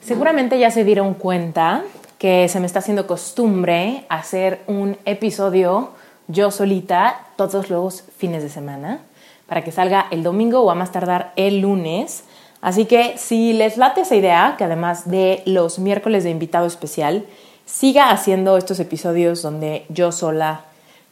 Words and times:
Seguramente 0.00 0.58
ya 0.58 0.70
se 0.70 0.84
dieron 0.84 1.14
cuenta 1.14 1.82
que 2.18 2.48
se 2.48 2.60
me 2.60 2.66
está 2.66 2.80
haciendo 2.80 3.06
costumbre 3.06 4.04
hacer 4.08 4.62
un 4.66 4.96
episodio 5.04 5.92
yo 6.28 6.50
solita 6.50 7.26
todos 7.36 7.70
los 7.70 8.04
fines 8.16 8.42
de 8.42 8.48
semana 8.48 9.00
para 9.46 9.64
que 9.64 9.72
salga 9.72 10.06
el 10.10 10.22
domingo 10.22 10.60
o 10.60 10.70
a 10.70 10.74
más 10.74 10.92
tardar 10.92 11.32
el 11.36 11.60
lunes. 11.60 12.24
Así 12.60 12.84
que 12.84 13.16
si 13.16 13.54
les 13.54 13.76
late 13.76 14.02
esa 14.02 14.14
idea, 14.14 14.54
que 14.58 14.64
además 14.64 15.10
de 15.10 15.42
los 15.46 15.78
miércoles 15.78 16.24
de 16.24 16.30
invitado 16.30 16.66
especial, 16.66 17.24
siga 17.64 18.10
haciendo 18.10 18.58
estos 18.58 18.78
episodios 18.80 19.42
donde 19.42 19.86
yo 19.88 20.12
sola 20.12 20.64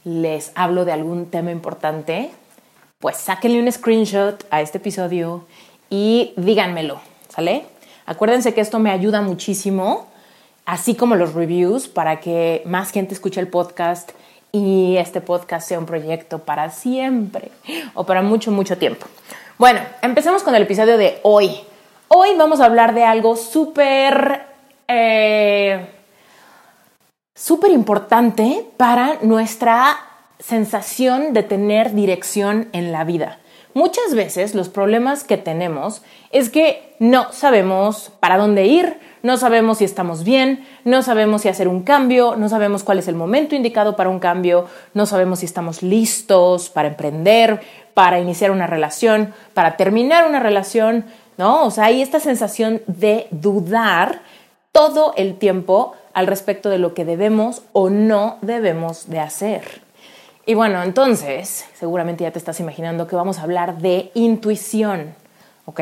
les 0.05 0.53
hablo 0.55 0.85
de 0.85 0.93
algún 0.93 1.27
tema 1.27 1.51
importante, 1.51 2.31
pues 2.99 3.17
sáquenle 3.17 3.61
un 3.61 3.73
screenshot 3.73 4.45
a 4.51 4.61
este 4.61 4.79
episodio 4.79 5.47
y 5.89 6.35
díganmelo, 6.37 7.01
Acuérdense 8.07 8.55
que 8.55 8.61
esto 8.61 8.79
me 8.79 8.91
ayuda 8.91 9.21
muchísimo, 9.21 10.07
así 10.65 10.95
como 10.95 11.17
los 11.17 11.35
reviews, 11.35 11.89
para 11.89 12.21
que 12.21 12.63
más 12.65 12.93
gente 12.93 13.15
escuche 13.15 13.41
el 13.41 13.49
podcast 13.49 14.13
y 14.53 14.97
este 14.97 15.21
podcast 15.21 15.69
sea 15.69 15.79
un 15.79 15.87
proyecto 15.87 16.39
para 16.39 16.71
siempre 16.71 17.51
o 17.95 18.05
para 18.05 18.23
mucho, 18.23 18.51
mucho 18.51 18.79
tiempo. 18.79 19.07
Bueno, 19.59 19.81
empecemos 20.03 20.43
con 20.43 20.55
el 20.55 20.63
episodio 20.63 20.97
de 20.97 21.19
hoy. 21.25 21.51
Hoy 22.09 22.31
vamos 22.39 22.61
a 22.61 22.67
hablar 22.67 22.95
de 22.95 23.05
algo 23.05 23.37
súper, 23.37 24.47
eh, 24.89 25.91
súper 27.35 27.71
importante 27.73 28.67
para 28.77 29.19
nuestra 29.23 29.99
sensación 30.39 31.33
de 31.33 31.43
tener 31.43 31.93
dirección 31.93 32.69
en 32.73 32.93
la 32.93 33.05
vida. 33.05 33.41
Muchas 33.77 34.15
veces 34.15 34.55
los 34.55 34.71
problemas 34.71 35.23
que 35.23 35.37
tenemos 35.37 36.01
es 36.33 36.49
que 36.49 36.95
no 36.99 37.31
sabemos 37.35 38.11
para 38.21 38.39
dónde 38.39 38.65
ir, 38.65 38.99
no 39.23 39.37
sabemos 39.37 39.77
si 39.77 39.85
estamos 39.85 40.25
bien, 40.25 40.67
no 40.85 41.03
sabemos 41.03 41.43
si 41.43 41.51
hacer 41.51 41.69
un 41.69 41.83
cambio, 41.83 42.37
no 42.37 42.49
sabemos 42.49 42.85
cuál 42.85 43.01
es 43.01 43.07
el 43.07 43.17
momento 43.17 43.55
indicado 43.55 43.95
para 43.95 44.09
un 44.09 44.19
cambio, 44.19 44.65
no 44.95 45.05
sabemos 45.05 45.41
si 45.41 45.45
estamos 45.45 45.83
listos 45.83 46.71
para 46.71 46.89
emprender, 46.89 47.61
para 47.93 48.19
iniciar 48.19 48.51
una 48.51 48.67
relación, 48.67 49.35
para 49.53 49.77
terminar 49.77 50.27
una 50.27 50.41
relación, 50.41 51.05
¿no? 51.37 51.67
O 51.67 51.71
sea, 51.71 51.85
hay 51.85 52.01
esta 52.01 52.19
sensación 52.19 52.81
de 52.87 53.27
dudar 53.31 54.23
todo 54.73 55.13
el 55.19 55.37
tiempo 55.37 55.93
al 56.15 56.27
respecto 56.27 56.71
de 56.71 56.79
lo 56.79 56.95
que 56.95 57.05
debemos 57.05 57.61
o 57.75 57.91
no 57.91 58.39
debemos 58.41 59.11
de 59.11 59.21
hacer. 59.21 59.86
Y 60.49 60.55
bueno, 60.55 60.81
entonces, 60.85 61.67
seguramente 61.75 62.23
ya 62.23 62.31
te 62.31 62.39
estás 62.39 62.61
imaginando 62.61 63.09
que 63.09 63.17
vamos 63.17 63.39
a 63.39 63.43
hablar 63.43 63.79
de 63.79 64.13
intuición, 64.15 65.17
¿ok? 65.65 65.81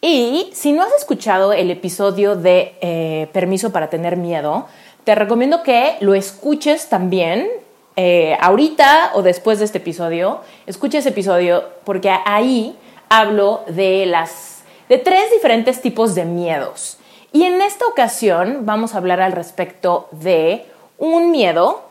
Y 0.00 0.50
si 0.52 0.72
no 0.72 0.82
has 0.82 0.92
escuchado 0.94 1.52
el 1.52 1.70
episodio 1.70 2.34
de 2.34 2.74
eh, 2.80 3.28
Permiso 3.32 3.70
para 3.70 3.88
tener 3.88 4.16
miedo, 4.16 4.66
te 5.04 5.14
recomiendo 5.14 5.62
que 5.62 5.96
lo 6.00 6.14
escuches 6.14 6.88
también 6.88 7.48
eh, 7.94 8.36
ahorita 8.40 9.12
o 9.14 9.22
después 9.22 9.60
de 9.60 9.66
este 9.66 9.78
episodio. 9.78 10.40
Escucha 10.66 10.98
ese 10.98 11.10
episodio 11.10 11.62
porque 11.84 12.10
ahí 12.10 12.76
hablo 13.08 13.62
de 13.68 14.06
las 14.06 14.64
de 14.88 14.98
tres 14.98 15.30
diferentes 15.30 15.80
tipos 15.80 16.16
de 16.16 16.24
miedos. 16.24 16.98
Y 17.32 17.44
en 17.44 17.62
esta 17.62 17.86
ocasión 17.86 18.66
vamos 18.66 18.94
a 18.94 18.98
hablar 18.98 19.20
al 19.20 19.30
respecto 19.30 20.08
de 20.10 20.66
un 20.98 21.30
miedo 21.30 21.87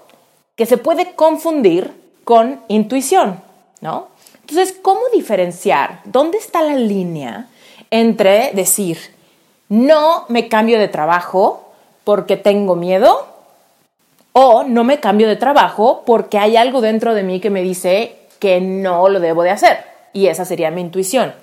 que 0.58 0.66
se 0.66 0.78
puede 0.78 1.14
confundir 1.14 1.94
con 2.26 2.60
intuición, 2.68 3.42
¿no? 3.80 4.08
Entonces, 4.42 4.78
¿cómo 4.82 5.02
diferenciar? 5.14 6.02
¿Dónde 6.04 6.40
está 6.40 6.62
la 6.62 6.76
línea 6.76 7.48
entre 7.92 8.52
decir, 8.54 8.98
no 9.70 10.26
me 10.28 10.50
cambio 10.50 10.80
de 10.80 10.88
trabajo 10.88 11.72
porque 12.04 12.36
tengo 12.36 12.76
miedo 12.76 13.28
o 14.34 14.64
no 14.64 14.84
me 14.84 15.00
cambio 15.00 15.28
de 15.28 15.36
trabajo 15.36 16.04
porque 16.06 16.38
hay 16.38 16.58
algo 16.58 16.82
dentro 16.82 17.14
de 17.14 17.24
mí 17.24 17.40
que 17.40 17.50
me 17.50 17.62
dice 17.62 18.18
que 18.40 18.60
no 18.60 19.10
lo 19.10 19.20
debo 19.20 19.44
de 19.44 19.52
hacer? 19.52 19.78
Y 20.12 20.28
esa 20.28 20.44
sería 20.44 20.72
mi 20.72 20.82
intuición. 20.82 21.34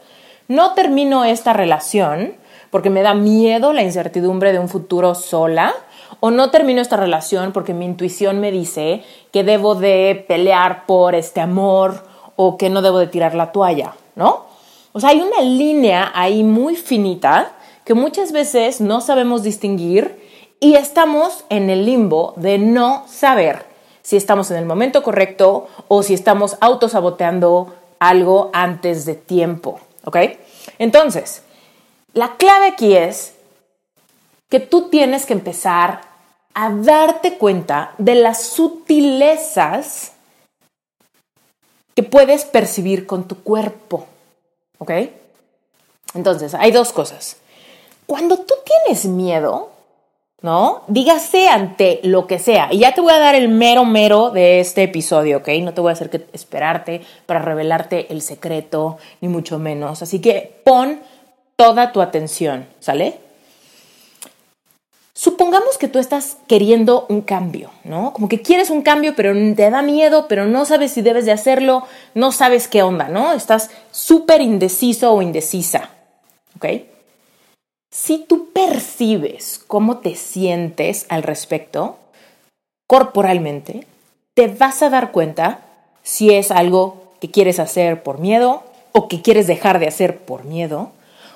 No 0.49 0.75
termino 0.75 1.25
esta 1.25 1.53
relación 1.53 2.35
porque 2.71 2.91
me 2.91 3.03
da 3.03 3.15
miedo 3.15 3.73
la 3.73 3.83
incertidumbre 3.83 4.53
de 4.53 4.59
un 4.59 4.69
futuro 4.69 5.15
sola 5.15 5.73
o 6.25 6.31
no 6.31 6.51
termino 6.51 6.81
esta 6.81 6.97
relación 6.97 7.53
porque 7.53 7.75
mi 7.75 7.85
intuición 7.85 8.41
me 8.41 8.51
dice 8.51 9.05
que 9.31 9.45
debo 9.45 9.75
de 9.75 10.25
pelear 10.27 10.87
por 10.87 11.15
este 11.15 11.43
amor 11.43 12.03
o 12.35 12.57
que 12.57 12.71
no 12.71 12.81
debo 12.81 12.99
de 12.99 13.09
tirar 13.09 13.35
la 13.35 13.53
toalla, 13.53 13.95
¿no? 14.15 14.47
O 14.95 15.01
sea, 15.01 15.11
hay 15.11 15.21
una 15.21 15.43
línea 15.43 16.13
ahí 16.15 16.43
muy 16.43 16.77
finita 16.77 17.53
que 17.85 17.93
muchas 17.93 18.33
veces 18.33 18.81
no 18.81 19.03
sabemos 19.03 19.43
distinguir 19.43 20.19
y 20.61 20.77
estamos 20.77 21.45
en 21.51 21.69
el 21.69 21.85
limbo 21.85 22.33
de 22.37 22.57
no 22.57 23.05
saber 23.07 23.67
si 24.01 24.17
estamos 24.17 24.51
en 24.51 24.57
el 24.57 24.65
momento 24.65 25.03
correcto 25.03 25.67
o 25.89 26.03
si 26.03 26.15
estamos 26.15 26.57
autosaboteando 26.63 27.75
algo 27.99 28.49
antes 28.55 29.05
de 29.05 29.15
tiempo, 29.15 29.79
¿ok? 30.07 30.17
Entonces, 30.79 31.43
la 32.15 32.37
clave 32.39 32.69
aquí 32.69 32.97
es 32.97 33.35
que 34.49 34.61
tú 34.61 34.89
tienes 34.89 35.27
que 35.27 35.35
empezar 35.35 36.14
a 36.55 36.71
darte 36.71 37.37
cuenta 37.37 37.95
de 37.99 38.15
las 38.15 38.43
sutilezas 38.45 40.13
que 41.95 42.03
puedes 42.03 42.45
percibir 42.45 43.07
con 43.07 43.29
tu 43.29 43.43
cuerpo. 43.43 44.07
¿Ok? 44.79 44.91
Entonces, 46.15 46.55
hay 46.55 46.71
dos 46.71 46.93
cosas. 46.93 47.37
Cuando 48.07 48.39
tú 48.39 48.55
tienes 48.65 49.05
miedo, 49.07 49.71
¿no? 50.43 50.83
Dígase 50.89 51.49
ante 51.49 52.01
lo 52.03 52.27
que 52.27 52.39
sea. 52.39 52.69
Y 52.71 52.81
ya 52.81 52.93
te 52.93 53.01
voy 53.01 53.13
a 53.13 53.19
dar 53.19 53.35
el 53.35 53.49
mero 53.49 53.85
mero 53.85 54.31
de 54.31 54.61
este 54.61 54.83
episodio, 54.83 55.39
¿ok? 55.39 55.49
No 55.63 55.73
te 55.73 55.81
voy 55.81 55.91
a 55.91 55.95
hacer 55.95 56.11
que 56.11 56.27
esperarte 56.33 57.01
para 57.27 57.41
revelarte 57.41 58.13
el 58.13 58.21
secreto, 58.21 58.99
ni 59.21 59.29
mucho 59.29 59.59
menos. 59.59 60.03
Así 60.03 60.21
que 60.21 60.61
pon 60.65 61.01
toda 61.57 61.93
tu 61.93 62.03
atención, 62.03 62.67
¿sale? 62.79 63.24
Supongamos 65.17 65.79
que 65.79 65.87
tú 65.87 66.01
estás 66.01 66.39
queriendo 66.49 67.07
un 67.09 67.21
cambio, 67.21 67.71
¿no? 67.85 68.13
Como 68.13 68.29
que 68.29 68.43
quieres 68.43 68.69
un 68.69 68.83
cambio, 68.83 69.15
pero 69.15 69.33
te 69.55 69.71
da 69.71 69.81
miedo, 69.81 70.27
pero 70.27 70.47
no 70.47 70.65
sabes 70.65 70.91
si 70.91 71.03
debes 71.03 71.25
de 71.25 71.31
hacerlo, 71.31 71.85
no 72.15 72.33
sabes 72.33 72.67
qué 72.67 72.83
onda, 72.83 73.09
¿no? 73.09 73.33
Estás 73.33 73.71
súper 73.93 74.41
indeciso 74.41 75.13
o 75.13 75.23
indecisa, 75.23 75.91
¿ok? 76.57 76.67
Si 77.93 78.19
tú 78.19 78.51
percibes 78.53 79.63
cómo 79.69 79.99
te 79.99 80.17
sientes 80.17 81.07
al 81.09 81.23
respecto, 81.23 81.97
corporalmente, 82.89 83.87
te 84.35 84.49
vas 84.49 84.83
a 84.83 84.91
dar 84.91 85.13
cuenta 85.13 85.61
si 86.03 86.35
es 86.35 86.51
algo 86.51 87.13
que 87.21 87.31
quieres 87.31 87.61
hacer 87.61 88.03
por 88.03 88.19
miedo 88.19 88.65
o 88.91 89.07
que 89.07 89.23
quieres 89.23 89.47
dejar 89.47 89.79
de 89.79 89.87
hacer 89.87 90.19
por 90.19 90.45
miedo 90.45 90.91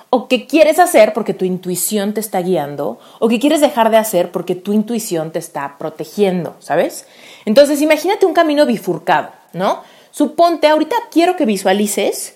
o 0.09 0.27
que 0.27 0.47
quieres 0.47 0.79
hacer 0.79 1.13
porque 1.13 1.33
tu 1.33 1.45
intuición 1.45 2.13
te 2.13 2.19
está 2.19 2.41
guiando, 2.41 2.99
o 3.19 3.27
que 3.27 3.39
quieres 3.39 3.61
dejar 3.61 3.91
de 3.91 3.97
hacer 3.97 4.31
porque 4.31 4.55
tu 4.55 4.73
intuición 4.73 5.31
te 5.31 5.39
está 5.39 5.77
protegiendo, 5.77 6.55
¿sabes? 6.59 7.05
Entonces, 7.45 7.81
imagínate 7.81 8.25
un 8.25 8.33
camino 8.33 8.65
bifurcado, 8.65 9.29
¿no? 9.53 9.83
Suponte, 10.11 10.67
ahorita 10.67 10.95
quiero 11.11 11.35
que 11.35 11.45
visualices, 11.45 12.35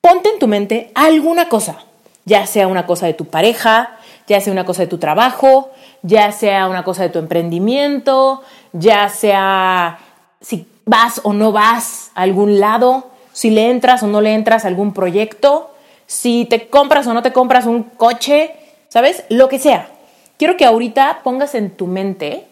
ponte 0.00 0.28
en 0.30 0.38
tu 0.38 0.48
mente 0.48 0.90
alguna 0.94 1.48
cosa, 1.48 1.78
ya 2.24 2.46
sea 2.46 2.66
una 2.66 2.86
cosa 2.86 3.06
de 3.06 3.14
tu 3.14 3.26
pareja, 3.26 3.96
ya 4.26 4.40
sea 4.40 4.52
una 4.52 4.64
cosa 4.64 4.82
de 4.82 4.88
tu 4.88 4.98
trabajo, 4.98 5.70
ya 6.02 6.32
sea 6.32 6.68
una 6.68 6.82
cosa 6.82 7.04
de 7.04 7.10
tu 7.10 7.18
emprendimiento, 7.18 8.42
ya 8.72 9.08
sea 9.08 9.98
si 10.40 10.66
vas 10.84 11.20
o 11.22 11.32
no 11.32 11.52
vas 11.52 12.10
a 12.14 12.22
algún 12.22 12.58
lado, 12.60 13.10
si 13.32 13.50
le 13.50 13.70
entras 13.70 14.02
o 14.02 14.06
no 14.06 14.20
le 14.20 14.34
entras 14.34 14.64
a 14.64 14.68
algún 14.68 14.92
proyecto, 14.92 15.73
si 16.06 16.46
te 16.46 16.68
compras 16.68 17.06
o 17.06 17.14
no 17.14 17.22
te 17.22 17.32
compras 17.32 17.66
un 17.66 17.82
coche, 17.82 18.54
¿sabes? 18.88 19.24
Lo 19.28 19.48
que 19.48 19.58
sea. 19.58 19.88
Quiero 20.36 20.56
que 20.56 20.64
ahorita 20.64 21.20
pongas 21.22 21.54
en 21.54 21.70
tu 21.70 21.86
mente 21.86 22.46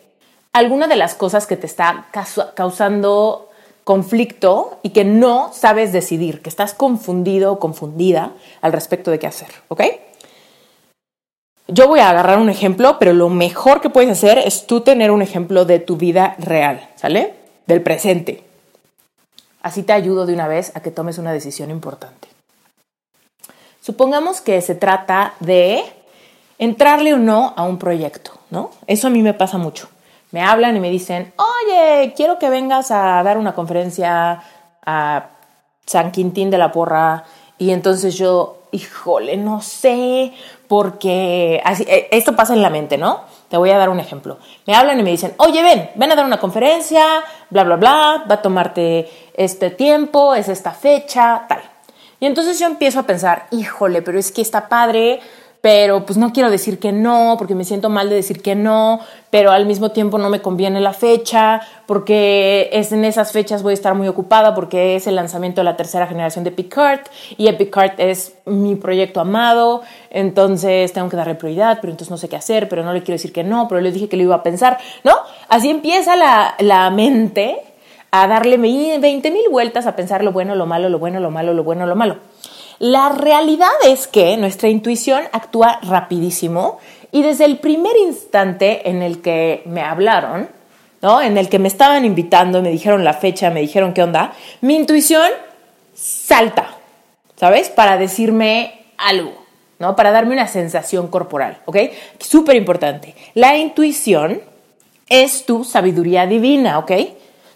alguna 0.52 0.87
de 0.87 0.96
las 0.96 1.14
cosas 1.14 1.46
que 1.46 1.56
te 1.56 1.66
está 1.66 2.06
causando 2.54 3.49
conflicto 3.84 4.78
y 4.82 4.90
que 4.90 5.04
no 5.04 5.50
sabes 5.52 5.93
decidir, 5.93 6.43
que 6.43 6.49
estás 6.49 6.75
confundido 6.75 7.52
o 7.52 7.58
confundida 7.58 8.32
al 8.60 8.72
respecto 8.72 9.10
de 9.10 9.19
qué 9.19 9.26
hacer, 9.26 9.49
¿ok? 9.69 9.82
Yo 11.69 11.88
voy 11.88 12.00
a 12.00 12.10
agarrar 12.10 12.38
un 12.38 12.50
ejemplo, 12.50 12.98
pero 12.98 13.12
lo 13.12 13.28
mejor 13.28 13.81
que 13.81 13.90
puedes 13.90 14.10
hacer 14.10 14.38
es 14.38 14.66
tú 14.66 14.82
tener 14.82 15.10
un 15.10 15.22
ejemplo 15.22 15.64
de 15.64 15.78
tu 15.78 15.96
vida 15.96 16.37
real, 16.38 16.88
¿sale? 16.96 17.34
Del 17.66 17.82
presente. 17.82 18.44
Así 19.62 19.82
te 19.82 19.93
ayudo 19.93 20.26
de 20.26 20.34
una 20.34 20.48
vez 20.48 20.72
a 20.75 20.81
que 20.81 20.90
tomes 20.90 21.19
una 21.19 21.32
decisión 21.32 21.70
importante. 21.70 22.21
Supongamos 23.82 24.40
que 24.40 24.62
se 24.62 24.75
trata 24.75 25.34
de 25.40 25.84
entrarle 26.58 27.12
o 27.12 27.19
no 27.19 27.52
a 27.56 27.64
un 27.64 27.79
proyecto, 27.79 28.32
¿no? 28.49 28.70
Eso 28.87 29.08
a 29.08 29.11
mí 29.11 29.20
me 29.20 29.34
pasa 29.34 29.58
mucho 29.58 29.88
me 30.32 30.43
hablan 30.43 30.76
y 30.76 30.81
me 30.81 30.90
dicen, 30.90 31.32
oye, 31.37 32.14
quiero 32.17 32.38
que 32.38 32.49
vengas 32.49 32.90
a 32.90 33.23
dar 33.23 33.38
una 33.38 33.55
conferencia 33.55 34.43
a 34.84 35.26
San 35.87 36.11
Quintín 36.11 36.50
de 36.50 36.58
la 36.58 36.73
Porra. 36.73 37.25
Y 37.58 37.70
entonces 37.70 38.17
yo, 38.17 38.62
híjole, 38.73 39.37
no 39.37 39.61
sé, 39.61 40.32
porque 40.69 41.61
así, 41.64 41.84
eh, 41.87 42.08
esto 42.11 42.34
pasa 42.34 42.55
en 42.55 42.62
la 42.62 42.70
mente, 42.70 42.96
¿no? 42.96 43.20
Te 43.49 43.58
voy 43.58 43.70
a 43.70 43.79
dar 43.79 43.90
un 43.90 44.00
ejemplo. 44.00 44.38
Me 44.67 44.75
hablan 44.75 44.99
y 44.99 45.02
me 45.02 45.11
dicen, 45.11 45.34
oye, 45.37 45.62
ven, 45.62 45.90
ven 45.96 46.11
a 46.11 46.17
dar 46.17 46.25
una 46.25 46.40
conferencia, 46.40 47.05
bla, 47.50 47.64
bla, 47.64 47.76
bla, 47.76 48.25
va 48.29 48.37
a 48.37 48.43
tomarte 48.43 49.11
este 49.34 49.69
tiempo, 49.69 50.34
es 50.34 50.49
esta 50.49 50.73
fecha, 50.73 51.44
tal. 51.46 51.71
Y 52.22 52.26
entonces 52.26 52.60
yo 52.60 52.69
empiezo 52.69 53.00
a 53.00 53.02
pensar, 53.02 53.46
híjole, 53.50 54.00
pero 54.00 54.16
es 54.16 54.30
que 54.30 54.42
está 54.42 54.69
padre, 54.69 55.19
pero 55.60 56.06
pues 56.06 56.16
no 56.16 56.32
quiero 56.32 56.52
decir 56.52 56.78
que 56.78 56.92
no, 56.92 57.34
porque 57.36 57.56
me 57.56 57.64
siento 57.64 57.90
mal 57.90 58.08
de 58.08 58.14
decir 58.14 58.40
que 58.40 58.54
no, 58.54 59.00
pero 59.30 59.50
al 59.50 59.66
mismo 59.66 59.90
tiempo 59.90 60.19
no 60.19 60.30
me 60.30 60.40
conviene 60.40 60.80
la 60.80 60.92
fecha, 60.92 61.62
porque 61.84 62.70
es 62.72 62.92
en 62.92 63.04
esas 63.04 63.32
fechas 63.32 63.64
voy 63.64 63.72
a 63.72 63.74
estar 63.74 63.96
muy 63.96 64.06
ocupada 64.06 64.54
porque 64.54 64.94
es 64.94 65.08
el 65.08 65.16
lanzamiento 65.16 65.62
de 65.62 65.64
la 65.64 65.76
tercera 65.76 66.06
generación 66.06 66.44
de 66.44 66.52
Picard 66.52 67.00
y 67.36 67.50
Picard 67.54 67.94
es 67.98 68.34
mi 68.46 68.76
proyecto 68.76 69.19
amado, 69.19 69.82
entonces 70.08 70.92
tengo 70.92 71.08
que 71.08 71.16
darle 71.16 71.34
prioridad, 71.34 71.78
pero 71.80 71.90
entonces 71.90 72.12
no 72.12 72.19
sé 72.19 72.28
qué 72.28 72.36
hacer, 72.36 72.69
pero 72.69 72.84
no 72.84 72.92
le 72.92 73.00
quiero 73.00 73.16
decir 73.16 73.32
que 73.32 73.42
no, 73.42 73.66
pero 73.66 73.80
le 73.80 73.90
dije 73.90 74.08
que 74.08 74.16
lo 74.16 74.22
iba 74.22 74.36
a 74.36 74.44
pensar, 74.44 74.78
¿no? 75.02 75.16
Así 75.48 75.70
empieza 75.70 76.14
la, 76.14 76.54
la 76.60 76.88
mente 76.90 77.71
a 78.12 78.28
darle 78.28 78.58
20 78.58 79.30
mil 79.30 79.48
vueltas 79.50 79.86
a 79.86 79.96
pensar 79.96 80.22
lo 80.22 80.32
bueno, 80.32 80.54
lo 80.54 80.66
malo, 80.66 80.90
lo 80.90 80.98
bueno, 80.98 81.18
lo 81.18 81.30
malo, 81.30 81.54
lo 81.54 81.64
bueno, 81.64 81.86
lo 81.86 81.96
malo. 81.96 82.18
La 82.78 83.08
realidad 83.08 83.70
es 83.86 84.06
que 84.06 84.36
nuestra 84.36 84.68
intuición 84.68 85.24
actúa 85.32 85.80
rapidísimo 85.82 86.78
y 87.10 87.22
desde 87.22 87.46
el 87.46 87.58
primer 87.58 87.96
instante 87.96 88.88
en 88.90 89.02
el 89.02 89.22
que 89.22 89.62
me 89.64 89.80
hablaron, 89.80 90.48
¿no? 91.00 91.22
En 91.22 91.38
el 91.38 91.48
que 91.48 91.58
me 91.58 91.68
estaban 91.68 92.04
invitando, 92.04 92.60
me 92.60 92.70
dijeron 92.70 93.02
la 93.02 93.14
fecha, 93.14 93.50
me 93.50 93.60
dijeron 93.60 93.94
qué 93.94 94.02
onda, 94.02 94.34
mi 94.60 94.76
intuición 94.76 95.30
salta, 95.94 96.66
¿sabes? 97.36 97.70
Para 97.70 97.96
decirme 97.96 98.84
algo, 98.98 99.32
¿no? 99.78 99.96
Para 99.96 100.10
darme 100.10 100.34
una 100.34 100.48
sensación 100.48 101.08
corporal, 101.08 101.60
¿ok? 101.64 101.76
Súper 102.18 102.56
importante. 102.56 103.14
La 103.32 103.56
intuición 103.56 104.42
es 105.08 105.46
tu 105.46 105.64
sabiduría 105.64 106.26
divina, 106.26 106.78
¿ok? 106.78 106.92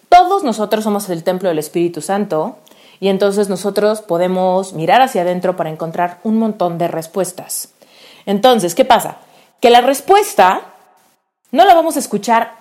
Todos 0.08 0.44
nosotros 0.44 0.84
somos 0.84 1.08
el 1.10 1.24
templo 1.24 1.48
del 1.48 1.58
Espíritu 1.58 2.00
Santo 2.00 2.56
y 3.00 3.08
entonces 3.08 3.48
nosotros 3.48 4.02
podemos 4.02 4.72
mirar 4.72 5.02
hacia 5.02 5.22
adentro 5.22 5.56
para 5.56 5.70
encontrar 5.70 6.18
un 6.22 6.38
montón 6.38 6.78
de 6.78 6.88
respuestas. 6.88 7.70
Entonces, 8.24 8.74
¿qué 8.74 8.84
pasa? 8.84 9.18
Que 9.60 9.70
la 9.70 9.80
respuesta 9.80 10.62
no 11.50 11.64
la 11.64 11.74
vamos 11.74 11.96
a 11.96 12.00
escuchar 12.00 12.54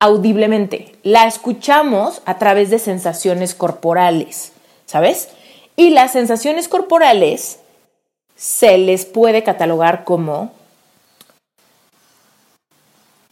audiblemente, 0.00 0.96
la 1.02 1.26
escuchamos 1.26 2.22
a 2.24 2.38
través 2.38 2.70
de 2.70 2.78
sensaciones 2.78 3.54
corporales, 3.54 4.52
¿sabes? 4.86 5.28
Y 5.76 5.90
las 5.90 6.12
sensaciones 6.12 6.68
corporales 6.68 7.58
se 8.36 8.78
les 8.78 9.04
puede 9.04 9.42
catalogar 9.42 10.04
como 10.04 10.52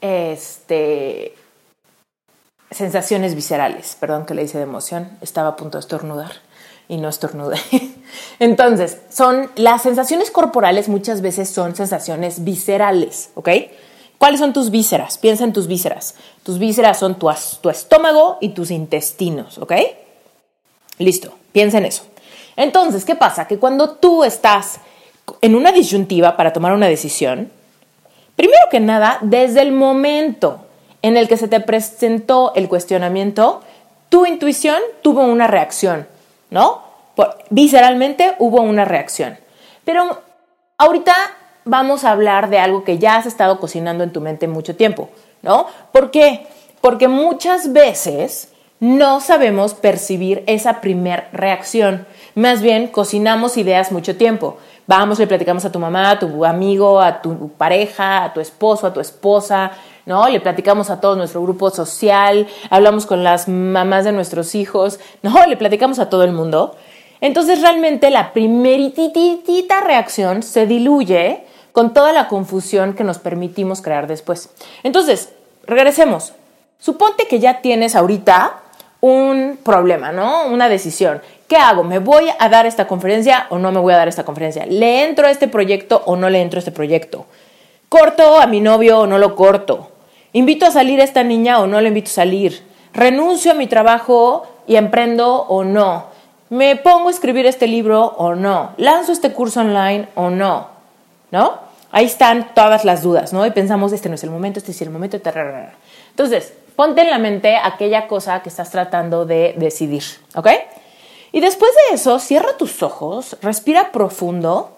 este 0.01 1.35
sensaciones 2.77 3.35
viscerales. 3.35 3.97
Perdón 3.99 4.27
que 4.27 4.35
le 4.35 4.43
hice 4.43 4.59
de 4.59 4.65
emoción, 4.65 5.11
estaba 5.21 5.51
a 5.51 5.57
punto 5.57 5.79
de 5.79 5.81
estornudar 5.81 6.33
y 6.89 6.99
no 6.99 7.09
estornudé. 7.09 7.59
Entonces, 8.39 8.99
son 9.11 9.51
las 9.57 9.83
sensaciones 9.83 10.31
corporales 10.31 10.89
muchas 10.89 11.21
veces 11.21 11.51
son 11.51 11.75
sensaciones 11.75 12.45
viscerales, 12.45 13.31
¿ok? 13.35 13.49
¿Cuáles 14.19 14.41
son 14.41 14.53
tus 14.53 14.71
vísceras? 14.71 15.19
Piensa 15.19 15.45
en 15.45 15.53
tus 15.53 15.67
vísceras. 15.67 16.15
Tus 16.43 16.59
vísceras 16.59 16.99
son 16.99 17.19
tu, 17.19 17.31
tu 17.61 17.69
estómago 17.69 18.39
y 18.41 18.51
tus 18.51 18.71
intestinos, 18.71 19.59
¿ok? 19.59 19.73
Listo, 20.99 21.35
piensa 21.53 21.79
en 21.79 21.87
eso. 21.87 22.05
Entonces, 22.57 23.05
¿qué 23.05 23.15
pasa? 23.15 23.47
Que 23.47 23.59
cuando 23.59 23.91
tú 23.91 24.25
estás 24.25 24.81
en 25.43 25.55
una 25.55 25.73
disyuntiva 25.73 26.37
para 26.37 26.53
tomar 26.53 26.73
una 26.73 26.87
decisión, 26.87 27.51
primero 28.35 28.63
que 28.71 28.81
nada, 28.81 29.19
desde 29.21 29.61
el 29.61 29.73
momento 29.73 30.66
en 31.07 31.17
el 31.17 31.29
que 31.29 31.37
se 31.37 31.47
te 31.47 31.61
presentó 31.61 32.53
el 32.57 32.69
cuestionamiento, 32.69 33.63
tu 34.09 34.27
intuición 34.27 34.81
tuvo 35.03 35.23
una 35.23 35.47
reacción, 35.47 36.09
¿no? 36.51 36.83
visceralmente 37.49 38.35
hubo 38.41 38.61
una 38.61 38.85
reacción. 38.85 39.39
Pero 39.85 40.21
ahorita 40.79 41.15
vamos 41.65 42.05
a 42.05 42.11
hablar 42.11 42.51
de 42.51 42.59
algo 42.59 42.83
que 42.83 42.99
ya 42.99 43.17
has 43.17 43.27
estado 43.27 43.61
cocinando 43.61 44.03
en 44.03 44.13
tu 44.13 44.21
mente 44.21 44.49
mucho 44.49 44.75
tiempo, 44.75 45.09
¿no? 45.43 45.67
¿Por 45.93 46.11
qué? 46.11 46.47
Porque 46.81 47.07
muchas 47.07 47.73
veces 47.73 48.53
no 48.81 49.21
sabemos 49.21 49.75
percibir 49.75 50.43
esa 50.47 50.81
primer 50.81 51.29
reacción. 51.33 52.05
Más 52.35 52.61
bien, 52.61 52.89
cocinamos 52.89 53.57
ideas 53.57 53.93
mucho 53.93 54.17
tiempo. 54.17 54.59
Vamos, 54.89 55.21
le 55.21 55.27
platicamos 55.27 55.65
a 55.65 55.73
tu 55.73 55.79
mamá, 55.79 56.11
a 56.11 56.19
tu 56.19 56.45
amigo, 56.45 57.01
a 57.01 57.23
tu 57.23 57.49
pareja, 57.53 58.25
a 58.25 58.33
tu 58.35 58.41
esposo, 58.41 58.89
a 58.89 58.93
tu 58.93 59.01
esposa, 59.01 59.73
¿no? 60.07 60.29
Le 60.29 60.41
platicamos 60.41 60.89
a 60.89 61.01
todo 61.01 61.17
nuestro 61.17 61.43
grupo 61.43 61.71
social, 61.71 62.47
hablamos 62.71 63.05
con 63.05 63.23
las 63.23 63.49
mamás 63.49 64.05
de 64.05 64.13
nuestros 64.13 64.55
hijos, 64.55 64.99
¿no? 65.23 65.45
Le 65.47 65.57
platicamos 65.57 65.99
a 65.99 66.09
todo 66.09 66.23
el 66.25 66.33
mundo. 66.33 66.77
Entonces 67.21 67.61
realmente 67.61 68.11
la 68.11 68.33
primeritita 68.33 69.81
reacción 69.81 70.43
se 70.43 70.67
diluye 70.67 71.45
con 71.73 71.93
toda 71.93 72.13
la 72.13 72.29
confusión 72.29 72.95
que 72.95 73.05
nos 73.05 73.19
permitimos 73.19 73.83
crear 73.83 74.07
después. 74.07 74.51
Entonces, 74.83 75.33
regresemos. 75.67 76.33
Suponte 76.79 77.27
que 77.27 77.39
ya 77.39 77.61
tienes 77.61 77.97
ahorita 77.97 78.61
un 79.01 79.59
problema, 79.63 80.13
¿no? 80.13 80.47
Una 80.47 80.69
decisión. 80.69 81.21
¿Qué 81.49 81.57
hago? 81.57 81.85
¿Me 81.85 81.99
voy 81.99 82.29
a 82.39 82.49
dar 82.49 82.67
esta 82.67 82.87
conferencia 82.87 83.47
o 83.51 83.59
no 83.59 83.73
me 83.73 83.81
voy 83.81 83.93
a 83.93 83.99
dar 83.99 84.09
esta 84.09 84.25
conferencia? 84.25 84.67
¿Le 84.67 85.05
entro 85.05 85.27
a 85.27 85.31
este 85.31 85.49
proyecto 85.49 86.03
o 86.07 86.17
no 86.17 86.31
le 86.31 86.41
entro 86.41 86.59
a 86.59 86.61
este 86.61 86.73
proyecto? 86.73 87.27
¿Corto 87.89 88.41
a 88.41 88.47
mi 88.47 88.61
novio 88.61 89.01
o 89.01 89.07
no 89.07 89.19
lo 89.19 89.37
corto? 89.37 89.91
¿Invito 90.37 90.67
a 90.67 90.71
salir 90.71 91.01
a 91.01 91.05
esta 91.05 91.23
niña 91.23 91.61
o 91.61 91.67
no 91.67 91.81
la 91.81 91.89
invito 91.89 92.11
a 92.11 92.13
salir? 92.13 92.63
¿Renuncio 92.93 93.53
a 93.53 93.55
mi 93.55 93.67
trabajo 93.69 94.47
y 94.67 94.77
emprendo 94.77 95.35
o 95.35 95.65
no? 95.65 96.09
¿Me 96.51 96.77
pongo 96.77 97.09
a 97.09 97.11
escribir 97.11 97.47
este 97.47 97.67
libro 97.67 98.05
o 98.19 98.35
no? 98.35 98.75
¿Lanzo 98.77 99.13
este 99.13 99.33
curso 99.33 99.61
online 99.61 100.09
o 100.15 100.29
no? 100.29 100.69
¿No? 101.31 101.59
Ahí 101.91 102.05
están 102.05 102.53
todas 102.55 102.85
las 102.85 103.03
dudas, 103.03 103.33
¿no? 103.33 103.47
Y 103.47 103.51
pensamos, 103.51 103.95
este 103.95 104.11
no 104.11 104.17
es 104.17 104.25
el 104.25 104.31
momento, 104.31 104.59
este 104.59 104.73
es 104.73 104.83
el 104.83 104.91
momento. 104.91 105.19
Entonces, 106.11 106.53
ponte 106.77 107.01
en 107.01 107.09
la 107.09 107.19
mente 107.19 107.57
aquella 107.57 108.07
cosa 108.07 108.43
que 108.43 108.51
estás 108.51 108.71
tratando 108.71 109.25
de 109.25 109.55
decidir, 109.57 110.05
¿ok? 110.35 110.49
Y 111.33 111.41
después 111.41 111.71
de 111.89 111.95
eso, 111.95 112.19
cierra 112.19 112.59
tus 112.59 112.83
ojos, 112.83 113.39
respira 113.41 113.91
profundo. 113.91 114.77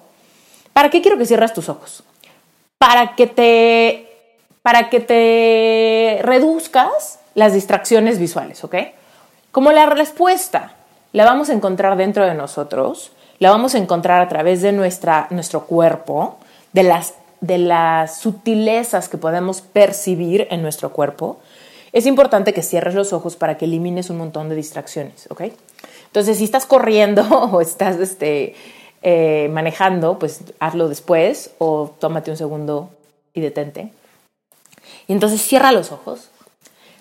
¿Para 0.72 0.88
qué 0.88 1.02
quiero 1.02 1.18
que 1.18 1.26
cierres 1.26 1.52
tus 1.52 1.68
ojos? 1.68 2.04
Para 2.78 3.16
que 3.16 3.26
te 3.26 4.07
para 4.62 4.90
que 4.90 5.00
te 5.00 6.20
reduzcas 6.22 7.18
las 7.34 7.52
distracciones 7.52 8.18
visuales, 8.18 8.64
¿ok? 8.64 8.76
Como 9.52 9.72
la 9.72 9.86
respuesta 9.86 10.74
la 11.12 11.24
vamos 11.24 11.48
a 11.48 11.54
encontrar 11.54 11.96
dentro 11.96 12.26
de 12.26 12.34
nosotros, 12.34 13.12
la 13.38 13.50
vamos 13.50 13.74
a 13.74 13.78
encontrar 13.78 14.20
a 14.20 14.28
través 14.28 14.62
de 14.62 14.72
nuestra, 14.72 15.26
nuestro 15.30 15.64
cuerpo, 15.64 16.38
de 16.72 16.82
las, 16.82 17.14
de 17.40 17.58
las 17.58 18.18
sutilezas 18.18 19.08
que 19.08 19.16
podemos 19.16 19.60
percibir 19.60 20.46
en 20.50 20.62
nuestro 20.62 20.92
cuerpo, 20.92 21.38
es 21.92 22.06
importante 22.06 22.52
que 22.52 22.62
cierres 22.62 22.94
los 22.94 23.12
ojos 23.12 23.36
para 23.36 23.56
que 23.56 23.64
elimines 23.64 24.10
un 24.10 24.18
montón 24.18 24.48
de 24.48 24.54
distracciones, 24.54 25.26
¿ok? 25.30 25.42
Entonces, 26.06 26.38
si 26.38 26.44
estás 26.44 26.66
corriendo 26.66 27.22
o 27.52 27.60
estás 27.60 27.96
este, 27.98 28.54
eh, 29.02 29.48
manejando, 29.50 30.18
pues 30.18 30.40
hazlo 30.60 30.88
después 30.88 31.52
o 31.58 31.94
tómate 31.98 32.30
un 32.30 32.36
segundo 32.36 32.90
y 33.34 33.40
detente. 33.40 33.92
Y 35.08 35.14
entonces 35.14 35.42
cierra 35.42 35.72
los 35.72 35.90
ojos, 35.90 36.28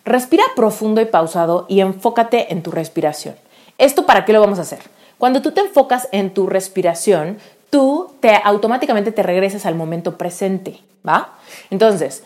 respira 0.06 0.44
profundo 0.56 1.02
y 1.02 1.06
pausado 1.06 1.66
y 1.70 1.82
enfócate 1.82 2.52
en 2.52 2.64
tu 2.64 2.72
respiración. 2.72 3.36
¿Esto 3.78 4.08
para 4.08 4.26
qué 4.26 4.34
lo 4.34 4.40
vamos 4.40 4.58
a 4.58 4.64
hacer? 4.64 4.80
Cuando 5.20 5.42
tú 5.42 5.52
te 5.52 5.62
enfocas 5.62 6.08
en 6.12 6.34
tu 6.34 6.48
respiración, 6.48 7.38
tú 7.70 8.16
te 8.20 8.40
automáticamente 8.44 9.12
te 9.12 9.24
regresas 9.24 9.66
al 9.66 9.76
momento 9.76 10.18
presente, 10.18 10.82
¿va? 11.08 11.38
Entonces, 11.70 12.24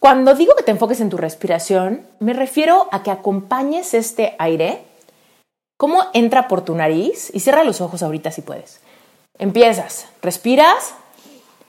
cuando 0.00 0.34
digo 0.34 0.54
que 0.56 0.62
te 0.62 0.70
enfoques 0.72 1.00
en 1.00 1.10
tu 1.10 1.16
respiración, 1.16 2.06
me 2.18 2.32
refiero 2.32 2.88
a 2.90 3.02
que 3.02 3.10
acompañes 3.10 3.94
este 3.94 4.34
aire, 4.38 4.82
cómo 5.76 6.04
entra 6.12 6.48
por 6.48 6.62
tu 6.62 6.74
nariz 6.74 7.30
y 7.32 7.40
cierra 7.40 7.64
los 7.64 7.80
ojos 7.80 8.02
ahorita 8.02 8.30
si 8.30 8.42
puedes. 8.42 8.80
Empiezas, 9.38 10.06
respiras 10.22 10.94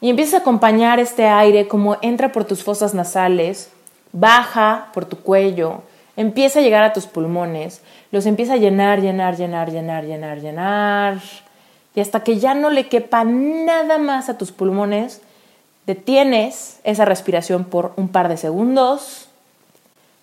y 0.02 0.10
empiezas 0.10 0.34
a 0.34 0.38
acompañar 0.40 1.00
este 1.00 1.28
aire 1.28 1.68
como 1.68 1.98
entra 2.02 2.32
por 2.32 2.44
tus 2.44 2.64
fosas 2.64 2.96
nasales, 2.96 3.70
baja 4.12 4.90
por 4.94 5.06
tu 5.06 5.18
cuello, 5.18 5.84
empieza 6.18 6.60
a 6.60 6.64
llegar 6.64 6.84
a 6.84 6.92
tus 6.92 7.06
pulmones, 7.06 7.82
los 8.12 8.26
empieza 8.26 8.54
a 8.54 8.58
llenar, 8.58 9.00
llenar, 9.00 9.38
llenar, 9.38 9.72
llenar, 9.72 10.04
llenar, 10.04 10.42
llenar. 10.42 11.22
Y 11.94 12.02
hasta 12.02 12.24
que 12.24 12.40
ya 12.40 12.56
no 12.56 12.72
le 12.72 12.88
quepa 12.88 13.24
nada 13.24 14.00
más 14.00 14.28
a 14.28 14.38
tus 14.38 14.52
pulmones, 14.52 15.22
detienes 15.86 16.80
esa 16.84 17.06
respiración 17.06 17.64
por 17.66 17.94
un 17.96 18.10
par 18.10 18.28
de 18.28 18.38
segundos 18.38 19.30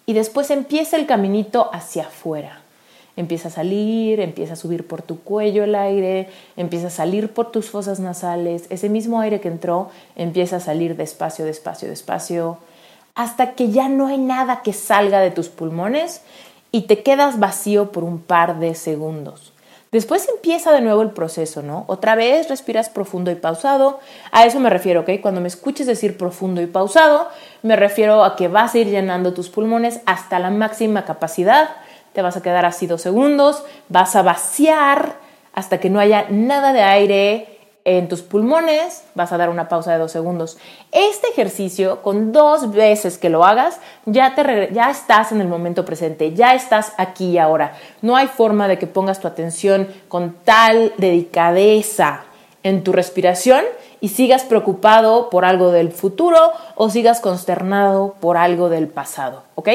y 0.06 0.12
después 0.12 0.50
empieza 0.50 0.97
el 0.97 1.06
caminito 1.06 1.70
hacia 1.73 2.04
afuera. 2.04 2.58
Empieza 3.19 3.49
a 3.49 3.51
salir, 3.51 4.21
empieza 4.21 4.53
a 4.53 4.57
subir 4.57 4.87
por 4.87 5.03
tu 5.03 5.19
cuello 5.19 5.65
el 5.65 5.75
aire, 5.75 6.29
empieza 6.57 6.87
a 6.87 6.91
salir 6.91 7.33
por 7.35 7.51
tus 7.51 7.69
fosas 7.69 7.99
nasales. 7.99 8.67
Ese 8.71 8.89
mismo 8.89 9.21
aire 9.21 9.41
que 9.41 9.49
entró 9.49 9.91
empieza 10.15 10.57
a 10.57 10.61
salir 10.61 10.97
despacio, 10.97 11.45
despacio, 11.45 11.89
despacio, 11.89 12.59
hasta 13.17 13.55
que 13.55 13.71
ya 13.71 13.89
no 13.89 14.07
hay 14.07 14.19
nada 14.19 14.63
que 14.63 14.73
salga 14.73 15.19
de 15.19 15.33
tus 15.33 15.49
pulmones 15.49 16.23
y 16.71 16.83
te 16.83 17.03
quedas 17.03 17.41
vacío 17.41 17.91
por 17.91 18.05
un 18.05 18.21
par 18.21 18.61
de 18.61 18.77
segundos. 18.77 19.53
Después 19.91 20.29
empieza 20.29 20.71
de 20.71 20.81
nuevo 20.81 21.03
el 21.03 21.11
proceso, 21.11 21.61
¿no? 21.61 21.87
Otra 21.89 22.15
vez 22.15 22.49
respiras 22.49 22.89
profundo 22.89 23.33
y 23.33 23.35
pausado. 23.35 23.99
A 24.31 24.47
eso 24.47 24.61
me 24.61 24.71
refiero, 24.71 25.01
¿ok? 25.01 25.11
Cuando 25.21 25.41
me 25.41 25.49
escuches 25.49 25.89
decir 25.89 26.17
profundo 26.17 26.63
y 26.63 26.67
pausado, 26.67 27.29
me 27.65 27.75
refiero 27.75 28.23
a 28.23 28.37
que 28.37 28.47
vas 28.47 28.77
a 28.77 28.79
ir 28.79 28.87
llenando 28.87 29.35
tus 29.35 29.49
pulmones 29.49 30.03
hasta 30.07 30.39
la 30.39 30.51
máxima 30.51 31.05
capacidad. 31.05 31.71
Te 32.19 32.23
vas 32.23 32.37
a 32.37 32.43
quedar 32.43 32.67
así 32.67 32.89
dos 32.89 33.01
segundos, 33.01 33.63
vas 33.89 34.17
a 34.17 34.23
vaciar 34.23 35.19
hasta 35.53 35.79
que 35.79 35.89
no 35.89 36.01
haya 36.01 36.27
nada 36.31 36.73
de 36.73 36.83
aire 36.83 37.61
en 37.85 38.09
tus 38.09 38.23
pulmones, 38.23 39.05
vas 39.15 39.31
a 39.31 39.37
dar 39.37 39.51
una 39.51 39.69
pausa 39.69 39.93
de 39.93 39.99
dos 39.99 40.11
segundos. 40.11 40.59
Este 40.91 41.29
ejercicio, 41.29 42.03
con 42.03 42.33
dos 42.33 42.73
veces 42.73 43.19
que 43.19 43.29
lo 43.29 43.45
hagas, 43.45 43.79
ya, 44.05 44.35
te 44.35 44.69
ya 44.73 44.91
estás 44.91 45.31
en 45.31 45.41
el 45.41 45.47
momento 45.47 45.85
presente, 45.85 46.35
ya 46.35 46.57
estás 46.57 46.93
aquí 46.97 47.27
y 47.27 47.39
ahora. 47.39 47.75
No 48.03 48.17
hay 48.17 48.27
forma 48.27 48.67
de 48.67 48.81
que 48.81 48.89
pongas 48.89 49.21
tu 49.21 49.29
atención 49.29 49.87
con 50.09 50.35
tal 50.45 50.95
dedicadeza 50.97 52.25
en 52.65 52.83
tu 52.83 52.91
respiración 52.91 53.63
y 54.00 54.09
sigas 54.09 54.45
preocupado 54.45 55.31
por 55.31 55.45
algo 55.45 55.71
del 55.71 55.90
futuro 55.90 56.38
o 56.75 56.90
sigas 56.90 57.21
consternado 57.21 58.14
por 58.21 58.37
algo 58.37 58.69
del 58.69 58.88
pasado, 58.88 59.43
¿ok? 59.55 59.69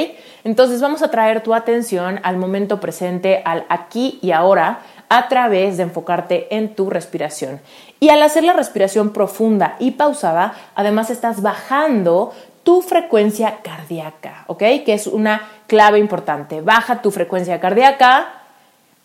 Entonces 0.43 0.81
vamos 0.81 1.01
a 1.01 1.11
traer 1.11 1.41
tu 1.43 1.53
atención 1.53 2.19
al 2.23 2.37
momento 2.37 2.79
presente, 2.79 3.41
al 3.45 3.65
aquí 3.69 4.19
y 4.21 4.31
ahora, 4.31 4.79
a 5.09 5.27
través 5.27 5.77
de 5.77 5.83
enfocarte 5.83 6.55
en 6.55 6.73
tu 6.73 6.89
respiración. 6.89 7.61
Y 7.99 8.09
al 8.09 8.23
hacer 8.23 8.43
la 8.43 8.53
respiración 8.53 9.11
profunda 9.11 9.75
y 9.79 9.91
pausada, 9.91 10.55
además 10.75 11.09
estás 11.09 11.41
bajando 11.41 12.33
tu 12.63 12.81
frecuencia 12.81 13.59
cardíaca, 13.61 14.45
¿ok? 14.47 14.59
Que 14.85 14.93
es 14.93 15.07
una 15.07 15.49
clave 15.67 15.99
importante. 15.99 16.61
Baja 16.61 17.01
tu 17.01 17.11
frecuencia 17.11 17.59
cardíaca, 17.59 18.29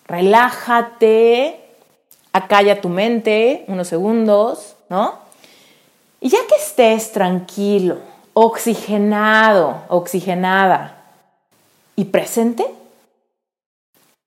relájate, 0.06 1.60
acalla 2.32 2.80
tu 2.80 2.88
mente 2.88 3.64
unos 3.68 3.88
segundos, 3.88 4.76
¿no? 4.88 5.18
Y 6.20 6.28
ya 6.28 6.38
que 6.48 6.56
estés 6.56 7.12
tranquilo, 7.12 7.98
oxigenado, 8.34 9.82
oxigenada 9.88 10.96
y 11.96 12.06
presente, 12.06 12.66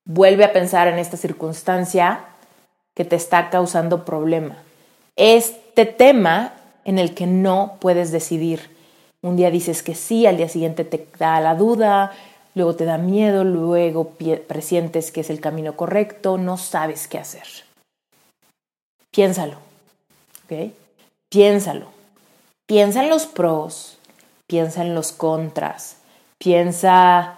Vuelve 0.04 0.44
a 0.44 0.52
pensar 0.52 0.88
en 0.88 0.98
esta 0.98 1.16
circunstancia 1.16 2.24
que 2.94 3.04
te 3.04 3.16
está 3.16 3.50
causando 3.50 4.04
problema. 4.04 4.56
Este 5.16 5.86
tema 5.86 6.54
en 6.84 6.98
el 6.98 7.14
que 7.14 7.26
no 7.26 7.76
puedes 7.78 8.10
decidir. 8.10 8.70
Un 9.22 9.36
día 9.36 9.50
dices 9.52 9.84
que 9.84 9.94
sí, 9.94 10.26
al 10.26 10.36
día 10.36 10.48
siguiente 10.48 10.84
te 10.84 11.06
da 11.18 11.40
la 11.40 11.54
duda, 11.54 12.10
luego 12.56 12.74
te 12.74 12.84
da 12.84 12.98
miedo, 12.98 13.44
luego 13.44 14.14
presientes 14.48 15.12
que 15.12 15.20
es 15.20 15.30
el 15.30 15.40
camino 15.40 15.76
correcto, 15.76 16.36
no 16.36 16.56
sabes 16.56 17.06
qué 17.06 17.18
hacer. 17.18 17.46
Piénsalo, 19.12 19.58
Piénsalo. 21.28 21.86
Piensa 22.66 23.02
en 23.02 23.10
los 23.10 23.26
pros, 23.26 23.98
piensa 24.46 24.82
en 24.82 24.94
los 24.94 25.12
contras, 25.12 25.96
piensa 26.38 27.36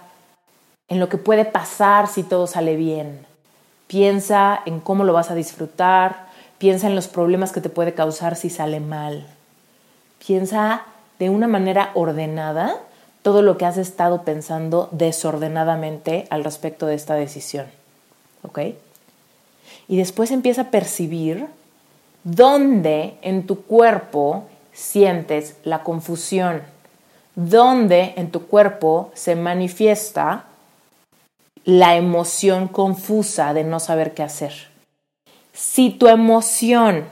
en 0.89 1.01
lo 1.01 1.09
que 1.09 1.17
puede 1.17 1.45
pasar 1.45 2.09
si 2.09 2.23
todo 2.23 2.47
sale 2.47 2.77
bien. 2.77 3.27
Piensa 3.87 4.61
en 4.67 4.81
cómo 4.81 5.05
lo 5.05 5.13
vas 5.13 5.31
a 5.31 5.35
disfrutar, 5.35 6.27
piensa 6.59 6.87
en 6.87 6.95
los 6.95 7.09
problemas 7.09 7.53
que 7.53 7.61
te 7.61 7.69
puede 7.69 7.95
causar 7.95 8.37
si 8.37 8.51
sale 8.51 8.81
mal. 8.81 9.27
Piensa 10.25 10.83
de 11.19 11.31
una 11.31 11.49
manera 11.49 11.91
ordenada 11.95 12.77
todo 13.23 13.43
lo 13.43 13.57
que 13.57 13.65
has 13.65 13.79
estado 13.79 14.23
pensando 14.23 14.89
desordenadamente 14.93 16.27
al 16.31 16.45
respecto 16.45 16.87
de 16.87 16.95
esta 16.95 17.15
decisión. 17.15 17.67
¿Ok? 18.43 18.59
Y 19.89 19.97
después 19.97 20.31
empieza 20.31 20.63
a 20.63 20.71
percibir 20.71 21.47
dónde 22.25 23.19
en 23.23 23.47
tu 23.47 23.63
cuerpo 23.63 24.49
sientes 24.73 25.57
la 25.63 25.83
confusión, 25.83 26.63
dónde 27.37 28.15
en 28.17 28.31
tu 28.31 28.47
cuerpo 28.47 29.13
se 29.15 29.37
manifiesta 29.37 30.47
la 31.65 31.97
emoción 31.97 32.69
confusa 32.69 33.55
de 33.55 33.65
no 33.65 33.79
saber 33.81 34.15
qué 34.15 34.23
hacer. 34.23 34.53
Si 35.53 35.91
tu 35.91 36.09
emoción 36.09 37.05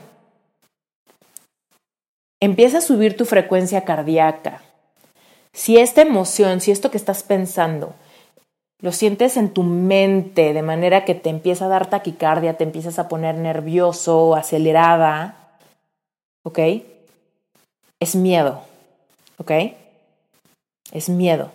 empieza 2.41 2.79
a 2.79 2.81
subir 2.81 3.15
tu 3.15 3.25
frecuencia 3.25 3.85
cardíaca, 3.85 4.61
si 5.53 5.77
esta 5.77 6.01
emoción, 6.01 6.59
si 6.61 6.71
esto 6.71 6.91
que 6.91 6.97
estás 6.97 7.23
pensando, 7.23 7.93
lo 8.83 8.91
sientes 8.91 9.37
en 9.37 9.53
tu 9.53 9.63
mente 9.63 10.51
de 10.51 10.61
manera 10.61 11.05
que 11.05 11.15
te 11.15 11.29
empieza 11.29 11.65
a 11.65 11.69
dar 11.69 11.89
taquicardia, 11.89 12.57
te 12.57 12.65
empiezas 12.65 12.99
a 12.99 13.07
poner 13.07 13.35
nervioso, 13.35 14.35
acelerada, 14.35 15.37
¿ok? 16.43 16.59
Es 18.01 18.17
miedo, 18.17 18.59
¿ok? 19.37 19.51
Es 20.91 21.07
miedo. 21.07 21.49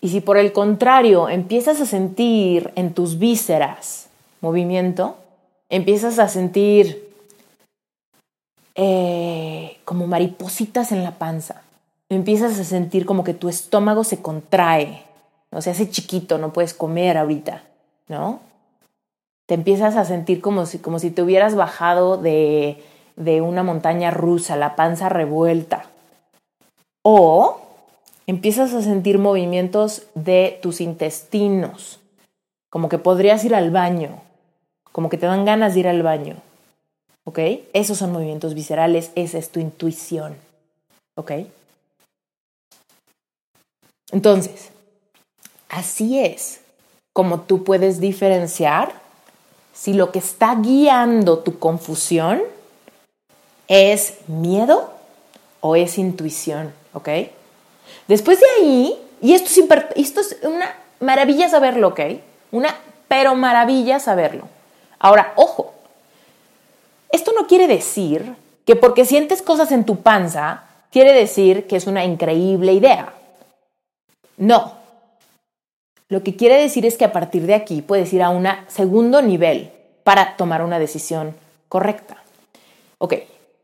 Y 0.00 0.10
si 0.10 0.20
por 0.20 0.36
el 0.38 0.52
contrario 0.52 1.28
empiezas 1.28 1.80
a 1.80 1.86
sentir 1.86 2.70
en 2.76 2.94
tus 2.94 3.18
vísceras 3.18 4.06
movimiento, 4.40 5.16
empiezas 5.70 6.20
a 6.20 6.28
sentir 6.28 7.12
eh, 8.76 9.76
como 9.84 10.06
maripositas 10.06 10.92
en 10.92 11.02
la 11.02 11.18
panza, 11.18 11.62
empiezas 12.08 12.60
a 12.60 12.64
sentir 12.64 13.06
como 13.06 13.24
que 13.24 13.34
tu 13.34 13.48
estómago 13.48 14.04
se 14.04 14.22
contrae, 14.22 15.02
¿no? 15.52 15.62
se 15.62 15.70
hace 15.70 15.88
chiquito, 15.88 16.38
no 16.38 16.52
puedes 16.52 16.74
comer 16.74 17.16
ahorita, 17.16 17.62
¿no? 18.08 18.40
Te 19.46 19.54
empiezas 19.54 19.96
a 19.96 20.04
sentir 20.04 20.40
como 20.40 20.66
si, 20.66 20.78
como 20.78 20.98
si 20.98 21.10
te 21.10 21.22
hubieras 21.22 21.54
bajado 21.54 22.16
de, 22.16 22.82
de 23.16 23.40
una 23.40 23.62
montaña 23.62 24.10
rusa, 24.10 24.56
la 24.56 24.74
panza 24.76 25.08
revuelta. 25.08 25.84
O 27.02 27.60
empiezas 28.26 28.72
a 28.72 28.82
sentir 28.82 29.18
movimientos 29.18 30.04
de 30.14 30.58
tus 30.62 30.80
intestinos, 30.80 32.00
como 32.70 32.88
que 32.88 32.98
podrías 32.98 33.44
ir 33.44 33.54
al 33.54 33.70
baño, 33.70 34.20
como 34.90 35.08
que 35.08 35.18
te 35.18 35.26
dan 35.26 35.44
ganas 35.44 35.74
de 35.74 35.80
ir 35.80 35.88
al 35.88 36.02
baño. 36.02 36.36
¿Ok? 37.24 37.38
Esos 37.72 37.98
son 37.98 38.12
movimientos 38.12 38.54
viscerales, 38.54 39.12
esa 39.14 39.38
es 39.38 39.50
tu 39.50 39.60
intuición. 39.60 40.34
¿Ok? 41.14 41.32
Entonces, 44.10 44.72
así 45.72 46.20
es 46.20 46.60
como 47.12 47.40
tú 47.40 47.64
puedes 47.64 47.98
diferenciar 47.98 48.92
si 49.74 49.94
lo 49.94 50.12
que 50.12 50.20
está 50.20 50.54
guiando 50.54 51.40
tu 51.40 51.58
confusión 51.58 52.42
es 53.68 54.18
miedo 54.28 54.92
o 55.60 55.74
es 55.74 55.98
intuición, 55.98 56.72
¿ok? 56.92 57.08
Después 58.06 58.38
de 58.38 58.46
ahí, 58.58 58.98
y 59.20 59.34
esto 59.34 60.20
es, 60.20 60.36
una 60.42 60.74
maravilla 61.00 61.48
saberlo, 61.48 61.88
¿ok? 61.88 62.00
Una 62.52 62.76
pero 63.08 63.34
maravilla 63.34 63.98
saberlo. 63.98 64.48
Ahora, 64.98 65.32
ojo, 65.36 65.74
Esto 67.10 67.32
no 67.38 67.46
quiere 67.46 67.66
decir 67.66 68.34
que 68.64 68.74
porque 68.74 69.04
sientes 69.04 69.42
cosas 69.42 69.70
en 69.70 69.84
tu 69.84 70.00
panza, 70.00 70.64
quiere 70.90 71.12
decir 71.12 71.66
que 71.66 71.76
es 71.76 71.86
una 71.86 72.06
increíble 72.06 72.72
idea. 72.72 73.12
No. 74.38 74.81
Lo 76.12 76.22
que 76.22 76.36
quiere 76.36 76.60
decir 76.60 76.84
es 76.84 76.98
que 76.98 77.06
a 77.06 77.12
partir 77.12 77.46
de 77.46 77.54
aquí 77.54 77.80
puedes 77.80 78.12
ir 78.12 78.22
a 78.22 78.28
un 78.28 78.46
segundo 78.68 79.22
nivel 79.22 79.70
para 80.04 80.36
tomar 80.36 80.62
una 80.62 80.78
decisión 80.78 81.34
correcta. 81.70 82.22
Ok, 82.98 83.14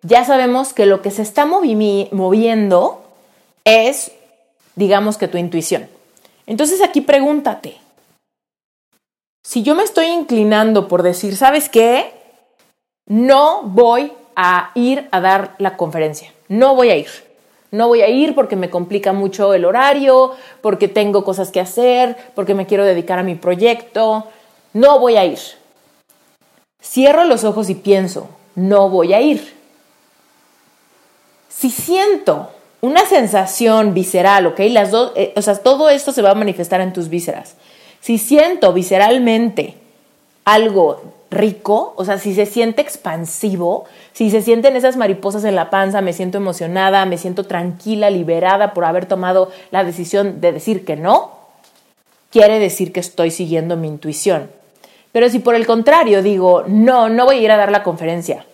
ya 0.01 0.25
sabemos 0.25 0.73
que 0.73 0.87
lo 0.87 1.03
que 1.03 1.11
se 1.11 1.21
está 1.21 1.45
moviendo 1.45 3.05
es, 3.65 4.13
digamos 4.77 5.19
que 5.19 5.29
tu 5.29 5.37
intuición. 5.37 5.91
Entonces 6.47 6.81
aquí 6.81 7.03
pregúntate, 7.03 7.77
si 9.45 9.63
yo 9.63 9.75
me 9.75 9.83
estoy 9.83 10.07
inclinando 10.07 10.89
por 10.89 11.03
decir, 11.03 11.37
¿sabes 11.37 11.69
qué? 11.69 12.15
No 13.05 13.61
voy 13.65 14.11
a 14.37 14.71
ir 14.75 15.07
a 15.11 15.21
dar 15.21 15.55
la 15.59 15.77
conferencia, 15.77 16.33
no 16.49 16.75
voy 16.75 16.89
a 16.89 16.97
ir. 16.97 17.28
No 17.71 17.89
voy 17.89 18.01
a 18.01 18.09
ir 18.09 18.35
porque 18.35 18.57
me 18.57 18.71
complica 18.71 19.13
mucho 19.13 19.53
el 19.53 19.65
horario, 19.65 20.33
porque 20.63 20.89
tengo 20.89 21.25
cosas 21.25 21.51
que 21.51 21.61
hacer, 21.61 22.17
porque 22.35 22.55
me 22.55 22.67
quiero 22.67 22.85
dedicar 22.85 23.19
a 23.19 23.23
mi 23.23 23.35
proyecto. 23.35 24.27
No 24.73 24.99
voy 24.99 25.17
a 25.17 25.25
ir. 25.25 25.39
Cierro 26.83 27.25
los 27.25 27.45
ojos 27.45 27.69
y 27.69 27.75
pienso, 27.75 28.29
no 28.55 28.89
voy 28.89 29.13
a 29.13 29.21
ir. 29.21 29.55
Si 31.49 31.71
siento 31.71 32.51
una 32.81 33.05
sensación 33.05 33.93
visceral, 33.93 34.47
¿ok? 34.47 34.61
Las 34.71 34.91
dos, 34.91 35.13
eh, 35.17 35.33
o 35.37 35.43
sea, 35.43 35.57
todo 35.57 35.91
esto 35.91 36.13
se 36.13 36.23
va 36.23 36.31
a 36.31 36.35
manifestar 36.35 36.81
en 36.81 36.93
tus 36.93 37.09
vísceras. 37.09 37.57
Si 38.01 38.17
siento 38.17 38.73
visceralmente 38.73 39.77
algo 40.45 41.03
rico, 41.31 41.93
o 41.97 42.05
sea, 42.05 42.19
si 42.19 42.35
se 42.35 42.47
siente 42.47 42.81
expansivo, 42.81 43.85
si 44.13 44.31
se 44.31 44.43
sienten 44.43 44.77
esas 44.77 44.97
mariposas 44.97 45.45
en 45.45 45.55
la 45.55 45.71
panza, 45.71 46.01
me 46.01 46.13
siento 46.13 46.39
emocionada, 46.39 47.05
me 47.05 47.19
siento 47.19 47.45
tranquila, 47.45 48.11
liberada 48.11 48.73
por 48.73 48.85
haber 48.85 49.07
tomado 49.07 49.51
la 49.71 49.85
decisión 49.85 50.41
de 50.41 50.53
decir 50.53 50.85
que 50.85 50.97
no, 50.97 51.33
quiere 52.31 52.59
decir 52.59 52.93
que 52.93 53.01
estoy 53.01 53.31
siguiendo 53.31 53.77
mi 53.77 53.89
intuición. 53.89 54.51
Pero 55.13 55.29
si 55.29 55.39
por 55.39 55.55
el 55.55 55.67
contrario 55.67 56.23
digo, 56.23 56.65
no, 56.67 57.09
no 57.09 57.27
voy 57.27 57.39
a 57.39 57.43
ir 57.43 57.51
a 57.51 57.57
dar 57.57 57.71
la 57.71 57.83
conferencia, 57.83 58.47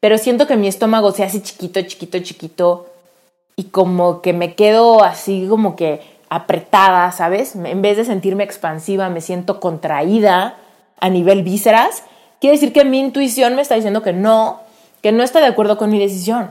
pero 0.00 0.18
siento 0.18 0.46
que 0.46 0.56
mi 0.56 0.68
estómago 0.68 1.12
se 1.12 1.24
hace 1.24 1.42
chiquito, 1.42 1.80
chiquito, 1.82 2.18
chiquito, 2.18 2.86
y 3.56 3.64
como 3.64 4.22
que 4.22 4.32
me 4.32 4.54
quedo 4.54 5.04
así 5.04 5.46
como 5.48 5.76
que 5.76 6.00
apretada, 6.30 7.10
¿sabes? 7.12 7.56
En 7.56 7.82
vez 7.82 7.96
de 7.96 8.04
sentirme 8.04 8.44
expansiva, 8.44 9.08
me 9.10 9.20
siento 9.20 9.60
contraída 9.60 10.56
a 11.00 11.08
nivel 11.08 11.42
vísceras, 11.42 12.04
quiere 12.40 12.56
decir 12.56 12.72
que 12.72 12.84
mi 12.84 13.00
intuición 13.00 13.54
me 13.54 13.62
está 13.62 13.74
diciendo 13.74 14.02
que 14.02 14.12
no, 14.12 14.60
que 15.02 15.12
no 15.12 15.22
está 15.22 15.40
de 15.40 15.46
acuerdo 15.46 15.78
con 15.78 15.90
mi 15.90 15.98
decisión, 15.98 16.50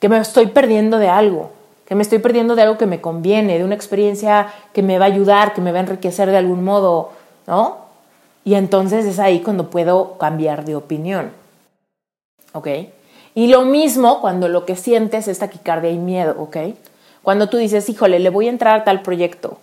que 0.00 0.08
me 0.08 0.18
estoy 0.18 0.46
perdiendo 0.48 0.98
de 0.98 1.08
algo, 1.08 1.50
que 1.86 1.94
me 1.94 2.02
estoy 2.02 2.18
perdiendo 2.18 2.54
de 2.54 2.62
algo 2.62 2.78
que 2.78 2.86
me 2.86 3.00
conviene, 3.00 3.58
de 3.58 3.64
una 3.64 3.74
experiencia 3.74 4.52
que 4.72 4.82
me 4.82 4.98
va 4.98 5.06
a 5.06 5.08
ayudar, 5.08 5.54
que 5.54 5.60
me 5.60 5.72
va 5.72 5.78
a 5.78 5.82
enriquecer 5.82 6.30
de 6.30 6.36
algún 6.36 6.64
modo, 6.64 7.12
¿no? 7.46 7.78
Y 8.44 8.54
entonces 8.54 9.04
es 9.04 9.18
ahí 9.18 9.40
cuando 9.40 9.70
puedo 9.70 10.18
cambiar 10.18 10.64
de 10.64 10.76
opinión. 10.76 11.32
¿Ok? 12.52 12.68
Y 13.34 13.48
lo 13.48 13.62
mismo 13.62 14.20
cuando 14.20 14.48
lo 14.48 14.64
que 14.66 14.74
sientes 14.74 15.28
es 15.28 15.38
taquicardia 15.38 15.90
y 15.90 15.98
miedo, 15.98 16.34
¿ok? 16.38 16.56
Cuando 17.22 17.48
tú 17.48 17.56
dices, 17.56 17.88
híjole, 17.88 18.18
le 18.18 18.30
voy 18.30 18.46
a 18.46 18.50
entrar 18.50 18.80
a 18.80 18.84
tal 18.84 19.02
proyecto 19.02 19.58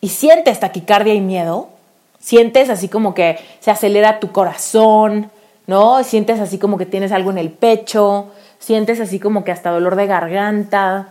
y 0.00 0.08
sientes 0.08 0.60
taquicardia 0.60 1.14
y 1.14 1.20
miedo, 1.20 1.68
sientes 2.22 2.70
así 2.70 2.88
como 2.88 3.12
que 3.12 3.38
se 3.60 3.70
acelera 3.70 4.20
tu 4.20 4.32
corazón, 4.32 5.30
¿no? 5.66 6.02
Sientes 6.04 6.40
así 6.40 6.58
como 6.58 6.78
que 6.78 6.86
tienes 6.86 7.12
algo 7.12 7.30
en 7.30 7.38
el 7.38 7.50
pecho, 7.50 8.28
sientes 8.58 9.00
así 9.00 9.18
como 9.18 9.44
que 9.44 9.52
hasta 9.52 9.70
dolor 9.70 9.96
de 9.96 10.06
garganta. 10.06 11.08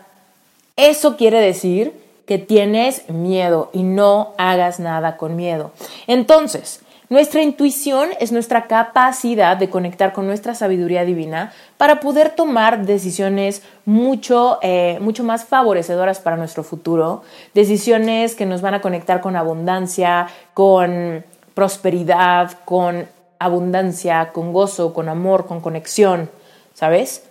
Eso 0.77 1.17
quiere 1.17 1.39
decir 1.39 1.93
que 2.25 2.37
tienes 2.37 3.09
miedo 3.09 3.69
y 3.73 3.83
no 3.83 4.33
hagas 4.37 4.79
nada 4.79 5.17
con 5.17 5.35
miedo. 5.35 5.71
Entonces, 6.07 6.79
nuestra 7.11 7.41
intuición 7.41 8.11
es 8.21 8.31
nuestra 8.31 8.67
capacidad 8.67 9.57
de 9.57 9.69
conectar 9.69 10.13
con 10.13 10.27
nuestra 10.27 10.55
sabiduría 10.55 11.03
divina 11.03 11.51
para 11.75 11.99
poder 11.99 12.29
tomar 12.29 12.85
decisiones 12.85 13.63
mucho, 13.83 14.59
eh, 14.61 14.97
mucho 15.01 15.25
más 15.25 15.43
favorecedoras 15.43 16.21
para 16.21 16.37
nuestro 16.37 16.63
futuro, 16.63 17.23
decisiones 17.53 18.33
que 18.33 18.45
nos 18.45 18.61
van 18.61 18.75
a 18.75 18.81
conectar 18.81 19.19
con 19.19 19.35
abundancia, 19.35 20.29
con 20.53 21.25
prosperidad, 21.53 22.53
con 22.63 23.05
abundancia, 23.39 24.31
con 24.31 24.53
gozo, 24.53 24.93
con 24.93 25.09
amor, 25.09 25.47
con 25.47 25.59
conexión, 25.59 26.29
¿sabes? 26.73 27.25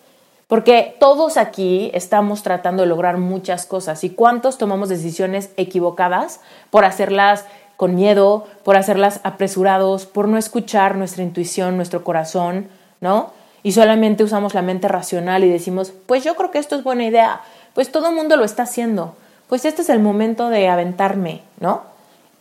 Porque 0.51 0.97
todos 0.99 1.37
aquí 1.37 1.93
estamos 1.95 2.43
tratando 2.43 2.83
de 2.83 2.89
lograr 2.89 3.19
muchas 3.19 3.67
cosas 3.67 4.03
y 4.03 4.11
cuántos 4.11 4.59
tomamos 4.59 4.89
decisiones 4.89 5.51
equivocadas 5.57 6.41
por 6.71 6.85
hacerlas 6.85 7.47
con 7.81 7.95
miedo, 7.95 8.47
por 8.63 8.77
hacerlas 8.77 9.21
apresurados, 9.23 10.05
por 10.05 10.29
no 10.29 10.37
escuchar 10.37 10.97
nuestra 10.97 11.23
intuición, 11.23 11.79
nuestro 11.79 12.05
corazón, 12.05 12.69
¿no? 13.01 13.31
Y 13.63 13.73
solamente 13.73 14.23
usamos 14.23 14.53
la 14.53 14.61
mente 14.61 14.87
racional 14.87 15.45
y 15.45 15.49
decimos, 15.49 15.95
pues 16.05 16.23
yo 16.23 16.37
creo 16.37 16.51
que 16.51 16.59
esto 16.59 16.77
es 16.77 16.85
buena 16.85 17.07
idea, 17.07 17.41
pues 17.73 17.91
todo 17.91 18.11
el 18.11 18.15
mundo 18.15 18.37
lo 18.37 18.45
está 18.45 18.65
haciendo, 18.65 19.17
pues 19.49 19.65
este 19.65 19.81
es 19.81 19.89
el 19.89 19.99
momento 19.99 20.51
de 20.51 20.69
aventarme, 20.69 21.41
¿no? 21.59 21.81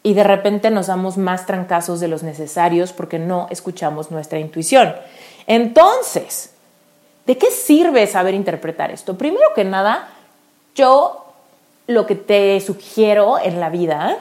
Y 0.04 0.14
de 0.14 0.26
repente 0.26 0.72
nos 0.72 0.88
damos 0.88 1.16
más 1.16 1.46
trancazos 1.46 2.02
de 2.02 2.10
los 2.10 2.22
necesarios 2.22 2.92
porque 2.92 3.18
no 3.18 3.48
escuchamos 3.50 4.12
nuestra 4.12 4.40
intuición. 4.40 4.94
Entonces, 5.48 6.52
¿de 7.26 7.38
qué 7.38 7.50
sirve 7.50 8.08
saber 8.08 8.34
interpretar 8.34 8.92
esto? 8.92 9.18
Primero 9.18 9.54
que 9.56 9.64
nada, 9.64 10.10
yo 10.76 11.28
lo 11.88 12.06
que 12.06 12.16
te 12.16 12.60
sugiero 12.60 13.40
en 13.40 13.62
la 13.62 13.70
vida 13.70 14.18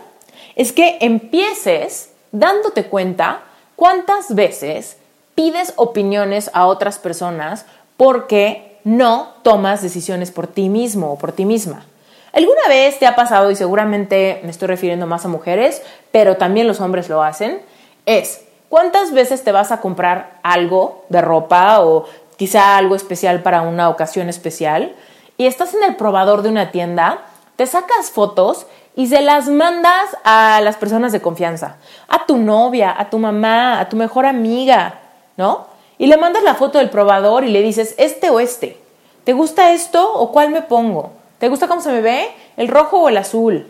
es 0.59 0.73
que 0.73 0.99
empieces 1.01 2.11
dándote 2.33 2.85
cuenta 2.85 3.43
cuántas 3.77 4.35
veces 4.35 4.99
pides 5.35 5.73
opiniones 5.77 6.51
a 6.53 6.67
otras 6.67 6.99
personas 6.99 7.65
porque 7.97 8.79
no 8.83 9.35
tomas 9.43 9.83
decisiones 9.83 10.33
por 10.33 10.49
ti 10.49 10.69
mismo 10.69 11.13
o 11.13 11.19
por 11.19 11.33
ti 11.33 11.45
misma. 11.45 11.87
¿Alguna 12.33 12.69
vez 12.69 12.99
te 12.99 13.07
ha 13.07 13.15
pasado, 13.15 13.51
y 13.51 13.57
seguramente 13.57 14.41
me 14.43 14.51
estoy 14.51 14.69
refiriendo 14.69 15.07
más 15.07 15.25
a 15.25 15.29
mujeres, 15.29 15.81
pero 16.11 16.37
también 16.37 16.67
los 16.67 16.81
hombres 16.81 17.09
lo 17.09 17.23
hacen? 17.23 17.63
Es, 18.05 18.43
¿cuántas 18.69 19.13
veces 19.13 19.45
te 19.45 19.53
vas 19.53 19.71
a 19.71 19.81
comprar 19.81 20.41
algo 20.43 21.05
de 21.09 21.21
ropa 21.21 21.81
o 21.81 22.07
quizá 22.37 22.77
algo 22.77 22.97
especial 22.97 23.43
para 23.43 23.63
una 23.63 23.89
ocasión 23.89 24.29
especial 24.29 24.97
y 25.37 25.47
estás 25.47 25.73
en 25.75 25.85
el 25.85 25.95
probador 25.95 26.43
de 26.43 26.49
una 26.49 26.73
tienda, 26.73 27.27
te 27.55 27.67
sacas 27.67 28.11
fotos 28.11 28.67
y 28.99 29.07
se 29.07 29.23
las 29.23 29.49
mandas 29.49 30.17
a 30.25 30.61
las 30.61 30.75
personas 30.75 31.13
de 31.13 31.23
confianza, 31.23 31.77
a 32.09 32.27
tu 32.27 32.37
novia, 32.37 32.93
a 32.99 33.09
tu 33.09 33.21
mamá, 33.21 33.79
a 33.79 33.89
tu 33.89 33.95
mejor 33.95 34.27
amiga, 34.27 34.99
¿no? 35.37 35.69
Y 35.99 36.09
le 36.09 36.17
mandas 36.17 36.43
la 36.43 36.57
foto 36.57 36.79
del 36.79 36.91
probador 36.91 37.45
y 37.45 37.53
le 37.53 37.63
dices, 37.63 37.95
este 37.97 38.29
o 38.29 38.41
este, 38.41 38.77
¿te 39.23 39.35
gusta 39.35 39.73
esto 39.73 40.13
o 40.15 40.33
cuál 40.33 40.51
me 40.51 40.63
pongo? 40.63 41.13
¿Te 41.39 41.49
gusta 41.49 41.69
cómo 41.69 41.81
se 41.81 41.93
me 41.93 42.01
ve? 42.01 42.29
¿El 42.57 42.67
rojo 42.67 42.99
o 42.99 43.09
el 43.09 43.17
azul? 43.19 43.69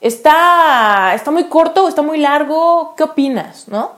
¿Está, 0.00 1.12
está 1.14 1.30
muy 1.30 1.44
corto 1.44 1.84
o 1.84 1.88
está 1.88 2.00
muy 2.00 2.16
largo? 2.16 2.94
¿Qué 2.96 3.02
opinas? 3.02 3.68
¿No? 3.68 3.92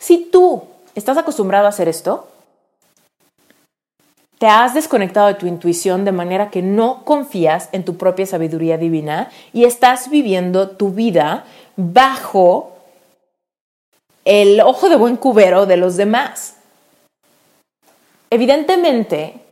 Si 0.00 0.18
tú 0.32 0.64
estás 0.96 1.16
acostumbrado 1.16 1.66
a 1.66 1.68
hacer 1.68 1.86
esto, 1.86 2.26
te 4.38 4.46
has 4.46 4.74
desconectado 4.74 5.28
de 5.28 5.34
tu 5.34 5.46
intuición 5.46 6.04
de 6.04 6.12
manera 6.12 6.50
que 6.50 6.62
no 6.62 7.04
confías 7.04 7.68
en 7.72 7.84
tu 7.84 7.96
propia 7.96 8.26
sabiduría 8.26 8.76
divina 8.76 9.30
y 9.52 9.64
estás 9.64 10.10
viviendo 10.10 10.70
tu 10.70 10.90
vida 10.90 11.44
bajo 11.76 12.72
el 14.24 14.60
ojo 14.60 14.88
de 14.88 14.96
buen 14.96 15.16
cubero 15.16 15.66
de 15.66 15.76
los 15.76 15.96
demás. 15.96 16.56
Evidentemente, 18.28 19.45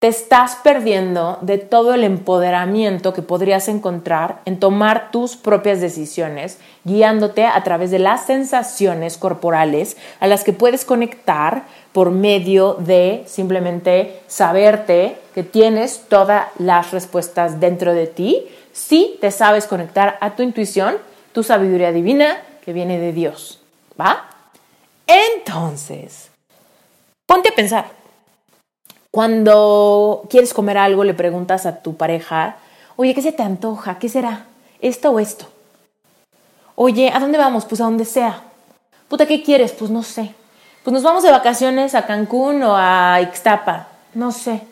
te 0.00 0.08
estás 0.08 0.56
perdiendo 0.56 1.36
de 1.42 1.58
todo 1.58 1.92
el 1.92 2.04
empoderamiento 2.04 3.12
que 3.12 3.20
podrías 3.20 3.68
encontrar 3.68 4.40
en 4.46 4.58
tomar 4.58 5.10
tus 5.10 5.36
propias 5.36 5.82
decisiones, 5.82 6.56
guiándote 6.84 7.44
a 7.44 7.62
través 7.64 7.90
de 7.90 7.98
las 7.98 8.24
sensaciones 8.24 9.18
corporales 9.18 9.98
a 10.18 10.26
las 10.26 10.42
que 10.42 10.54
puedes 10.54 10.86
conectar 10.86 11.64
por 11.92 12.12
medio 12.12 12.74
de 12.74 13.24
simplemente 13.26 14.22
saberte 14.26 15.18
que 15.34 15.42
tienes 15.42 16.06
todas 16.08 16.46
las 16.58 16.92
respuestas 16.92 17.60
dentro 17.60 17.92
de 17.92 18.06
ti 18.06 18.46
si 18.72 19.18
te 19.20 19.30
sabes 19.30 19.66
conectar 19.66 20.16
a 20.22 20.34
tu 20.34 20.42
intuición, 20.42 20.96
tu 21.32 21.42
sabiduría 21.42 21.92
divina 21.92 22.40
que 22.64 22.72
viene 22.72 22.98
de 22.98 23.12
Dios. 23.12 23.60
¿Va? 24.00 24.30
Entonces, 25.06 26.30
ponte 27.26 27.50
a 27.50 27.54
pensar. 27.54 27.99
Cuando 29.10 30.22
quieres 30.30 30.54
comer 30.54 30.78
algo, 30.78 31.02
le 31.02 31.14
preguntas 31.14 31.66
a 31.66 31.82
tu 31.82 31.96
pareja, 31.96 32.56
oye, 32.96 33.14
¿qué 33.14 33.22
se 33.22 33.32
te 33.32 33.42
antoja? 33.42 33.98
¿Qué 33.98 34.08
será? 34.08 34.46
¿Esto 34.80 35.10
o 35.10 35.18
esto? 35.18 35.46
Oye, 36.76 37.10
¿a 37.12 37.18
dónde 37.18 37.36
vamos? 37.36 37.64
Pues 37.64 37.80
a 37.80 37.84
donde 37.84 38.04
sea. 38.04 38.42
Puta, 39.08 39.26
¿qué 39.26 39.42
quieres? 39.42 39.72
Pues 39.72 39.90
no 39.90 40.02
sé. 40.02 40.34
pues 40.84 40.94
nos 40.94 41.02
vamos 41.02 41.24
de 41.24 41.30
vacaciones 41.30 41.94
a 41.94 42.06
Cancún 42.06 42.62
o 42.62 42.76
a 42.76 43.20
Ixtapa, 43.20 43.88
no 44.14 44.30
sé. 44.30 44.62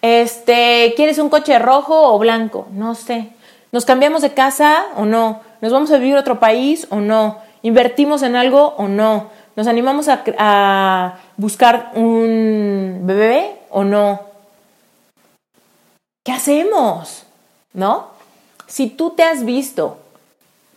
Este, 0.00 0.94
¿quieres 0.96 1.18
un 1.18 1.28
coche 1.28 1.58
rojo 1.58 2.14
o 2.14 2.18
blanco? 2.18 2.66
No 2.72 2.94
sé. 2.94 3.28
¿Nos 3.70 3.84
cambiamos 3.84 4.22
de 4.22 4.32
casa 4.32 4.86
o 4.96 5.04
no? 5.04 5.40
¿Nos 5.60 5.72
vamos 5.72 5.92
a 5.92 5.98
vivir 5.98 6.16
a 6.16 6.20
otro 6.20 6.40
país 6.40 6.86
o 6.90 6.96
no? 6.96 7.38
¿Invertimos 7.62 8.22
en 8.22 8.34
algo 8.34 8.74
o 8.78 8.88
no? 8.88 9.30
¿Nos 9.54 9.66
animamos 9.66 10.08
a, 10.08 10.24
a 10.38 11.18
buscar 11.36 11.92
un 11.94 13.00
bebé 13.04 13.56
o 13.70 13.84
no? 13.84 14.20
¿Qué 16.24 16.32
hacemos? 16.32 17.24
¿No? 17.72 18.08
Si 18.66 18.88
tú 18.88 19.10
te 19.10 19.22
has 19.22 19.44
visto 19.44 19.98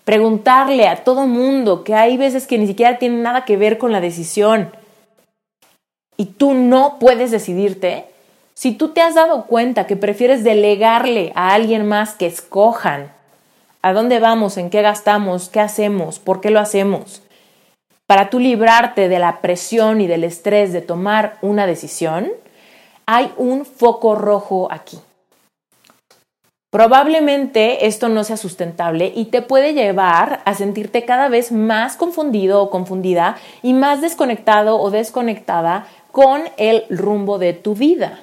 preguntarle 0.04 0.88
a 0.88 1.04
todo 1.04 1.28
mundo 1.28 1.84
que 1.84 1.96
hay 1.96 2.18
veces 2.18 2.48
que 2.48 2.58
ni 2.58 2.68
siquiera 2.68 3.00
tienen 3.00 3.24
nada 3.24 3.46
que 3.46 3.58
ver 3.58 3.78
con 3.78 3.91
la 3.91 4.02
decisión 4.02 4.72
y 6.18 6.26
tú 6.26 6.54
no 6.54 6.98
puedes 7.00 7.32
decidirte, 7.32 8.06
si 8.54 8.72
tú 8.72 8.89
te 8.89 9.02
has 9.02 9.15
dado 9.15 9.46
cuenta 9.46 9.86
que 9.86 9.98
prefieres 9.98 10.44
delegarle 10.44 11.34
a 11.36 11.54
alguien 11.54 11.88
más 11.88 12.13
que 12.13 12.26
escojan 12.26 13.12
a 13.82 13.94
dónde 13.94 14.20
vamos, 14.20 14.58
en 14.58 14.70
qué 14.70 14.82
gastamos, 14.82 15.50
qué 15.50 15.60
hacemos, 15.60 16.20
por 16.20 16.41
qué 16.41 16.50
lo 16.50 16.60
hacemos, 16.60 17.22
para 18.08 18.30
tú 18.30 18.39
librarte 18.39 19.10
de 19.10 19.20
la 19.20 19.41
presión 19.41 20.02
y 20.02 20.08
del 20.08 20.24
estrés 20.24 20.74
de 20.74 20.82
tomar 20.82 21.38
una 21.41 21.65
decisión, 21.65 22.32
hay 23.06 23.32
un 23.38 23.65
foco 23.65 24.15
rojo 24.15 24.68
aquí. 24.72 25.00
Probablemente 26.76 27.88
esto 27.88 28.10
no 28.10 28.26
sea 28.26 28.36
sustentable 28.36 29.13
y 29.15 29.26
te 29.26 29.41
puede 29.41 29.74
llevar 29.74 30.41
a 30.44 30.54
sentirte 30.56 31.06
cada 31.06 31.30
vez 31.30 31.54
más 31.54 31.96
confundido 31.96 32.62
o 32.62 32.70
confundida 32.70 33.38
y 33.63 33.74
más 33.74 34.02
desconectado 34.02 34.78
o 34.82 34.91
desconectada 34.91 35.88
con 36.12 36.41
el 36.58 36.84
rumbo 36.89 37.39
de 37.39 37.54
tu 37.54 37.76
vida. 37.76 38.20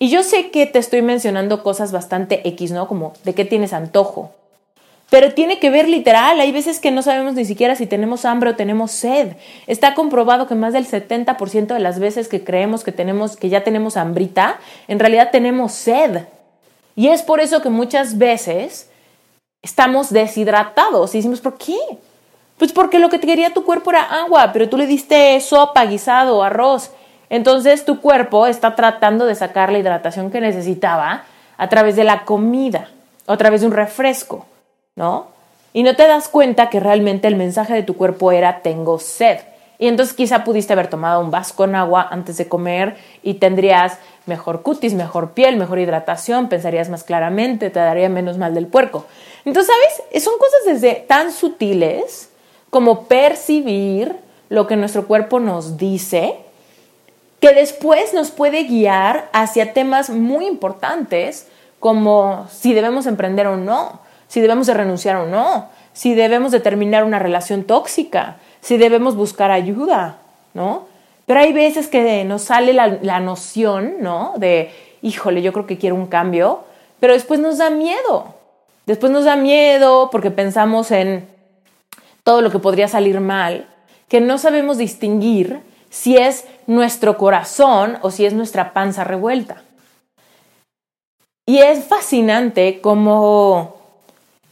Y 0.00 0.10
yo 0.10 0.22
sé 0.24 0.50
que 0.50 0.66
te 0.66 0.80
estoy 0.80 1.02
mencionando 1.02 1.62
cosas 1.62 1.92
bastante 1.92 2.46
X, 2.48 2.72
¿no? 2.72 2.88
Como 2.88 3.12
de 3.24 3.34
qué 3.34 3.44
tienes 3.44 3.72
antojo. 3.72 4.32
Pero 5.08 5.32
tiene 5.34 5.60
que 5.60 5.70
ver 5.70 5.88
literal, 5.88 6.40
hay 6.40 6.50
veces 6.50 6.80
que 6.80 6.90
no 6.90 7.00
sabemos 7.00 7.34
ni 7.34 7.44
siquiera 7.44 7.76
si 7.76 7.86
tenemos 7.86 8.24
hambre 8.24 8.50
o 8.50 8.56
tenemos 8.56 8.90
sed. 8.90 9.36
Está 9.68 9.94
comprobado 9.94 10.48
que 10.48 10.56
más 10.56 10.72
del 10.72 10.86
70% 10.86 11.66
de 11.66 11.80
las 11.80 12.00
veces 12.00 12.28
que 12.28 12.42
creemos 12.42 12.82
que 12.82 12.90
tenemos 12.90 13.36
que 13.36 13.48
ya 13.48 13.62
tenemos 13.62 13.96
hambrita, 13.96 14.58
en 14.88 14.98
realidad 14.98 15.30
tenemos 15.30 15.72
sed. 15.72 16.24
Y 16.96 17.08
es 17.08 17.22
por 17.22 17.40
eso 17.40 17.62
que 17.62 17.70
muchas 17.70 18.18
veces 18.18 18.90
estamos 19.62 20.12
deshidratados 20.12 21.14
y 21.14 21.18
decimos, 21.18 21.40
¿por 21.40 21.56
qué? 21.56 21.78
Pues 22.58 22.72
porque 22.72 22.98
lo 22.98 23.08
que 23.08 23.20
quería 23.20 23.54
tu 23.54 23.64
cuerpo 23.64 23.90
era 23.90 24.02
agua, 24.02 24.50
pero 24.52 24.68
tú 24.68 24.76
le 24.76 24.86
diste 24.86 25.40
sopa, 25.40 25.84
guisado, 25.84 26.42
arroz. 26.42 26.90
Entonces 27.30 27.84
tu 27.84 28.00
cuerpo 28.00 28.46
está 28.46 28.74
tratando 28.74 29.26
de 29.26 29.34
sacar 29.34 29.70
la 29.70 29.78
hidratación 29.78 30.30
que 30.30 30.40
necesitaba 30.40 31.24
a 31.58 31.68
través 31.68 31.94
de 31.96 32.04
la 32.04 32.24
comida 32.24 32.88
a 33.26 33.36
través 33.36 33.60
de 33.60 33.66
un 33.66 33.72
refresco, 33.72 34.46
¿no? 34.96 35.28
Y 35.72 35.82
no 35.82 35.94
te 35.94 36.08
das 36.08 36.28
cuenta 36.28 36.70
que 36.70 36.80
realmente 36.80 37.28
el 37.28 37.36
mensaje 37.36 37.74
de 37.74 37.82
tu 37.82 37.96
cuerpo 37.96 38.32
era 38.32 38.62
tengo 38.62 38.98
sed. 38.98 39.38
Y 39.78 39.88
entonces 39.88 40.16
quizá 40.16 40.42
pudiste 40.42 40.72
haber 40.72 40.88
tomado 40.88 41.20
un 41.20 41.30
vaso 41.30 41.54
con 41.54 41.74
agua 41.74 42.08
antes 42.10 42.38
de 42.38 42.48
comer 42.48 42.96
y 43.22 43.34
tendrías 43.34 43.98
mejor 44.24 44.62
cutis, 44.62 44.94
mejor 44.94 45.32
piel, 45.32 45.58
mejor 45.58 45.78
hidratación, 45.78 46.48
pensarías 46.48 46.88
más 46.88 47.04
claramente, 47.04 47.68
te 47.68 47.78
daría 47.78 48.08
menos 48.08 48.38
mal 48.38 48.54
del 48.54 48.66
puerco. 48.66 49.04
Entonces, 49.44 49.72
¿sabes? 49.72 50.24
Son 50.24 50.32
cosas 50.38 50.60
desde 50.80 50.94
tan 50.94 51.30
sutiles 51.30 52.30
como 52.70 53.04
percibir 53.04 54.16
lo 54.48 54.66
que 54.66 54.76
nuestro 54.76 55.06
cuerpo 55.06 55.40
nos 55.40 55.76
dice, 55.76 56.36
que 57.40 57.52
después 57.52 58.14
nos 58.14 58.30
puede 58.30 58.64
guiar 58.64 59.28
hacia 59.32 59.74
temas 59.74 60.08
muy 60.08 60.46
importantes 60.46 61.48
como 61.80 62.48
si 62.50 62.72
debemos 62.72 63.06
emprender 63.06 63.46
o 63.46 63.58
no, 63.58 64.00
si 64.28 64.40
debemos 64.40 64.66
de 64.66 64.74
renunciar 64.74 65.16
o 65.16 65.26
no, 65.26 65.68
si 65.92 66.14
debemos 66.14 66.52
de 66.52 66.60
terminar 66.60 67.04
una 67.04 67.18
relación 67.18 67.64
tóxica, 67.64 68.36
si 68.60 68.76
debemos 68.76 69.16
buscar 69.16 69.50
ayuda, 69.50 70.18
¿no? 70.54 70.86
Pero 71.26 71.40
hay 71.40 71.52
veces 71.52 71.88
que 71.88 72.24
nos 72.24 72.42
sale 72.42 72.72
la, 72.72 73.20
noción, 73.20 73.94
¿no? 74.00 74.34
De, 74.36 74.70
híjole, 75.02 75.42
yo 75.42 75.52
creo 75.52 75.66
que 75.66 75.78
quiero 75.78 75.96
un 75.96 76.06
cambio, 76.06 76.64
pero 77.00 77.14
después 77.14 77.40
nos 77.40 77.58
da 77.58 77.70
miedo. 77.70 78.34
Después 78.86 79.10
nos 79.10 79.24
da 79.24 79.36
miedo 79.36 80.10
porque 80.12 80.30
pensamos 80.30 80.92
en 80.92 81.28
todo 82.22 82.42
lo 82.42 82.50
que 82.50 82.60
podría 82.60 82.88
salir 82.88 83.20
mal, 83.20 83.68
que 84.08 84.20
no 84.20 84.38
sabemos 84.38 84.78
distinguir 84.78 85.60
si 85.90 86.16
es 86.16 86.44
nuestro 86.66 87.16
corazón 87.16 87.98
o 88.02 88.10
si 88.10 88.26
es 88.26 88.32
nuestra 88.32 88.72
panza 88.72 89.02
revuelta. 89.02 89.62
Y 91.46 91.58
es 91.58 91.84
fascinante 91.84 92.80
como 92.80 93.75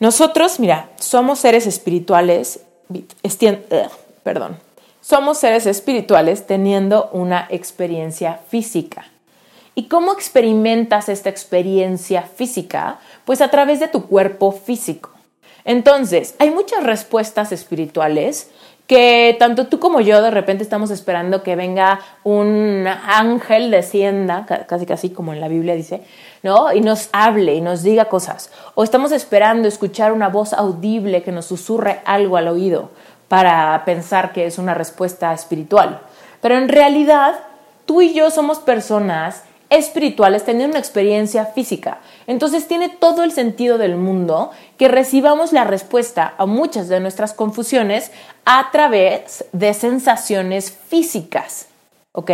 nosotros, 0.00 0.60
mira, 0.60 0.90
somos 0.98 1.38
seres 1.38 1.66
espirituales, 1.66 2.60
perdón, 4.22 4.58
somos 5.00 5.38
seres 5.38 5.66
espirituales 5.66 6.46
teniendo 6.46 7.10
una 7.12 7.46
experiencia 7.50 8.40
física. 8.48 9.06
¿Y 9.74 9.88
cómo 9.88 10.12
experimentas 10.12 11.08
esta 11.08 11.30
experiencia 11.30 12.22
física? 12.22 13.00
Pues 13.24 13.40
a 13.40 13.48
través 13.48 13.80
de 13.80 13.88
tu 13.88 14.06
cuerpo 14.06 14.52
físico. 14.52 15.10
Entonces, 15.64 16.34
hay 16.38 16.50
muchas 16.50 16.84
respuestas 16.84 17.50
espirituales 17.50 18.50
que 18.86 19.34
tanto 19.38 19.66
tú 19.66 19.80
como 19.80 20.00
yo 20.00 20.20
de 20.20 20.30
repente 20.30 20.62
estamos 20.62 20.90
esperando 20.90 21.42
que 21.42 21.56
venga 21.56 22.00
un 22.22 22.86
ángel 22.86 23.70
descienda, 23.70 24.44
casi 24.66 24.84
casi 24.84 25.10
como 25.10 25.32
en 25.32 25.40
la 25.40 25.48
Biblia 25.48 25.74
dice, 25.74 26.02
¿no? 26.42 26.72
Y 26.72 26.80
nos 26.80 27.08
hable 27.12 27.54
y 27.54 27.60
nos 27.62 27.82
diga 27.82 28.06
cosas. 28.06 28.50
O 28.74 28.84
estamos 28.84 29.10
esperando 29.12 29.68
escuchar 29.68 30.12
una 30.12 30.28
voz 30.28 30.52
audible 30.52 31.22
que 31.22 31.32
nos 31.32 31.46
susurre 31.46 32.00
algo 32.04 32.36
al 32.36 32.48
oído 32.48 32.90
para 33.28 33.82
pensar 33.86 34.32
que 34.32 34.46
es 34.46 34.58
una 34.58 34.74
respuesta 34.74 35.32
espiritual. 35.32 36.00
Pero 36.42 36.58
en 36.58 36.68
realidad, 36.68 37.36
tú 37.86 38.02
y 38.02 38.12
yo 38.12 38.30
somos 38.30 38.58
personas 38.58 39.44
espirituales 39.76 40.44
teniendo 40.44 40.72
una 40.72 40.78
experiencia 40.78 41.46
física. 41.46 41.98
Entonces 42.26 42.68
tiene 42.68 42.88
todo 42.88 43.24
el 43.24 43.32
sentido 43.32 43.78
del 43.78 43.96
mundo 43.96 44.50
que 44.78 44.88
recibamos 44.88 45.52
la 45.52 45.64
respuesta 45.64 46.34
a 46.38 46.46
muchas 46.46 46.88
de 46.88 47.00
nuestras 47.00 47.32
confusiones 47.32 48.10
a 48.44 48.70
través 48.70 49.44
de 49.52 49.74
sensaciones 49.74 50.70
físicas. 50.70 51.68
¿Ok? 52.16 52.30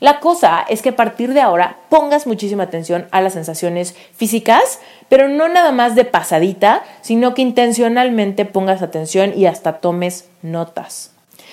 La 0.00 0.18
cosa 0.18 0.66
es 0.68 0.82
que 0.82 0.88
a 0.88 0.96
partir 0.96 1.32
de 1.34 1.40
ahora 1.40 1.78
pongas 1.88 2.26
muchísima 2.26 2.64
atención 2.64 3.06
a 3.12 3.20
las 3.20 3.34
sensaciones 3.34 3.94
físicas, 4.12 4.80
pero 5.08 5.28
no 5.28 5.48
nada 5.48 5.70
más 5.70 5.94
de 5.94 6.04
pasadita, 6.04 6.82
sino 7.00 7.32
que 7.32 7.42
intencionalmente 7.42 8.44
pongas 8.44 8.82
atención 8.82 9.32
y 9.36 9.46
hasta 9.46 9.78
tomes 9.78 10.28
notas. 10.42 11.12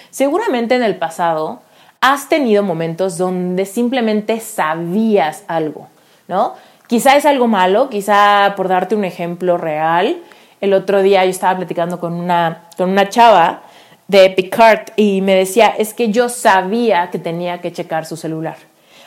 Seguramente 0.10 0.74
en 0.74 0.82
el 0.82 0.96
pasado 0.96 1.62
has 2.02 2.30
tenido 2.30 2.64
momentos 2.64 3.18
donde 3.18 3.66
simplemente 3.66 4.40
sabías 4.40 5.44
algo, 5.48 5.88
¿no? 6.28 6.54
Quizá 6.88 7.18
es 7.18 7.26
algo 7.26 7.48
malo, 7.48 7.90
quizá 7.90 8.54
por 8.56 8.68
darte 8.68 8.96
un 8.96 9.04
ejemplo 9.04 9.58
real, 9.58 10.18
el 10.62 10.74
otro 10.74 11.02
día 11.02 11.24
yo 11.26 11.32
estaba 11.32 11.58
platicando 11.58 12.00
con 12.00 12.14
una, 12.14 12.64
con 12.78 12.90
una 12.90 13.10
chava 13.10 13.64
de 14.08 14.30
Picard 14.30 14.92
y 14.96 15.22
me 15.22 15.36
decía, 15.36 15.68
es 15.68 15.94
que 15.94 16.10
yo 16.10 16.30
sabía 16.30 17.10
que 17.12 17.20
tenía 17.20 17.60
que 17.60 17.72
checar 17.72 18.06
su 18.06 18.16
celular. 18.16 18.56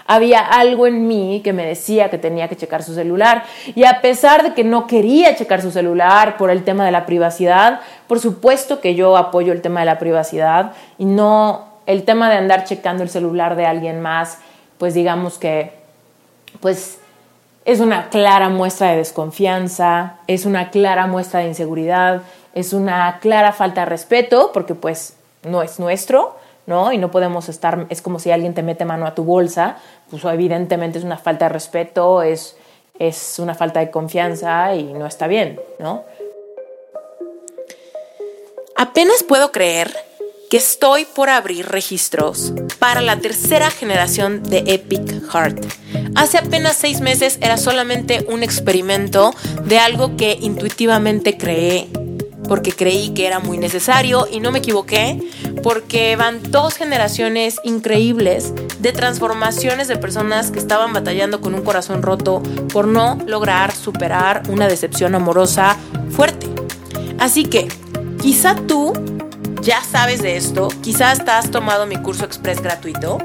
Había 0.06 0.40
algo 0.40 0.86
en 0.86 1.06
mí 1.06 1.40
que 1.42 1.52
me 1.52 1.64
decía 1.64 2.10
que 2.10 2.18
tenía 2.18 2.48
que 2.48 2.56
checar 2.56 2.82
su 2.82 2.94
celular 2.94 3.44
y 3.74 3.84
a 3.84 4.00
pesar 4.00 4.42
de 4.42 4.54
que 4.54 4.64
no 4.64 4.86
quería 4.86 5.36
checar 5.36 5.62
su 5.62 5.70
celular 5.70 6.36
por 6.36 6.50
el 6.50 6.64
tema 6.64 6.84
de 6.84 6.90
la 6.90 7.06
privacidad, 7.06 7.80
por 8.08 8.18
supuesto 8.18 8.80
que 8.80 8.94
yo 8.94 9.16
apoyo 9.16 9.52
el 9.52 9.62
tema 9.62 9.80
de 9.80 9.86
la 9.86 9.98
privacidad 9.98 10.72
y 10.98 11.04
no 11.04 11.69
el 11.86 12.04
tema 12.04 12.30
de 12.30 12.36
andar 12.36 12.64
checando 12.64 13.02
el 13.02 13.10
celular 13.10 13.56
de 13.56 13.66
alguien 13.66 14.00
más, 14.00 14.38
pues 14.78 14.94
digamos 14.94 15.38
que 15.38 15.72
pues 16.60 16.98
es 17.64 17.80
una 17.80 18.08
clara 18.08 18.48
muestra 18.48 18.90
de 18.90 18.96
desconfianza, 18.96 20.16
es 20.26 20.46
una 20.46 20.70
clara 20.70 21.06
muestra 21.06 21.40
de 21.40 21.48
inseguridad, 21.48 22.22
es 22.54 22.72
una 22.72 23.18
clara 23.20 23.52
falta 23.52 23.82
de 23.82 23.86
respeto 23.86 24.50
porque 24.52 24.74
pues 24.74 25.14
no 25.44 25.62
es 25.62 25.78
nuestro, 25.78 26.36
¿no? 26.66 26.92
Y 26.92 26.98
no 26.98 27.10
podemos 27.10 27.48
estar, 27.48 27.86
es 27.90 28.02
como 28.02 28.18
si 28.18 28.30
alguien 28.30 28.54
te 28.54 28.62
mete 28.62 28.84
mano 28.84 29.06
a 29.06 29.14
tu 29.14 29.24
bolsa, 29.24 29.76
pues 30.10 30.24
evidentemente 30.24 30.98
es 30.98 31.04
una 31.04 31.18
falta 31.18 31.46
de 31.46 31.50
respeto, 31.50 32.22
es, 32.22 32.56
es 32.98 33.38
una 33.38 33.54
falta 33.54 33.80
de 33.80 33.90
confianza 33.90 34.74
y 34.74 34.92
no 34.92 35.06
está 35.06 35.26
bien, 35.26 35.60
¿no? 35.78 36.04
Apenas 38.76 39.22
puedo 39.22 39.52
creer 39.52 39.94
que 40.50 40.56
estoy 40.56 41.04
por 41.04 41.30
abrir 41.30 41.66
registros 41.66 42.52
para 42.80 43.00
la 43.00 43.20
tercera 43.20 43.70
generación 43.70 44.42
de 44.42 44.64
Epic 44.66 45.22
Heart. 45.32 45.64
Hace 46.16 46.38
apenas 46.38 46.76
seis 46.76 47.00
meses 47.00 47.38
era 47.40 47.56
solamente 47.56 48.26
un 48.28 48.42
experimento 48.42 49.32
de 49.64 49.78
algo 49.78 50.16
que 50.16 50.36
intuitivamente 50.40 51.38
creé 51.38 51.88
porque 52.48 52.72
creí 52.72 53.10
que 53.10 53.28
era 53.28 53.38
muy 53.38 53.58
necesario 53.58 54.26
y 54.28 54.40
no 54.40 54.50
me 54.50 54.58
equivoqué, 54.58 55.22
porque 55.62 56.16
van 56.16 56.40
dos 56.50 56.74
generaciones 56.74 57.60
increíbles 57.62 58.52
de 58.80 58.90
transformaciones 58.90 59.86
de 59.86 59.94
personas 59.94 60.50
que 60.50 60.58
estaban 60.58 60.92
batallando 60.92 61.40
con 61.40 61.54
un 61.54 61.62
corazón 61.62 62.02
roto 62.02 62.42
por 62.72 62.88
no 62.88 63.18
lograr 63.24 63.72
superar 63.72 64.42
una 64.48 64.66
decepción 64.66 65.14
amorosa 65.14 65.76
fuerte. 66.10 66.48
Así 67.20 67.44
que, 67.44 67.68
quizá 68.20 68.56
tú 68.56 68.94
ya 69.62 69.82
sabes 69.82 70.22
de 70.22 70.36
esto, 70.36 70.68
quizás 70.82 71.24
te 71.24 71.30
has 71.30 71.50
tomado 71.50 71.86
mi 71.86 71.96
curso 71.96 72.24
express 72.24 72.62
gratuito, 72.62 73.18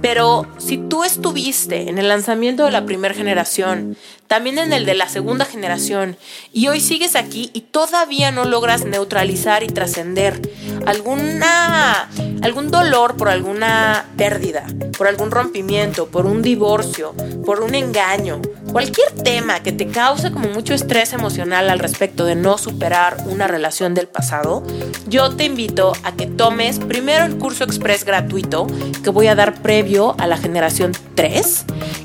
pero 0.00 0.46
si 0.58 0.78
tú 0.78 1.04
estuviste 1.04 1.88
en 1.88 1.98
el 1.98 2.08
lanzamiento 2.08 2.64
de 2.64 2.70
la 2.70 2.84
primera 2.84 3.14
generación, 3.14 3.96
también 4.26 4.58
en 4.58 4.72
el 4.72 4.86
de 4.86 4.94
la 4.94 5.08
segunda 5.08 5.44
generación, 5.44 6.16
y 6.52 6.68
hoy 6.68 6.80
sigues 6.80 7.16
aquí 7.16 7.50
y 7.52 7.62
todavía 7.62 8.30
no 8.30 8.44
logras 8.44 8.84
neutralizar 8.84 9.62
y 9.62 9.68
trascender 9.68 10.40
alguna 10.86 12.08
algún 12.44 12.70
dolor 12.70 13.16
por 13.16 13.30
alguna 13.30 14.04
pérdida, 14.18 14.66
por 14.98 15.08
algún 15.08 15.30
rompimiento, 15.30 16.08
por 16.08 16.26
un 16.26 16.42
divorcio, 16.42 17.14
por 17.46 17.60
un 17.60 17.74
engaño, 17.74 18.42
cualquier 18.70 19.12
tema 19.12 19.62
que 19.62 19.72
te 19.72 19.88
cause 19.88 20.30
como 20.30 20.48
mucho 20.50 20.74
estrés 20.74 21.14
emocional 21.14 21.70
al 21.70 21.78
respecto 21.78 22.26
de 22.26 22.34
no 22.34 22.58
superar 22.58 23.16
una 23.28 23.46
relación 23.46 23.94
del 23.94 24.08
pasado, 24.08 24.62
yo 25.06 25.34
te 25.34 25.44
invito 25.44 25.94
a 26.02 26.12
que 26.12 26.26
tomes 26.26 26.80
primero 26.80 27.24
el 27.24 27.38
curso 27.38 27.64
express 27.64 28.04
gratuito 28.04 28.66
que 29.02 29.08
voy 29.08 29.28
a 29.28 29.34
dar 29.34 29.62
previo 29.62 30.14
a 30.18 30.26
la 30.26 30.36
generación 30.36 30.92
3 31.14 31.64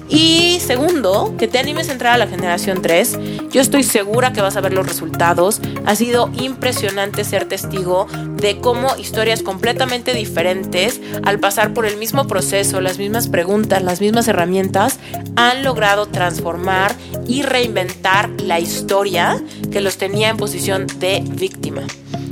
y 0.10 0.60
segundo, 0.60 1.36
que 1.38 1.48
te 1.48 1.60
animes 1.60 1.90
a 1.90 1.92
entrar 1.92 2.14
a 2.14 2.18
la 2.20 2.28
generación 2.28 2.82
3. 2.82 3.18
Yo 3.52 3.62
estoy 3.62 3.84
segura 3.84 4.34
que 4.34 4.42
vas 4.42 4.56
a 4.56 4.62
ver 4.62 4.74
los 4.74 4.86
resultados. 4.86 5.62
Ha 5.86 5.96
sido 5.96 6.30
impresionante 6.40 7.24
ser 7.24 7.46
testigo 7.46 8.08
de 8.36 8.60
cómo 8.60 8.96
historias 8.98 9.42
completamente 9.42 10.14
diferentes, 10.14 11.02
al 11.24 11.40
pasar 11.40 11.74
por 11.74 11.86
el 11.86 11.98
mismo 11.98 12.28
proceso, 12.28 12.82
las 12.82 13.00
mismas 13.00 13.28
preguntas, 13.28 13.82
las 13.82 14.02
mismas 14.02 14.28
herramientas, 14.28 15.00
han 15.36 15.64
logrado 15.64 16.06
transformar 16.06 16.94
y 17.28 17.42
reinventar 17.42 18.30
la 18.42 18.60
historia 18.60 19.42
que 19.72 19.82
los 19.82 19.98
tenía 19.98 20.30
en 20.30 20.38
posición 20.38 20.88
de 21.00 21.24
víctima. 21.26 21.84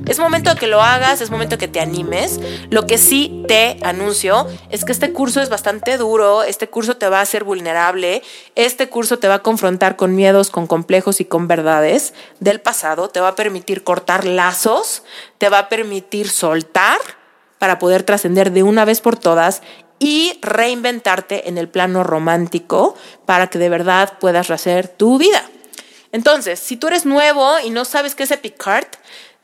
Es 0.08 0.20
momento 0.20 0.50
de 0.50 0.56
que 0.56 0.68
lo 0.68 0.82
hagas, 0.82 1.20
es 1.20 1.30
momento 1.30 1.56
de 1.56 1.60
que 1.60 1.68
te 1.68 1.82
animes. 1.82 2.40
Lo 2.70 2.88
que 2.88 2.98
sí 2.98 3.44
te 3.48 3.78
anuncio 3.84 4.48
es 4.70 4.86
que 4.86 4.94
este 4.94 5.12
curso 5.12 5.42
es 5.42 5.50
bastante 5.50 5.98
duro, 5.98 6.44
este 6.44 6.70
curso 6.70 6.96
te 6.96 7.10
va 7.10 7.20
a 7.20 7.24
hacer 7.24 7.44
vulnerable, 7.44 8.24
este 8.56 8.88
curso 8.88 9.20
te 9.20 9.28
va 9.28 9.36
a 9.36 9.44
confrontar 9.44 9.98
con 9.98 10.16
miedos, 10.16 10.50
con 10.50 10.66
complejos 10.66 11.20
y 11.20 11.26
con 11.26 11.50
verdades 11.50 12.14
del 12.40 12.62
pasado, 12.62 13.10
te 13.10 13.20
va 13.20 13.30
a 13.30 13.36
permitir 13.36 13.84
cortar 13.84 14.26
lazos, 14.26 15.04
te 15.38 15.50
va 15.50 15.60
a 15.60 15.70
permitir 15.70 16.30
soltar 16.30 17.00
para 17.60 17.78
poder 17.78 18.04
trascender 18.04 18.52
de 18.52 18.64
una 18.64 18.86
vez 18.86 19.02
por 19.02 19.18
todas 19.18 19.62
y 20.00 20.40
reinventarte 20.42 21.50
en 21.50 21.58
el 21.58 21.68
plano 21.68 22.04
romántico 22.04 22.96
para 23.26 23.48
que 23.48 23.60
de 23.60 23.70
verdad 23.70 24.14
puedas 24.20 24.48
rehacer 24.48 24.88
tu 24.88 25.18
vida. 25.18 25.44
Entonces, 26.12 26.60
si 26.60 26.78
tú 26.78 26.88
eres 26.88 27.06
nuevo 27.06 27.60
y 27.60 27.70
no 27.70 27.84
sabes 27.84 28.16
qué 28.16 28.24
es 28.24 28.32
Epic 28.32 28.62
Heart, 28.64 28.96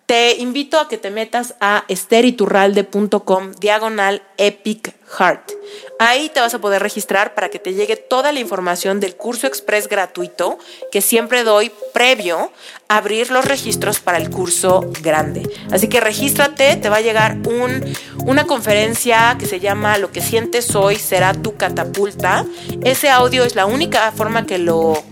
te 0.05 0.35
invito 0.35 0.79
a 0.79 0.87
que 0.87 0.97
te 0.97 1.09
metas 1.09 1.55
a 1.59 1.85
esteriturralde.com 1.87 3.51
diagonal 3.59 4.21
epic 4.37 4.93
heart. 5.17 5.51
Ahí 5.99 6.29
te 6.29 6.39
vas 6.39 6.53
a 6.53 6.59
poder 6.59 6.81
registrar 6.81 7.35
para 7.35 7.49
que 7.49 7.59
te 7.59 7.73
llegue 7.73 7.95
toda 7.95 8.31
la 8.31 8.39
información 8.39 8.99
del 8.99 9.15
curso 9.15 9.47
express 9.47 9.87
gratuito 9.87 10.57
que 10.91 11.01
siempre 11.01 11.43
doy 11.43 11.71
previo 11.93 12.51
a 12.89 12.97
abrir 12.97 13.31
los 13.31 13.45
registros 13.45 13.99
para 13.99 14.17
el 14.17 14.29
curso 14.29 14.81
grande. 15.01 15.49
Así 15.71 15.87
que 15.87 16.01
regístrate, 16.01 16.75
te 16.75 16.89
va 16.89 16.97
a 16.97 17.01
llegar 17.01 17.37
un, 17.47 17.83
una 18.25 18.45
conferencia 18.45 19.37
que 19.39 19.45
se 19.45 19.59
llama 19.59 19.97
Lo 19.97 20.11
que 20.11 20.21
sientes 20.21 20.75
hoy 20.75 20.97
será 20.97 21.33
tu 21.33 21.55
catapulta. 21.55 22.45
Ese 22.83 23.09
audio 23.09 23.43
es 23.43 23.55
la 23.55 23.65
única 23.65 24.11
forma 24.11 24.45
que 24.45 24.57
lo 24.57 25.03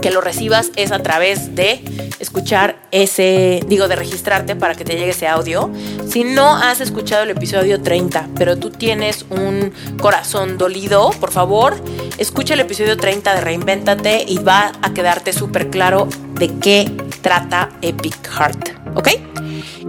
que 0.00 0.10
lo 0.10 0.20
recibas 0.20 0.70
es 0.76 0.92
a 0.92 1.00
través 1.00 1.54
de 1.54 1.82
escuchar 2.18 2.76
ese, 2.90 3.60
digo, 3.66 3.88
de 3.88 3.96
registrarte 3.96 4.56
para 4.56 4.74
que 4.74 4.84
te 4.84 4.94
llegue 4.94 5.10
ese 5.10 5.26
audio. 5.26 5.70
Si 6.08 6.24
no 6.24 6.56
has 6.56 6.80
escuchado 6.80 7.24
el 7.24 7.30
episodio 7.30 7.80
30, 7.80 8.28
pero 8.36 8.58
tú 8.58 8.70
tienes 8.70 9.24
un 9.30 9.72
corazón 10.00 10.58
dolido, 10.58 11.10
por 11.20 11.30
favor, 11.30 11.76
escucha 12.18 12.54
el 12.54 12.60
episodio 12.60 12.96
30 12.96 13.34
de 13.34 13.40
Reinvéntate 13.40 14.24
y 14.26 14.38
va 14.38 14.72
a 14.82 14.92
quedarte 14.92 15.32
súper 15.32 15.70
claro 15.70 16.08
de 16.34 16.58
qué 16.58 16.90
trata 17.22 17.70
Epic 17.82 18.28
Heart, 18.28 18.96
¿ok? 18.96 19.08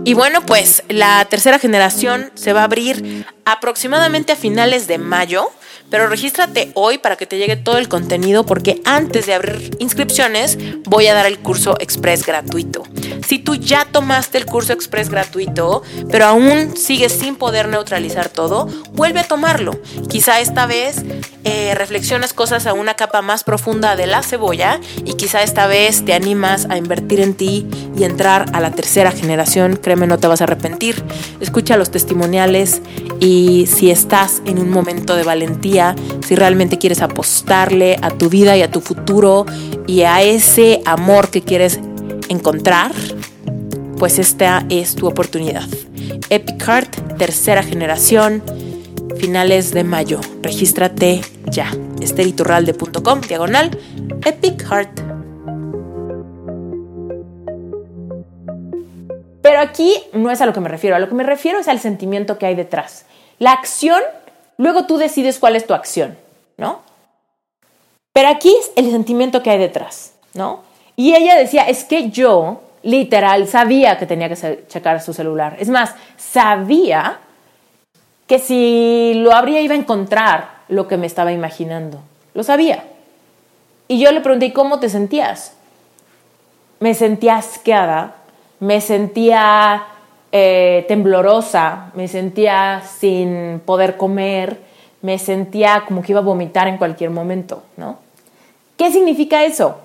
Y 0.04 0.14
bueno, 0.14 0.44
pues 0.46 0.84
la 0.90 1.26
tercera 1.26 1.60
generación 1.60 2.32
se 2.34 2.54
va 2.54 2.62
a 2.62 2.64
abrir 2.64 3.26
aproximadamente 3.46 4.34
a 4.34 4.36
finales 4.36 4.88
de 4.88 4.98
mayo 4.98 5.52
pero 5.92 6.08
regístrate 6.08 6.72
hoy 6.74 6.98
para 6.98 7.18
que 7.18 7.28
te 7.28 7.38
llegue 7.38 7.58
todo 7.58 7.78
el 7.78 7.90
contenido 7.90 8.46
porque 8.46 8.82
antes 8.86 9.28
de 9.28 9.36
abrir 9.36 9.76
inscripciones 9.78 10.58
voy 10.86 11.06
a 11.08 11.14
dar 11.14 11.28
el 11.28 11.38
curso 11.38 11.76
express 11.80 12.26
gratuito. 12.26 12.84
Si 13.28 13.38
tú 13.38 13.56
ya 13.56 13.86
tomaste 13.86 14.38
el 14.38 14.46
curso 14.46 14.74
express 14.74 15.10
gratuito, 15.10 15.84
pero 16.10 16.26
aún 16.26 16.76
sigues 16.76 17.12
sin 17.12 17.36
poder 17.36 17.68
neutralizar 17.68 18.30
todo, 18.30 18.68
vuelve 18.92 19.20
a 19.20 19.28
tomarlo. 19.28 19.80
Quizá 20.10 20.40
esta 20.40 20.66
vez 20.66 21.04
eh, 21.44 21.74
reflexionas 21.76 22.34
cosas 22.34 22.68
a 22.68 22.74
una 22.74 22.96
capa 22.96 23.22
más 23.22 23.44
profunda 23.44 23.96
de 23.96 24.08
la 24.08 24.24
cebolla 24.24 24.80
y 25.06 25.14
quizá 25.14 25.44
esta 25.44 25.68
vez 25.68 26.06
te 26.06 26.14
animas 26.14 26.68
a 26.70 26.78
invertir 26.78 27.20
en 27.20 27.34
ti 27.34 27.68
y 28.02 28.04
entrar 28.04 28.48
a 28.54 28.60
la 28.60 28.72
tercera 28.72 29.12
generación. 29.12 29.78
Créeme, 29.82 30.08
no 30.08 30.18
te 30.18 30.28
vas 30.28 30.42
a 30.42 30.46
arrepentir. 30.46 31.04
Escucha 31.40 31.78
los 31.78 31.92
testimoniales 31.92 32.82
y 33.20 33.68
si 33.68 33.92
estás 33.92 34.42
en 34.46 34.58
un 34.58 34.72
momento 34.72 35.16
de 35.16 35.24
valentía, 35.24 35.96
si 36.26 36.36
realmente 36.36 36.80
quieres 36.80 37.04
apostarle 37.04 37.98
a 38.02 38.10
tu 38.10 38.30
vida 38.30 38.58
y 38.58 38.64
a 38.64 38.72
tu 38.72 38.82
futuro 38.82 39.46
y 39.86 40.02
a 40.02 40.24
ese 40.24 40.82
amor 40.86 41.30
que 41.30 41.44
quieres 41.44 41.80
encontrar, 42.28 42.92
pues 44.00 44.18
esta 44.18 44.66
es 44.70 44.96
tu 44.96 45.06
oportunidad. 45.06 45.68
Epic 46.30 46.60
Heart, 46.64 47.18
tercera 47.20 47.62
generación, 47.62 48.42
finales 49.20 49.74
de 49.74 49.84
mayo. 49.84 50.20
Regístrate 50.42 51.22
ya. 51.52 51.72
esteriturralde.com, 52.02 53.22
diagonal, 53.22 53.70
Epic 54.26 54.64
Heart. 54.64 55.11
Pero 59.52 59.60
aquí 59.60 60.02
no 60.14 60.32
es 60.32 60.40
a 60.40 60.46
lo 60.46 60.54
que 60.54 60.62
me 60.62 60.70
refiero, 60.70 60.96
a 60.96 61.00
lo 61.00 61.10
que 61.10 61.16
me 61.16 61.24
refiero 61.24 61.60
es 61.60 61.68
al 61.68 61.80
sentimiento 61.80 62.38
que 62.38 62.46
hay 62.46 62.56
detrás. 62.56 63.06
La 63.38 63.52
acción 63.52 64.02
Luego 64.62 64.86
tú 64.86 64.98
decides 64.98 65.40
cuál 65.40 65.56
es 65.56 65.66
tu 65.66 65.74
acción, 65.74 66.16
¿no? 66.56 66.82
Pero 68.14 68.28
aquí 68.28 68.56
es 68.60 68.72
el 68.76 68.92
sentimiento 68.92 69.42
que 69.42 69.50
hay 69.50 69.58
detrás, 69.58 70.14
¿no? 70.36 70.62
Y 70.96 71.16
ella 71.16 71.36
decía, 71.36 71.64
es 71.64 71.84
que 71.84 72.12
yo, 72.12 72.62
literal, 72.84 73.48
sabía 73.48 73.98
que 73.98 74.06
tenía 74.06 74.30
que 74.30 74.66
checar 74.68 75.02
su 75.02 75.16
celular. 75.16 75.56
Es 75.58 75.70
más, 75.70 75.96
sabía 76.16 77.22
que 78.28 78.38
si 78.38 79.14
lo 79.16 79.34
abría 79.34 79.62
iba 79.62 79.74
a 79.74 79.80
encontrar 79.80 80.50
lo 80.68 80.88
que 80.88 80.98
me 80.98 81.08
estaba 81.08 81.32
imaginando. 81.32 82.00
Lo 82.36 82.44
sabía. 82.44 82.84
Y 83.88 84.00
yo 84.00 84.12
le 84.12 84.22
pregunté, 84.22 84.54
¿cómo 84.54 84.80
te 84.80 84.90
sentías? 84.90 85.54
Me 86.80 86.94
sentía 86.94 87.38
asqueada, 87.38 88.14
me 88.62 88.80
sentía 88.80 89.84
eh, 90.32 90.86
temblorosa, 90.88 91.92
me 91.96 92.08
sentía 92.08 92.82
sin 92.82 93.60
poder 93.66 93.98
comer, 93.98 94.62
me 95.02 95.18
sentía 95.18 95.84
como 95.88 96.02
que 96.04 96.14
iba 96.14 96.22
a 96.22 96.24
vomitar 96.24 96.68
en 96.68 96.78
cualquier 96.78 97.10
momento, 97.10 97.64
¿no? 97.76 97.98
¿Qué 98.78 98.92
significa 98.92 99.44
eso? 99.44 99.78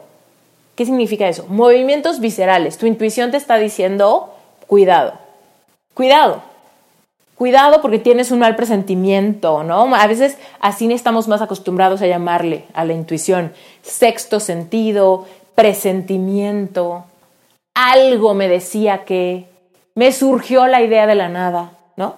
¿Qué 0.75 0.85
significa 0.85 1.27
eso? 1.27 1.47
Movimientos 1.49 2.21
viscerales. 2.21 2.77
Tu 2.77 2.87
intuición 2.87 3.31
te 3.31 3.39
está 3.39 3.57
diciendo, 3.57 4.35
cuidado, 4.67 5.15
cuidado, 5.95 6.43
cuidado 7.35 7.81
porque 7.81 7.99
tienes 7.99 8.31
un 8.31 8.41
mal 8.41 8.57
presentimiento, 8.57 9.63
¿no? 9.63 9.95
A 9.95 10.07
veces 10.07 10.37
así 10.61 10.93
estamos 10.93 11.29
más 11.29 11.41
acostumbrados 11.41 12.03
a 12.03 12.07
llamarle 12.07 12.67
a 12.75 12.85
la 12.85 12.93
intuición. 12.93 13.55
Sexto 13.81 14.39
sentido, 14.39 15.25
presentimiento, 15.55 17.07
algo 17.77 18.35
me 18.35 18.49
decía 18.49 19.05
que, 19.05 19.47
me 19.97 20.13
surgió 20.13 20.67
la 20.67 20.83
idea 20.83 21.07
de 21.07 21.15
la 21.15 21.29
nada, 21.29 21.73
¿no? 21.97 22.17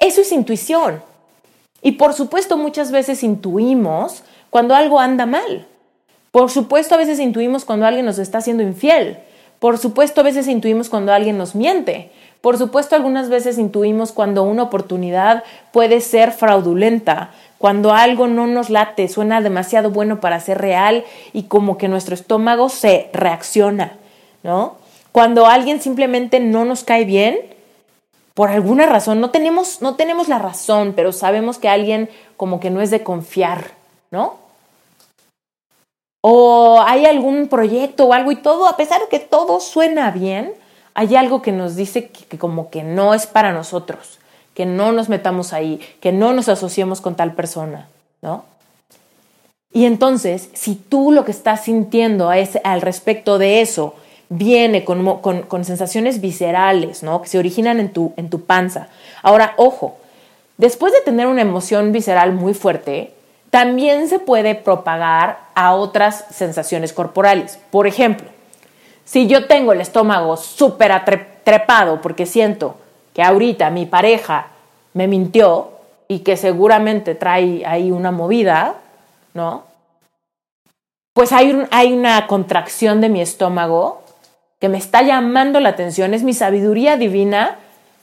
Eso 0.00 0.20
es 0.20 0.32
intuición. 0.32 1.00
Y 1.80 1.92
por 1.92 2.12
supuesto 2.12 2.58
muchas 2.58 2.90
veces 2.90 3.22
intuimos 3.22 4.24
cuando 4.50 4.74
algo 4.74 4.98
anda 4.98 5.24
mal. 5.24 5.66
Por 6.32 6.50
supuesto 6.50 6.94
a 6.94 6.98
veces 6.98 7.20
intuimos 7.20 7.64
cuando 7.64 7.86
alguien 7.86 8.04
nos 8.04 8.18
está 8.18 8.38
haciendo 8.38 8.64
infiel. 8.64 9.18
Por 9.60 9.78
supuesto 9.78 10.20
a 10.20 10.24
veces 10.24 10.48
intuimos 10.48 10.88
cuando 10.88 11.12
alguien 11.12 11.38
nos 11.38 11.54
miente. 11.54 12.10
Por 12.40 12.58
supuesto 12.58 12.96
algunas 12.96 13.28
veces 13.28 13.58
intuimos 13.58 14.10
cuando 14.10 14.42
una 14.42 14.64
oportunidad 14.64 15.44
puede 15.70 16.00
ser 16.00 16.32
fraudulenta, 16.32 17.30
cuando 17.58 17.92
algo 17.92 18.26
no 18.26 18.48
nos 18.48 18.70
late, 18.70 19.08
suena 19.08 19.40
demasiado 19.40 19.90
bueno 19.90 20.20
para 20.20 20.40
ser 20.40 20.58
real 20.58 21.04
y 21.32 21.44
como 21.44 21.78
que 21.78 21.88
nuestro 21.88 22.14
estómago 22.14 22.68
se 22.68 23.08
reacciona, 23.12 23.92
¿no? 24.42 24.83
Cuando 25.14 25.46
alguien 25.46 25.80
simplemente 25.80 26.40
no 26.40 26.64
nos 26.64 26.82
cae 26.82 27.04
bien, 27.04 27.38
por 28.34 28.50
alguna 28.50 28.84
razón, 28.84 29.20
no 29.20 29.30
tenemos, 29.30 29.80
no 29.80 29.94
tenemos 29.94 30.26
la 30.26 30.40
razón, 30.40 30.92
pero 30.96 31.12
sabemos 31.12 31.58
que 31.58 31.68
alguien 31.68 32.10
como 32.36 32.58
que 32.58 32.68
no 32.68 32.80
es 32.80 32.90
de 32.90 33.04
confiar, 33.04 33.70
¿no? 34.10 34.34
O 36.20 36.82
hay 36.84 37.06
algún 37.06 37.46
proyecto 37.46 38.06
o 38.06 38.12
algo 38.12 38.32
y 38.32 38.36
todo, 38.42 38.66
a 38.66 38.76
pesar 38.76 39.02
de 39.02 39.06
que 39.06 39.20
todo 39.20 39.60
suena 39.60 40.10
bien, 40.10 40.52
hay 40.94 41.14
algo 41.14 41.42
que 41.42 41.52
nos 41.52 41.76
dice 41.76 42.08
que, 42.08 42.36
como 42.36 42.70
que 42.70 42.82
no 42.82 43.14
es 43.14 43.28
para 43.28 43.52
nosotros, 43.52 44.18
que 44.52 44.66
no 44.66 44.90
nos 44.90 45.08
metamos 45.08 45.52
ahí, 45.52 45.80
que 46.00 46.10
no 46.10 46.32
nos 46.32 46.48
asociemos 46.48 47.00
con 47.00 47.14
tal 47.14 47.34
persona, 47.34 47.86
¿no? 48.20 48.44
Y 49.72 49.84
entonces, 49.84 50.50
si 50.54 50.74
tú 50.74 51.12
lo 51.12 51.24
que 51.24 51.30
estás 51.30 51.62
sintiendo 51.62 52.32
es, 52.32 52.58
al 52.64 52.80
respecto 52.80 53.38
de 53.38 53.60
eso 53.60 53.94
viene 54.36 54.84
con, 54.84 55.20
con, 55.20 55.64
sensaciones 55.64 56.20
viscerales, 56.20 57.02
¿no? 57.04 57.22
Que 57.22 57.28
se 57.28 57.38
originan 57.38 57.78
en 57.78 57.92
tu, 57.92 58.12
en 58.16 58.30
tu 58.30 58.40
panza. 58.40 58.88
Ahora, 59.22 59.54
ojo, 59.56 59.96
después 60.56 60.92
de 60.92 61.00
tener 61.02 61.28
una 61.28 61.42
emoción 61.42 61.92
visceral 61.92 62.32
muy 62.32 62.52
fuerte, 62.52 63.12
también 63.50 64.08
se 64.08 64.18
puede 64.18 64.56
propagar 64.56 65.38
a 65.54 65.74
otras 65.76 66.24
sensaciones 66.30 66.92
corporales. 66.92 67.60
Por 67.70 67.86
ejemplo, 67.86 68.28
si 69.04 69.28
yo 69.28 69.46
tengo 69.46 69.72
el 69.72 69.80
estómago 69.80 70.36
súper 70.36 70.92
trepado 71.44 72.00
porque 72.00 72.26
siento 72.26 72.74
que 73.12 73.22
ahorita 73.22 73.70
mi 73.70 73.86
pareja 73.86 74.48
me 74.94 75.06
mintió 75.06 75.70
y 76.08 76.20
que 76.20 76.36
seguramente 76.36 77.14
trae 77.14 77.64
ahí 77.64 77.92
una 77.92 78.10
movida, 78.10 78.74
¿no? 79.32 79.62
Pues 81.12 81.30
hay, 81.30 81.64
hay 81.70 81.92
una 81.92 82.26
contracción 82.26 83.00
de 83.00 83.08
mi 83.08 83.20
estómago 83.20 84.03
que 84.64 84.70
me 84.70 84.78
está 84.78 85.02
llamando 85.02 85.60
la 85.60 85.68
atención, 85.68 86.14
es 86.14 86.22
mi 86.22 86.32
sabiduría 86.32 86.96
divina 86.96 87.58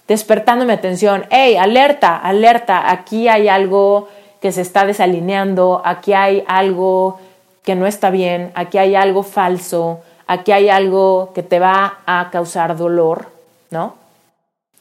despertando 0.08 0.64
mi 0.64 0.74
atención. 0.74 1.26
¡Hey, 1.32 1.58
alerta, 1.58 2.16
alerta! 2.16 2.92
Aquí 2.92 3.28
hay 3.28 3.48
algo 3.48 4.10
que 4.44 4.52
se 4.52 4.62
está 4.62 4.86
desalineando, 4.86 5.82
aquí 5.84 6.14
hay 6.14 6.44
algo 6.48 7.20
que 7.64 7.74
no 7.74 7.88
está 7.88 8.12
bien, 8.12 8.52
aquí 8.54 8.78
hay 8.78 8.94
algo 8.94 9.24
falso, 9.24 10.02
aquí 10.28 10.52
hay 10.52 10.70
algo 10.70 11.32
que 11.34 11.42
te 11.42 11.58
va 11.58 11.98
a 12.06 12.30
causar 12.32 12.78
dolor, 12.78 13.32
¿no? 13.72 13.96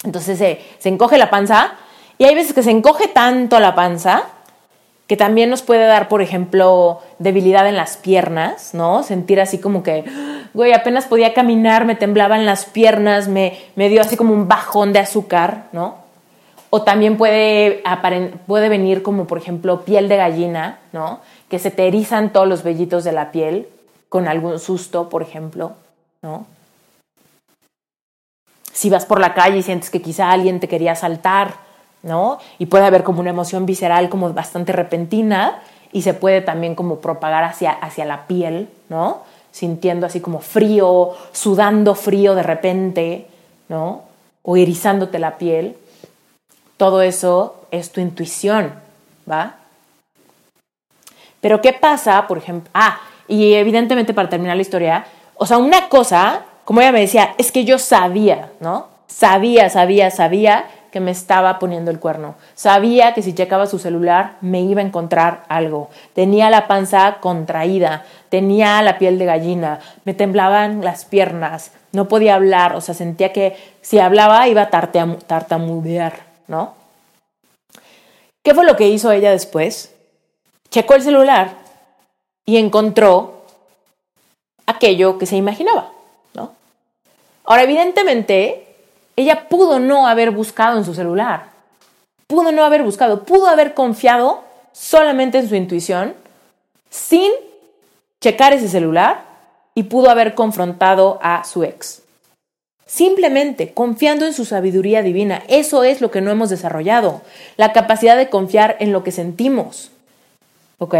Entonces 0.04 0.36
se, 0.36 0.60
se 0.78 0.90
encoge 0.90 1.16
la 1.16 1.30
panza 1.30 1.76
y 2.18 2.24
hay 2.24 2.34
veces 2.34 2.52
que 2.52 2.62
se 2.62 2.72
encoge 2.72 3.08
tanto 3.08 3.58
la 3.58 3.74
panza 3.74 4.24
que 5.06 5.16
también 5.16 5.48
nos 5.48 5.62
puede 5.62 5.86
dar, 5.86 6.08
por 6.08 6.20
ejemplo, 6.20 7.00
debilidad 7.18 7.66
en 7.66 7.76
las 7.76 7.96
piernas, 7.96 8.74
¿no? 8.74 9.02
Sentir 9.02 9.40
así 9.40 9.58
como 9.58 9.82
que, 9.82 10.04
güey, 10.54 10.72
apenas 10.72 11.06
podía 11.06 11.34
caminar, 11.34 11.84
me 11.84 11.94
temblaban 11.94 12.46
las 12.46 12.64
piernas, 12.64 13.28
me, 13.28 13.58
me 13.76 13.88
dio 13.88 14.00
así 14.00 14.16
como 14.16 14.34
un 14.34 14.48
bajón 14.48 14.92
de 14.92 14.98
azúcar, 14.98 15.66
¿no? 15.72 15.96
O 16.70 16.82
también 16.82 17.16
puede, 17.16 17.82
puede 18.46 18.68
venir 18.68 19.02
como, 19.02 19.26
por 19.26 19.38
ejemplo, 19.38 19.84
piel 19.84 20.08
de 20.08 20.16
gallina, 20.16 20.78
¿no? 20.92 21.20
Que 21.48 21.58
se 21.58 21.72
te 21.72 21.88
erizan 21.88 22.32
todos 22.32 22.46
los 22.46 22.62
vellitos 22.62 23.02
de 23.02 23.12
la 23.12 23.32
piel 23.32 23.68
con 24.08 24.28
algún 24.28 24.58
susto, 24.60 25.08
por 25.08 25.22
ejemplo, 25.22 25.72
¿no? 26.22 26.46
Si 28.72 28.88
vas 28.88 29.04
por 29.04 29.20
la 29.20 29.34
calle 29.34 29.58
y 29.58 29.62
sientes 29.62 29.90
que 29.90 30.00
quizá 30.00 30.30
alguien 30.30 30.60
te 30.60 30.68
quería 30.68 30.92
asaltar, 30.92 31.54
¿no? 32.02 32.38
Y 32.58 32.66
puede 32.66 32.84
haber 32.84 33.02
como 33.02 33.20
una 33.20 33.30
emoción 33.30 33.66
visceral 33.66 34.08
como 34.08 34.32
bastante 34.32 34.72
repentina 34.72 35.60
y 35.92 36.02
se 36.02 36.14
puede 36.14 36.40
también 36.40 36.76
como 36.76 37.00
propagar 37.00 37.42
hacia, 37.42 37.72
hacia 37.72 38.04
la 38.04 38.28
piel, 38.28 38.68
¿no? 38.88 39.22
Sintiendo 39.50 40.06
así 40.06 40.20
como 40.20 40.40
frío, 40.40 41.10
sudando 41.32 41.94
frío 41.94 42.34
de 42.34 42.42
repente, 42.42 43.26
¿no? 43.68 44.02
O 44.42 44.56
erizándote 44.56 45.18
la 45.18 45.38
piel. 45.38 45.76
Todo 46.76 47.02
eso 47.02 47.66
es 47.70 47.92
tu 47.92 48.00
intuición, 48.00 48.72
¿va? 49.30 49.56
Pero 51.40 51.60
¿qué 51.60 51.72
pasa, 51.72 52.26
por 52.26 52.38
ejemplo? 52.38 52.70
Ah, 52.74 53.00
y 53.28 53.54
evidentemente 53.54 54.14
para 54.14 54.28
terminar 54.28 54.56
la 54.56 54.62
historia, 54.62 55.06
o 55.36 55.46
sea, 55.46 55.58
una 55.58 55.88
cosa, 55.88 56.42
como 56.64 56.80
ella 56.80 56.92
me 56.92 57.00
decía, 57.00 57.34
es 57.38 57.50
que 57.50 57.64
yo 57.64 57.78
sabía, 57.78 58.52
¿no? 58.60 58.88
Sabía, 59.06 59.70
sabía, 59.70 60.10
sabía 60.10 60.66
que 60.90 61.00
me 61.00 61.11
estaba 61.11 61.59
poniendo 61.59 61.90
el 61.90 62.00
cuerno. 62.00 62.35
Sabía 62.55 63.14
que 63.14 63.22
si 63.22 63.35
checaba 63.35 63.66
su 63.66 63.79
celular 63.79 64.37
me 64.40 64.61
iba 64.61 64.81
a 64.81 64.85
encontrar 64.85 65.44
algo. 65.48 65.90
Tenía 66.14 66.50
la 66.50 66.66
panza 66.66 67.18
contraída, 67.20 68.05
tenía 68.29 68.83
la 68.83 68.98
piel 68.98 69.18
de 69.18 69.26
gallina, 69.26 69.81
me 70.05 70.14
temblaban 70.14 70.83
las 70.83 71.05
piernas, 71.05 71.72
no 71.92 72.09
podía 72.09 72.35
hablar, 72.35 72.74
o 72.74 72.81
sea, 72.81 72.94
sentía 72.94 73.33
que 73.33 73.57
si 73.81 73.98
hablaba 73.98 74.48
iba 74.48 74.62
a 74.62 74.70
tartamudear, 74.70 76.14
¿no? 76.46 76.74
¿Qué 78.42 78.55
fue 78.55 78.64
lo 78.64 78.76
que 78.76 78.88
hizo 78.88 79.12
ella 79.12 79.31
después? 79.31 79.94
Checó 80.70 80.94
el 80.94 81.03
celular 81.03 81.50
y 82.46 82.57
encontró 82.57 83.44
aquello 84.66 85.18
que 85.18 85.26
se 85.26 85.37
imaginaba, 85.37 85.90
¿no? 86.35 86.53
Ahora, 87.44 87.64
evidentemente, 87.64 88.69
ella 89.20 89.48
pudo 89.48 89.78
no 89.78 90.06
haber 90.06 90.30
buscado 90.30 90.78
en 90.78 90.85
su 90.85 90.94
celular, 90.94 91.50
pudo 92.26 92.52
no 92.52 92.64
haber 92.64 92.83
buscado, 92.83 93.24
pudo 93.24 93.48
haber 93.48 93.74
confiado 93.74 94.42
solamente 94.72 95.38
en 95.38 95.48
su 95.48 95.56
intuición 95.56 96.14
sin 96.88 97.30
checar 98.20 98.52
ese 98.52 98.68
celular 98.68 99.24
y 99.74 99.85
pudo 99.85 100.11
haber 100.11 100.35
confrontado 100.35 101.18
a 101.22 101.44
su 101.44 101.64
ex. 101.64 102.02
Simplemente 102.87 103.72
confiando 103.72 104.26
en 104.26 104.33
su 104.33 104.44
sabiduría 104.44 105.02
divina. 105.02 105.42
Eso 105.48 105.85
es 105.85 106.00
lo 106.00 106.11
que 106.11 106.20
no 106.20 106.30
hemos 106.30 106.50
desarrollado. 106.50 107.22
La 107.56 107.72
capacidad 107.72 108.16
de 108.16 108.28
confiar 108.28 108.76
en 108.80 108.92
lo 108.92 109.04
que 109.04 109.12
sentimos. 109.12 109.90
¿Ok? 110.78 110.96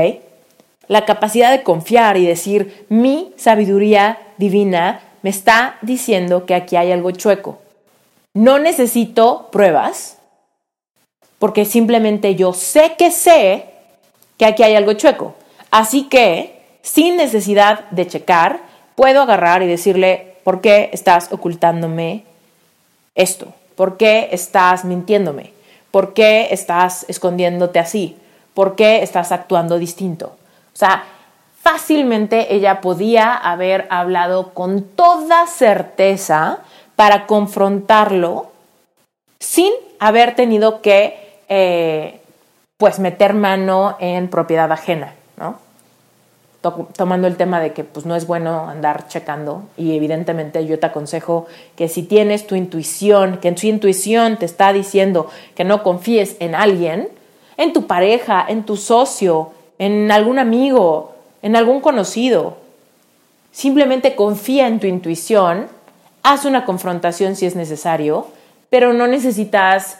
La 0.87 1.04
capacidad 1.04 1.50
de 1.50 1.62
confiar 1.62 2.16
y 2.16 2.26
decir, 2.26 2.87
mi 2.88 3.33
sabiduría 3.37 4.18
divina 4.37 5.00
me 5.22 5.30
está 5.30 5.78
diciendo 5.83 6.46
que 6.46 6.54
aquí 6.54 6.76
hay 6.76 6.92
algo 6.92 7.11
chueco. 7.11 7.59
No 8.34 8.58
necesito 8.58 9.48
pruebas, 9.50 10.18
porque 11.40 11.64
simplemente 11.64 12.36
yo 12.36 12.52
sé 12.52 12.94
que 12.96 13.10
sé 13.10 13.64
que 14.36 14.44
aquí 14.44 14.62
hay 14.62 14.76
algo 14.76 14.92
chueco. 14.92 15.34
Así 15.70 16.04
que, 16.04 16.62
sin 16.82 17.16
necesidad 17.16 17.88
de 17.90 18.06
checar, 18.06 18.60
puedo 18.94 19.22
agarrar 19.22 19.62
y 19.62 19.66
decirle, 19.66 20.36
¿por 20.44 20.60
qué 20.60 20.90
estás 20.92 21.32
ocultándome 21.32 22.24
esto? 23.14 23.52
¿Por 23.74 23.96
qué 23.96 24.28
estás 24.32 24.84
mintiéndome? 24.84 25.52
¿Por 25.90 26.14
qué 26.14 26.48
estás 26.52 27.04
escondiéndote 27.08 27.78
así? 27.78 28.16
¿Por 28.54 28.76
qué 28.76 29.02
estás 29.02 29.32
actuando 29.32 29.78
distinto? 29.78 30.36
O 30.72 30.76
sea, 30.76 31.04
fácilmente 31.62 32.54
ella 32.54 32.80
podía 32.80 33.34
haber 33.34 33.86
hablado 33.90 34.54
con 34.54 34.82
toda 34.82 35.46
certeza 35.46 36.60
para 37.00 37.26
confrontarlo 37.26 38.50
sin 39.38 39.72
haber 40.00 40.34
tenido 40.34 40.82
que 40.82 41.40
eh, 41.48 42.20
pues 42.76 42.98
meter 42.98 43.32
mano 43.32 43.96
en 44.00 44.28
propiedad 44.28 44.70
ajena, 44.70 45.14
¿no? 45.38 45.56
tomando 46.94 47.26
el 47.26 47.38
tema 47.38 47.58
de 47.58 47.72
que 47.72 47.84
pues 47.84 48.04
no 48.04 48.16
es 48.16 48.26
bueno 48.26 48.68
andar 48.68 49.08
checando 49.08 49.62
y 49.78 49.96
evidentemente 49.96 50.66
yo 50.66 50.78
te 50.78 50.88
aconsejo 50.88 51.46
que 51.74 51.88
si 51.88 52.02
tienes 52.02 52.46
tu 52.46 52.54
intuición, 52.54 53.38
que 53.38 53.48
en 53.48 53.54
tu 53.54 53.66
intuición 53.66 54.36
te 54.36 54.44
está 54.44 54.70
diciendo 54.74 55.30
que 55.54 55.64
no 55.64 55.82
confíes 55.82 56.36
en 56.38 56.54
alguien, 56.54 57.08
en 57.56 57.72
tu 57.72 57.86
pareja, 57.86 58.44
en 58.46 58.64
tu 58.64 58.76
socio, 58.76 59.52
en 59.78 60.12
algún 60.12 60.38
amigo, 60.38 61.14
en 61.40 61.56
algún 61.56 61.80
conocido, 61.80 62.58
simplemente 63.52 64.14
confía 64.14 64.66
en 64.66 64.80
tu 64.80 64.86
intuición 64.86 65.79
haz 66.22 66.44
una 66.44 66.64
confrontación 66.64 67.37
si 67.37 67.46
es 67.46 67.56
necesario, 67.56 68.26
pero 68.68 68.92
no 68.92 69.07
necesitas 69.07 69.99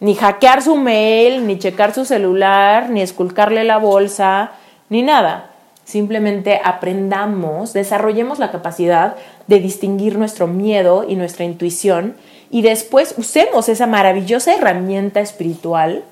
ni 0.00 0.14
hackear 0.14 0.62
su 0.62 0.76
mail, 0.76 1.46
ni 1.46 1.58
checar 1.58 1.94
su 1.94 2.04
celular, 2.04 2.90
ni 2.90 3.02
esculcarle 3.02 3.64
la 3.64 3.78
bolsa, 3.78 4.52
ni 4.88 5.02
nada. 5.02 5.50
Simplemente 5.84 6.60
aprendamos, 6.62 7.72
desarrollemos 7.72 8.38
la 8.38 8.50
capacidad 8.50 9.16
de 9.46 9.58
distinguir 9.58 10.18
nuestro 10.18 10.46
miedo 10.46 11.04
y 11.08 11.16
nuestra 11.16 11.44
intuición 11.44 12.14
y 12.50 12.62
después 12.62 13.14
usemos 13.16 13.68
esa 13.68 13.86
maravillosa 13.86 14.54
herramienta 14.54 15.20
espiritual 15.20 16.04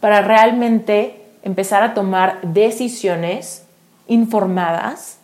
para 0.00 0.20
realmente 0.20 1.16
empezar 1.42 1.82
a 1.82 1.94
tomar 1.94 2.40
decisiones 2.42 3.64
informadas 4.08 5.18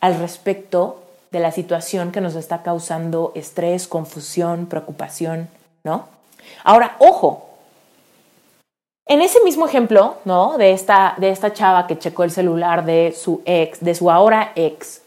al 0.00 0.18
respecto 0.18 1.02
de 1.30 1.40
la 1.40 1.52
situación 1.52 2.12
que 2.12 2.20
nos 2.20 2.34
está 2.34 2.62
causando 2.62 3.32
estrés, 3.34 3.86
confusión, 3.86 4.66
preocupación, 4.66 5.48
¿no? 5.84 6.06
Ahora, 6.64 6.96
ojo, 6.98 7.48
en 9.06 9.22
ese 9.22 9.42
mismo 9.42 9.66
ejemplo, 9.66 10.16
¿no? 10.24 10.58
De 10.58 10.72
esta, 10.72 11.14
de 11.18 11.30
esta 11.30 11.52
chava 11.52 11.86
que 11.86 11.98
checó 11.98 12.24
el 12.24 12.30
celular 12.30 12.84
de 12.84 13.14
su 13.16 13.42
ex, 13.44 13.80
de 13.80 13.94
su 13.94 14.10
ahora 14.10 14.52
ex, 14.54 15.02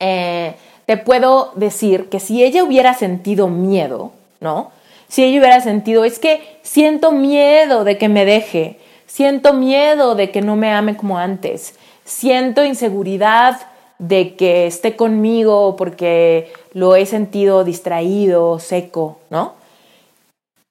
eh, 0.00 0.56
te 0.86 0.96
puedo 0.96 1.52
decir 1.54 2.08
que 2.08 2.18
si 2.18 2.42
ella 2.42 2.64
hubiera 2.64 2.94
sentido 2.94 3.48
miedo, 3.48 4.12
¿no? 4.40 4.72
Si 5.08 5.24
ella 5.24 5.38
hubiera 5.38 5.60
sentido, 5.60 6.04
es 6.04 6.18
que 6.18 6.58
siento 6.62 7.12
miedo 7.12 7.84
de 7.84 7.98
que 7.98 8.08
me 8.08 8.24
deje, 8.24 8.78
siento 9.06 9.52
miedo 9.52 10.14
de 10.14 10.30
que 10.30 10.40
no 10.40 10.56
me 10.56 10.72
ame 10.72 10.96
como 10.96 11.18
antes, 11.18 11.74
siento 12.04 12.64
inseguridad 12.64 13.60
de 13.98 14.36
que 14.36 14.66
esté 14.66 14.96
conmigo 14.96 15.76
porque 15.76 16.52
lo 16.72 16.96
he 16.96 17.06
sentido 17.06 17.64
distraído, 17.64 18.58
seco, 18.58 19.18
¿no? 19.30 19.54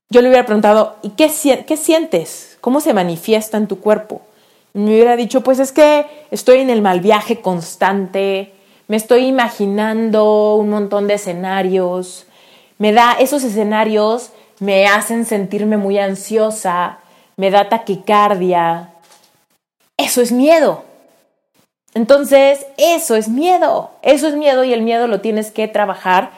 Yo 0.10 0.22
le 0.22 0.30
hubiera 0.30 0.46
preguntado, 0.46 0.96
¿y 1.02 1.10
qué, 1.12 1.30
qué 1.68 1.78
sientes? 1.78 2.58
¿Cómo 2.62 2.80
se 2.80 2.94
manifiesta 2.94 3.58
en 3.58 3.68
tu 3.68 3.80
cuerpo? 3.80 4.22
me 4.74 4.92
hubiera 4.92 5.16
dicho, 5.16 5.42
pues 5.42 5.58
es 5.58 5.72
que 5.72 6.06
estoy 6.30 6.60
en 6.60 6.70
el 6.70 6.84
mal 6.84 7.00
viaje 7.00 7.42
constante, 7.42 8.54
me 8.88 8.96
estoy 8.96 9.26
imaginando 9.26 10.54
un 10.54 10.70
montón 10.70 11.08
de 11.08 11.16
escenarios, 11.16 12.28
me 12.78 12.94
da 12.94 13.14
esos 13.14 13.44
escenarios 13.44 14.32
me 14.60 14.88
hacen 14.88 15.26
sentirme 15.26 15.78
muy 15.78 16.00
ansiosa, 16.00 17.00
me 17.36 17.52
da 17.52 17.70
taquicardia. 17.70 18.92
Eso 19.98 20.22
es 20.22 20.32
miedo. 20.32 20.84
Entonces, 21.98 22.68
eso 22.78 23.16
es 23.16 23.28
miedo, 23.28 23.90
eso 24.04 24.28
es 24.28 24.36
miedo 24.36 24.64
y 24.64 24.72
el 24.72 24.84
miedo 24.84 25.08
lo 25.08 25.20
tienes 25.20 25.50
que 25.50 25.68
trabajar 25.68 26.30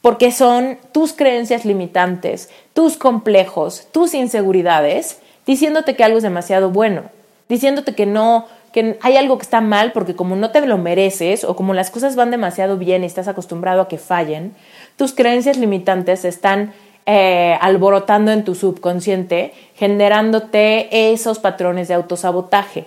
porque 0.00 0.32
son 0.32 0.76
tus 0.90 1.12
creencias 1.12 1.64
limitantes, 1.64 2.50
tus 2.74 2.96
complejos, 2.96 3.86
tus 3.92 4.12
inseguridades, 4.12 5.20
diciéndote 5.46 5.94
que 5.94 6.02
algo 6.02 6.16
es 6.16 6.24
demasiado 6.24 6.70
bueno, 6.70 7.02
diciéndote 7.48 7.94
que 7.94 8.06
no, 8.06 8.46
que 8.72 8.98
hay 9.02 9.16
algo 9.16 9.38
que 9.38 9.44
está 9.44 9.60
mal 9.60 9.92
porque 9.92 10.16
como 10.16 10.34
no 10.34 10.50
te 10.50 10.66
lo 10.66 10.78
mereces 10.78 11.44
o 11.44 11.54
como 11.54 11.74
las 11.74 11.92
cosas 11.92 12.16
van 12.16 12.32
demasiado 12.32 12.76
bien 12.76 13.04
y 13.04 13.06
estás 13.06 13.28
acostumbrado 13.28 13.82
a 13.82 13.88
que 13.88 13.98
fallen, 13.98 14.52
tus 14.96 15.12
creencias 15.12 15.58
limitantes 15.58 16.24
están 16.24 16.72
eh, 17.06 17.56
alborotando 17.60 18.32
en 18.32 18.42
tu 18.42 18.56
subconsciente, 18.56 19.54
generándote 19.76 21.12
esos 21.12 21.38
patrones 21.38 21.86
de 21.86 21.94
autosabotaje. 21.94 22.86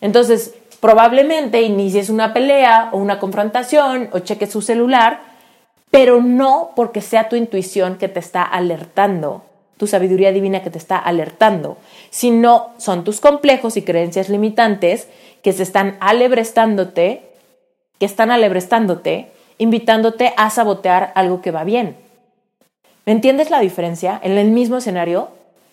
Entonces, 0.00 0.54
probablemente 0.80 1.62
inicies 1.62 2.10
una 2.10 2.32
pelea 2.32 2.90
o 2.92 2.98
una 2.98 3.18
confrontación 3.18 4.08
o 4.12 4.20
cheques 4.20 4.50
su 4.50 4.62
celular, 4.62 5.20
pero 5.90 6.22
no 6.22 6.70
porque 6.76 7.00
sea 7.00 7.28
tu 7.28 7.36
intuición 7.36 7.96
que 7.96 8.08
te 8.08 8.20
está 8.20 8.42
alertando, 8.42 9.42
tu 9.76 9.86
sabiduría 9.86 10.32
divina 10.32 10.62
que 10.62 10.70
te 10.70 10.78
está 10.78 10.98
alertando, 10.98 11.78
sino 12.10 12.70
son 12.78 13.04
tus 13.04 13.20
complejos 13.20 13.76
y 13.76 13.82
creencias 13.82 14.28
limitantes 14.28 15.08
que 15.42 15.52
se 15.52 15.62
están 15.62 15.96
alebrestándote, 16.00 17.22
que 17.98 18.06
están 18.06 18.30
alebrestándote, 18.30 19.32
invitándote 19.56 20.34
a 20.36 20.50
sabotear 20.50 21.12
algo 21.14 21.40
que 21.40 21.50
va 21.50 21.64
bien. 21.64 21.96
¿Me 23.06 23.12
entiendes 23.12 23.50
la 23.50 23.60
diferencia? 23.60 24.20
En 24.22 24.36
el 24.36 24.50
mismo 24.50 24.76
escenario, 24.76 25.30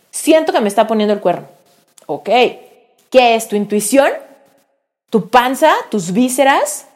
siento 0.09 0.53
que 0.53 0.61
me 0.61 0.69
está 0.69 0.87
poniendo 0.87 1.13
el 1.13 1.19
cuerno. 1.19 1.47
Ok, 2.05 2.29
¿qué 3.09 3.35
es 3.35 3.47
tu 3.47 3.55
intuición? 3.55 4.09
¿Tu 5.15 5.29
panza? 5.29 5.71
¿Tus 5.89 6.11
vísceras? 6.11 6.87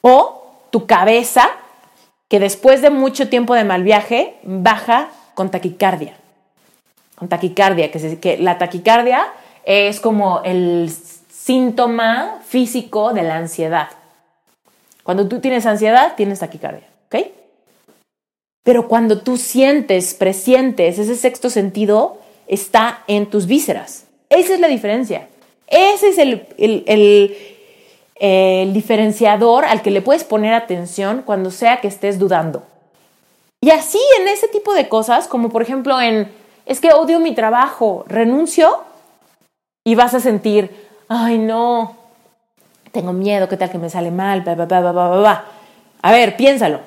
¿O 0.00 0.44
tu 0.70 0.86
cabeza 0.86 1.50
que 2.28 2.38
después 2.38 2.82
de 2.82 2.90
mucho 2.90 3.28
tiempo 3.28 3.56
de 3.56 3.64
mal 3.64 3.82
viaje 3.82 4.36
baja 4.44 5.08
con 5.34 5.50
taquicardia? 5.50 6.14
Con 7.16 7.28
taquicardia, 7.28 7.90
que, 7.90 8.20
que 8.20 8.38
la 8.38 8.58
taquicardia 8.58 9.26
es 9.64 9.98
como 9.98 10.40
el 10.44 10.88
síntoma 11.32 12.38
físico 12.46 13.12
de 13.12 13.24
la 13.24 13.34
ansiedad. 13.34 13.88
Cuando 15.02 15.26
tú 15.26 15.40
tienes 15.40 15.66
ansiedad, 15.66 16.14
tienes 16.16 16.38
taquicardia, 16.38 16.86
¿ok? 17.06 17.26
Pero 18.62 18.86
cuando 18.86 19.22
tú 19.22 19.36
sientes, 19.36 20.14
presientes, 20.14 21.00
ese 21.00 21.16
sexto 21.16 21.50
sentido 21.50 22.18
está 22.46 23.02
en 23.08 23.28
tus 23.28 23.46
vísceras. 23.46 24.06
Esa 24.28 24.54
es 24.54 24.60
la 24.60 24.68
diferencia. 24.68 25.26
Ese 25.70 26.08
es 26.08 26.18
el, 26.18 26.46
el, 28.20 28.72
diferenciador 28.72 29.64
al 29.64 29.80
que 29.82 29.92
le 29.92 30.02
puedes 30.02 30.24
poner 30.24 30.52
atención 30.52 31.22
cuando 31.24 31.50
sea 31.50 31.80
que 31.80 31.88
estés 31.88 32.18
dudando. 32.18 32.64
Y 33.62 33.70
así 33.70 34.00
en 34.18 34.28
ese 34.28 34.48
tipo 34.48 34.74
de 34.74 34.88
cosas, 34.88 35.28
como 35.28 35.48
por 35.48 35.62
ejemplo 35.62 36.00
en, 36.00 36.30
es 36.66 36.80
que 36.80 36.92
odio 36.92 37.20
mi 37.20 37.34
trabajo, 37.34 38.04
renuncio 38.08 38.82
y 39.84 39.94
vas 39.94 40.14
a 40.14 40.20
sentir, 40.20 40.88
ay 41.08 41.38
no, 41.38 41.96
tengo 42.92 43.12
miedo, 43.12 43.48
qué 43.48 43.56
tal 43.56 43.70
que 43.70 43.78
me 43.78 43.90
sale 43.90 44.10
mal, 44.10 44.44
A 46.02 46.12
ver, 46.12 46.36
piénsalo. 46.36 46.80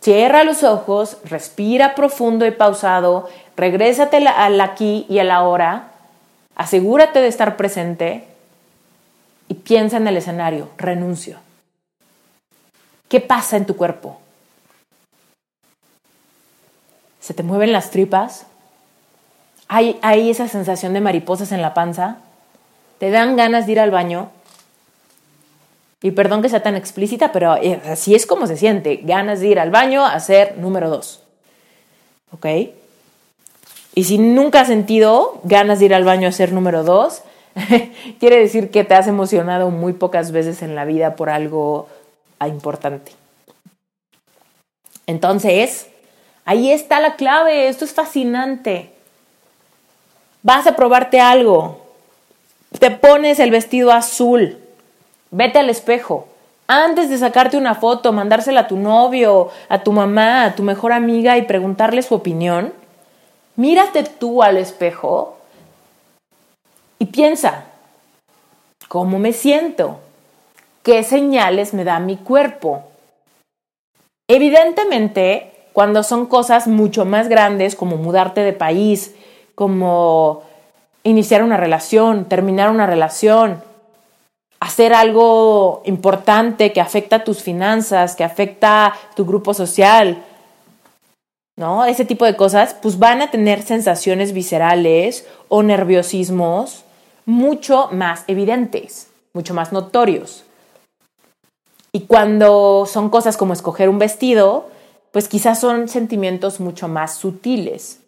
Cierra 0.00 0.44
los 0.44 0.62
ojos, 0.62 1.18
respira 1.24 1.94
profundo 1.94 2.46
y 2.46 2.52
pausado, 2.52 3.28
regrésate 3.56 4.16
al 4.16 4.58
aquí 4.62 5.04
y 5.10 5.18
a 5.18 5.24
la 5.24 5.36
ahora, 5.36 5.89
asegúrate 6.60 7.20
de 7.20 7.28
estar 7.28 7.56
presente 7.56 8.22
y 9.48 9.54
piensa 9.54 9.96
en 9.96 10.06
el 10.06 10.18
escenario, 10.18 10.68
renuncio. 10.76 11.38
¿Qué 13.08 13.22
pasa 13.22 13.56
en 13.56 13.64
tu 13.64 13.78
cuerpo? 13.78 14.20
¿Se 17.18 17.32
te 17.32 17.42
mueven 17.42 17.72
las 17.72 17.90
tripas? 17.90 18.44
¿Hay, 19.68 19.98
¿Hay 20.02 20.28
esa 20.28 20.48
sensación 20.48 20.92
de 20.92 21.00
mariposas 21.00 21.50
en 21.52 21.62
la 21.62 21.72
panza? 21.72 22.18
¿Te 22.98 23.10
dan 23.10 23.36
ganas 23.36 23.64
de 23.64 23.72
ir 23.72 23.80
al 23.80 23.90
baño? 23.90 24.30
Y 26.02 26.10
perdón 26.10 26.42
que 26.42 26.50
sea 26.50 26.62
tan 26.62 26.76
explícita, 26.76 27.32
pero 27.32 27.56
eh, 27.56 27.80
así 27.86 28.14
es 28.14 28.26
como 28.26 28.46
se 28.46 28.58
siente. 28.58 28.96
Ganas 29.02 29.40
de 29.40 29.48
ir 29.48 29.60
al 29.60 29.70
baño 29.70 30.04
a 30.04 30.20
ser 30.20 30.58
número 30.58 30.90
dos. 30.90 31.22
¿Ok? 32.32 32.46
Y 33.94 34.04
si 34.04 34.18
nunca 34.18 34.62
has 34.62 34.68
sentido 34.68 35.40
ganas 35.44 35.78
de 35.78 35.86
ir 35.86 35.94
al 35.94 36.04
baño 36.04 36.28
a 36.28 36.32
ser 36.32 36.52
número 36.52 36.84
dos, 36.84 37.22
quiere 38.20 38.38
decir 38.38 38.70
que 38.70 38.84
te 38.84 38.94
has 38.94 39.06
emocionado 39.06 39.70
muy 39.70 39.92
pocas 39.92 40.32
veces 40.32 40.62
en 40.62 40.74
la 40.74 40.84
vida 40.84 41.16
por 41.16 41.30
algo 41.30 41.88
importante. 42.46 43.12
Entonces, 45.06 45.88
ahí 46.44 46.70
está 46.70 47.00
la 47.00 47.16
clave. 47.16 47.68
Esto 47.68 47.84
es 47.84 47.92
fascinante. 47.92 48.92
Vas 50.42 50.66
a 50.66 50.76
probarte 50.76 51.20
algo. 51.20 51.86
Te 52.78 52.90
pones 52.90 53.40
el 53.40 53.50
vestido 53.50 53.90
azul 53.90 54.58
Vete 55.30 55.60
al 55.60 55.70
espejo. 55.70 56.26
Antes 56.66 57.08
de 57.08 57.18
sacarte 57.18 57.56
una 57.56 57.74
foto, 57.74 58.12
mandársela 58.12 58.60
a 58.60 58.68
tu 58.68 58.76
novio, 58.76 59.50
a 59.68 59.82
tu 59.82 59.92
mamá, 59.92 60.44
a 60.44 60.54
tu 60.54 60.62
mejor 60.62 60.92
amiga 60.92 61.36
y 61.36 61.42
preguntarle 61.42 62.02
su 62.02 62.14
opinión, 62.14 62.72
mírate 63.60 64.04
tú 64.04 64.42
al 64.42 64.56
espejo 64.56 65.36
y 66.98 67.04
piensa, 67.04 67.64
¿cómo 68.88 69.18
me 69.18 69.34
siento? 69.34 70.00
¿Qué 70.82 71.02
señales 71.02 71.74
me 71.74 71.84
da 71.84 71.98
mi 72.00 72.16
cuerpo? 72.16 72.84
Evidentemente, 74.28 75.52
cuando 75.74 76.02
son 76.02 76.24
cosas 76.24 76.68
mucho 76.68 77.04
más 77.04 77.28
grandes 77.28 77.76
como 77.76 77.96
mudarte 77.96 78.40
de 78.40 78.54
país, 78.54 79.14
como 79.54 80.42
iniciar 81.02 81.42
una 81.42 81.58
relación, 81.58 82.24
terminar 82.30 82.70
una 82.70 82.86
relación, 82.86 83.62
hacer 84.58 84.94
algo 84.94 85.82
importante 85.84 86.72
que 86.72 86.80
afecta 86.80 87.16
a 87.16 87.24
tus 87.24 87.42
finanzas, 87.42 88.16
que 88.16 88.24
afecta 88.24 88.86
a 88.86 88.94
tu 89.14 89.26
grupo 89.26 89.52
social, 89.52 90.24
¿no? 91.60 91.84
Ese 91.84 92.06
tipo 92.06 92.24
de 92.24 92.36
cosas, 92.36 92.74
pues 92.80 92.98
van 92.98 93.20
a 93.20 93.30
tener 93.30 93.62
sensaciones 93.62 94.32
viscerales 94.32 95.26
o 95.48 95.62
nerviosismos 95.62 96.84
mucho 97.26 97.90
más 97.92 98.24
evidentes, 98.28 99.08
mucho 99.34 99.52
más 99.52 99.70
notorios. 99.70 100.44
Y 101.92 102.06
cuando 102.06 102.86
son 102.86 103.10
cosas 103.10 103.36
como 103.36 103.52
escoger 103.52 103.90
un 103.90 103.98
vestido, 103.98 104.70
pues 105.12 105.28
quizás 105.28 105.60
son 105.60 105.88
sentimientos 105.88 106.60
mucho 106.60 106.88
más 106.88 107.16
sutiles. 107.16 108.00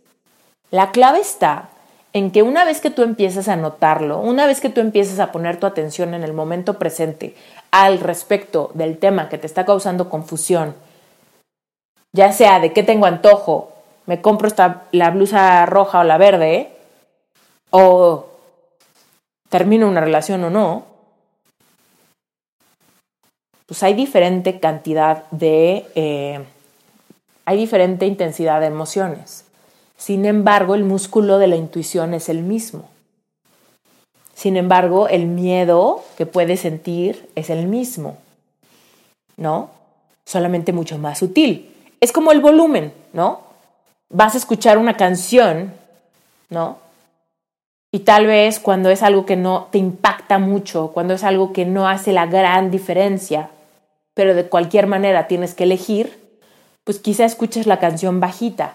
La 0.71 0.91
clave 0.91 1.21
está 1.21 1.69
en 2.15 2.31
que 2.31 2.43
una 2.43 2.65
vez 2.65 2.81
que 2.81 2.91
tú 2.91 3.03
empiezas 3.03 3.49
a 3.49 3.57
notarlo, 3.57 4.19
una 4.19 4.47
vez 4.47 4.63
que 4.63 4.71
tú 4.71 4.81
empiezas 4.81 5.19
a 5.19 5.31
poner 5.31 5.61
tu 5.61 5.67
atención 5.67 6.15
en 6.15 6.25
el 6.25 6.33
momento 6.33 6.79
presente 6.79 7.35
al 7.71 8.01
respecto 8.01 8.71
del 8.73 8.97
tema 8.97 9.29
que 9.29 9.37
te 9.37 9.47
está 9.47 9.67
causando 9.67 10.09
confusión, 10.09 10.75
ya 12.13 12.33
sea 12.33 12.61
de 12.61 12.73
qué 12.73 12.83
tengo 12.83 13.07
antojo, 13.07 13.73
me 14.07 14.21
compro 14.21 14.49
esta, 14.49 14.85
la 14.93 15.11
blusa 15.11 15.65
roja 15.67 16.01
o 16.01 16.05
la 16.05 16.19
verde, 16.19 16.71
o 17.71 18.27
termino 19.49 19.89
una 19.89 20.01
relación 20.01 20.45
o 20.45 20.51
no, 20.51 20.87
pues 23.67 23.83
hay 23.83 23.95
diferente 23.95 24.61
cantidad 24.61 25.31
de, 25.31 25.87
eh, 25.95 26.45
hay 27.45 27.57
diferente 27.57 28.07
intensidad 28.07 28.61
de 28.61 28.67
emociones. 28.67 29.45
Sin 29.97 30.27
embargo, 30.27 30.75
el 30.75 30.85
músculo 30.85 31.39
de 31.39 31.47
la 31.47 31.57
intuición 31.57 32.13
es 32.13 32.29
el 32.29 32.43
mismo. 32.43 32.89
Sin 34.35 34.57
embargo, 34.57 35.09
el 35.09 35.27
miedo 35.27 36.03
que 36.19 36.27
puedes 36.27 36.61
sentir 36.61 37.31
es 37.37 37.51
el 37.51 37.67
mismo. 37.67 38.17
¿no? 39.37 39.71
Solamente 40.27 40.73
mucho 40.73 40.99
más 40.99 41.19
sutil. 41.19 41.72
Es 42.03 42.11
como 42.11 42.33
el 42.33 42.41
volumen, 42.41 42.93
¿no? 43.13 43.43
Vas 44.11 44.35
a 44.35 44.39
escuchar 44.39 44.77
una 44.77 44.97
canción, 44.97 45.73
¿no? 46.51 46.79
Y 47.93 48.01
tal 48.01 48.27
vez 48.27 48.59
cuando 48.59 48.91
es 48.91 49.05
algo 49.05 49.25
que 49.25 49.37
no 49.37 49.69
te 49.71 49.79
impacta 49.79 50.41
mucho, 50.41 50.89
cuando 50.89 51.15
es 51.15 51.23
algo 51.23 51.53
que 51.53 51.65
no 51.65 51.89
hace 51.89 52.13
la 52.13 52.27
gran 52.27 52.73
diferencia, 52.73 53.51
pero 54.15 54.35
de 54.35 54.49
cualquier 54.49 54.89
manera 54.89 55.29
tienes 55.29 55.55
que 55.55 55.63
elegir, 55.63 56.19
pues 56.83 56.99
quizá 56.99 57.25
escuches 57.25 57.69
la 57.69 57.79
canción 57.79 58.19
bajita. 58.19 58.75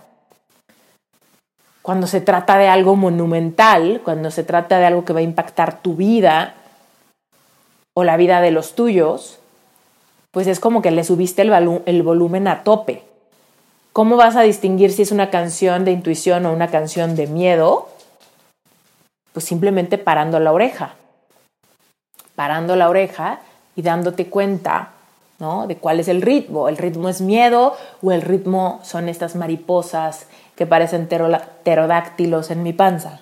Cuando 1.82 2.08
se 2.08 2.22
trata 2.22 2.58
de 2.58 2.70
algo 2.70 2.96
monumental, 2.96 4.00
cuando 4.06 4.32
se 4.32 4.46
trata 4.46 4.80
de 4.80 4.86
algo 4.86 5.04
que 5.04 5.12
va 5.12 5.20
a 5.20 5.24
impactar 5.24 5.82
tu 5.82 5.98
vida 5.98 6.54
o 7.94 8.06
la 8.06 8.16
vida 8.16 8.40
de 8.40 8.52
los 8.52 8.74
tuyos, 8.74 9.40
pues 10.32 10.48
es 10.48 10.62
como 10.62 10.82
que 10.82 10.92
le 10.92 11.04
subiste 11.04 11.42
el, 11.42 12.04
volumen 12.04 12.48
a 12.48 12.64
tope. 12.64 13.07
¿Cómo 13.98 14.16
vas 14.16 14.36
a 14.36 14.42
distinguir 14.42 14.92
si 14.92 15.02
es 15.02 15.12
una 15.12 15.32
canción 15.32 15.84
de 15.84 15.90
intuición 15.90 16.46
o 16.46 16.54
una 16.54 16.68
canción 16.68 17.16
de 17.16 17.26
miedo? 17.26 17.90
Pues 19.34 19.44
simplemente 19.44 19.98
parando 19.98 20.40
la 20.40 20.52
oreja. 20.52 20.94
Parando 22.36 22.76
la 22.76 22.90
oreja 22.90 23.40
y 23.76 23.82
dándote 23.82 24.28
cuenta, 24.30 24.92
¿no? 25.40 25.66
De 25.66 25.78
cuál 25.78 26.00
es 26.00 26.10
el 26.10 26.22
ritmo. 26.22 26.70
¿El 26.70 26.78
ritmo 26.78 27.10
es 27.10 27.22
miedo 27.22 27.76
o 28.04 28.12
el 28.12 28.22
ritmo 28.22 28.82
son 28.84 29.10
estas 29.10 29.36
mariposas 29.36 30.28
que 30.56 30.68
parecen 30.68 31.08
pterodáctilos 31.08 32.52
en 32.52 32.62
mi 32.62 32.74
panza? 32.74 33.22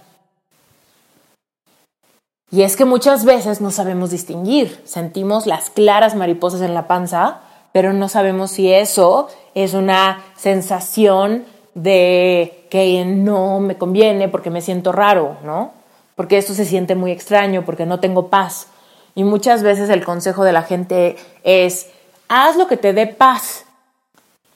Y 2.51 2.63
es 2.63 2.75
que 2.75 2.83
muchas 2.83 3.23
veces 3.23 3.61
no 3.61 3.71
sabemos 3.71 4.09
distinguir. 4.11 4.81
Sentimos 4.83 5.47
las 5.47 5.69
claras 5.69 6.15
mariposas 6.15 6.59
en 6.59 6.73
la 6.73 6.85
panza, 6.85 7.39
pero 7.71 7.93
no 7.93 8.09
sabemos 8.09 8.51
si 8.51 8.73
eso 8.73 9.29
es 9.55 9.73
una 9.73 10.23
sensación 10.35 11.45
de 11.73 12.67
que 12.69 13.03
no 13.05 13.59
me 13.59 13.77
conviene 13.77 14.29
porque 14.29 14.51
me 14.51 14.61
siento 14.61 14.91
raro, 14.91 15.37
¿no? 15.43 15.71
porque 16.15 16.37
esto 16.37 16.53
se 16.53 16.65
siente 16.65 16.95
muy 16.95 17.11
extraño, 17.11 17.63
porque 17.65 17.85
no 17.85 17.99
tengo 17.99 18.29
paz. 18.29 18.67
Y 19.13 19.23
muchas 19.23 19.63
veces 19.63 19.89
el 19.89 20.03
consejo 20.03 20.43
de 20.43 20.53
la 20.53 20.63
gente 20.63 21.17
es, 21.43 21.87
haz 22.27 22.55
lo 22.55 22.67
que 22.67 22.77
te 22.77 22.93
dé 22.93 23.07
paz. 23.07 23.65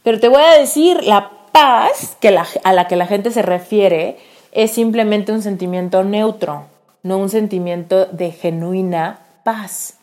Pero 0.04 0.20
te 0.20 0.30
voy 0.30 0.41
a 0.41 0.58
decir, 0.58 1.04
la 1.04 1.32
paz 1.52 2.18
que 2.20 2.38
a 2.64 2.74
la 2.74 2.88
que 2.88 2.95
la 2.95 3.08
gente 3.08 3.32
se 3.32 3.41
refiere 3.41 4.18
es 4.52 4.72
simplemente 4.72 5.32
un 5.32 5.41
sentimiento 5.41 6.04
neutro, 6.04 6.66
no 7.04 7.18
un 7.18 7.30
sentimiento 7.30 8.06
de 8.06 8.32
genuina 8.32 9.20
paz. 9.43 9.95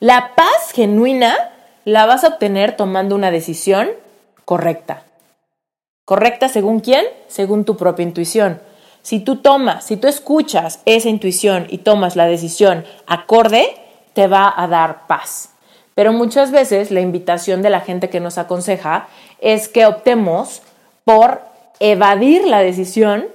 La 0.00 0.32
paz 0.34 0.72
genuina 0.72 1.36
la 1.84 2.06
vas 2.06 2.24
a 2.24 2.28
obtener 2.28 2.76
tomando 2.76 3.14
una 3.14 3.30
decisión 3.30 3.88
correcta. 4.50 5.04
¿Correcta 6.04 6.48
según 6.48 6.80
quién? 6.80 7.04
Según 7.28 7.64
tu 7.64 7.76
propia 7.76 8.02
intuición. 8.02 8.60
Si 9.00 9.20
tú 9.20 9.36
tomas, 9.36 9.84
si 9.84 9.96
tú 9.96 10.08
escuchas 10.08 10.80
esa 10.86 11.08
intuición 11.08 11.68
y 11.70 11.78
tomas 11.78 12.16
la 12.16 12.26
decisión 12.26 12.84
acorde, 13.06 13.76
te 14.12 14.26
va 14.26 14.52
a 14.56 14.66
dar 14.66 15.06
paz. 15.06 15.50
Pero 15.94 16.12
muchas 16.12 16.50
veces 16.50 16.90
la 16.90 17.00
invitación 17.00 17.62
de 17.62 17.70
la 17.70 17.78
gente 17.78 18.10
que 18.10 18.18
nos 18.18 18.38
aconseja 18.38 19.06
es 19.40 19.68
que 19.68 19.86
optemos 19.86 20.62
por 21.04 21.42
evadir 21.78 22.44
la 22.44 22.58
decisión 22.58 23.26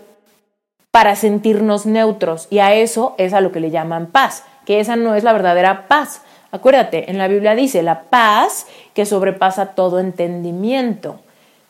para 0.92 1.16
sentirnos 1.16 1.86
neutros 1.86 2.48
y 2.50 2.60
a 2.60 2.74
eso 2.74 3.16
es 3.18 3.32
a 3.32 3.40
lo 3.40 3.54
que 3.54 3.62
le 3.62 3.72
llaman 3.72 4.08
paz, 4.08 4.44
que 4.66 4.82
esa 4.82 4.98
no 4.98 5.16
es 5.16 5.24
la 5.24 5.32
verdadera 5.32 5.88
paz. 5.88 6.24
Acuérdate, 6.56 7.12
en 7.12 7.18
la 7.18 7.28
Biblia 7.28 7.54
dice 7.54 7.84
la 7.84 8.04
paz 8.04 8.66
que 8.94 9.06
sobrepasa 9.06 9.74
todo 9.74 10.00
entendimiento, 10.00 11.20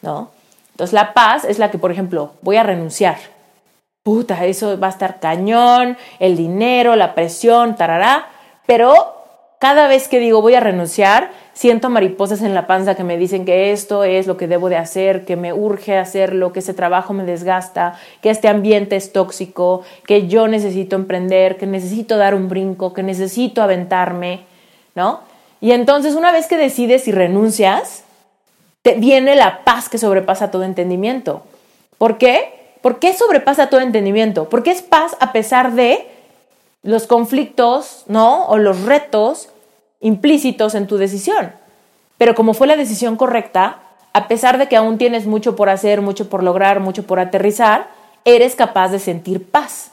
¿no? 0.03 0.29
Entonces 0.73 0.93
la 0.93 1.15
paz 1.15 1.43
es 1.43 1.57
la 1.57 1.71
que, 1.71 1.79
por 1.79 1.91
ejemplo, 1.91 2.33
voy 2.43 2.57
a 2.57 2.63
renunciar. 2.63 3.17
Puta, 4.03 4.45
eso 4.45 4.79
va 4.79 4.87
a 4.87 4.91
estar 4.91 5.19
cañón, 5.19 5.97
el 6.19 6.37
dinero, 6.37 6.95
la 6.95 7.15
presión, 7.15 7.75
tarará, 7.75 8.27
pero 8.67 8.93
cada 9.57 9.87
vez 9.87 10.07
que 10.07 10.19
digo 10.19 10.43
voy 10.43 10.53
a 10.53 10.59
renunciar, 10.59 11.31
siento 11.53 11.89
mariposas 11.89 12.43
en 12.43 12.53
la 12.53 12.67
panza 12.67 12.93
que 12.93 13.03
me 13.03 13.17
dicen 13.17 13.43
que 13.43 13.71
esto 13.71 14.03
es 14.03 14.27
lo 14.27 14.37
que 14.37 14.47
debo 14.47 14.69
de 14.69 14.77
hacer, 14.77 15.25
que 15.25 15.35
me 15.35 15.51
urge 15.51 15.97
hacerlo, 15.97 16.53
que 16.53 16.59
ese 16.59 16.75
trabajo 16.75 17.11
me 17.13 17.23
desgasta, 17.23 17.97
que 18.21 18.29
este 18.29 18.49
ambiente 18.49 18.97
es 18.97 19.11
tóxico, 19.11 19.81
que 20.05 20.27
yo 20.27 20.47
necesito 20.47 20.95
emprender, 20.95 21.57
que 21.57 21.65
necesito 21.65 22.17
dar 22.17 22.35
un 22.35 22.49
brinco, 22.49 22.93
que 22.93 23.01
necesito 23.01 23.63
aventarme, 23.63 24.45
¿no? 24.95 25.19
Y 25.61 25.71
entonces 25.71 26.15
una 26.15 26.31
vez 26.31 26.47
que 26.47 26.57
decides 26.57 27.07
y 27.07 27.11
renuncias, 27.11 28.03
te 28.81 28.93
viene 28.93 29.35
la 29.35 29.63
paz 29.63 29.89
que 29.89 29.97
sobrepasa 29.97 30.51
todo 30.51 30.63
entendimiento. 30.63 31.43
¿Por 31.97 32.17
qué? 32.17 32.75
¿Por 32.81 32.99
qué 32.99 33.13
sobrepasa 33.13 33.67
todo 33.67 33.81
entendimiento? 33.81 34.47
Porque 34.49 34.71
es 34.71 34.81
paz 34.81 35.17
a 35.19 35.31
pesar 35.31 35.73
de 35.73 36.07
los 36.83 37.07
conflictos, 37.07 38.03
¿no? 38.07 38.45
O 38.45 38.57
los 38.57 38.83
retos 38.83 39.49
implícitos 40.01 40.75
en 40.75 40.85
tu 40.85 40.97
decisión. 40.97 41.51
Pero 42.17 42.35
como 42.35 42.53
fue 42.53 42.67
la 42.67 42.75
decisión 42.75 43.15
correcta, 43.15 43.79
a 44.13 44.27
pesar 44.27 44.57
de 44.59 44.67
que 44.67 44.75
aún 44.77 44.97
tienes 44.97 45.25
mucho 45.25 45.55
por 45.55 45.69
hacer, 45.69 46.01
mucho 46.01 46.29
por 46.29 46.43
lograr, 46.43 46.79
mucho 46.79 47.03
por 47.07 47.19
aterrizar, 47.19 47.87
eres 48.23 48.55
capaz 48.55 48.89
de 48.89 48.99
sentir 48.99 49.49
paz. 49.49 49.91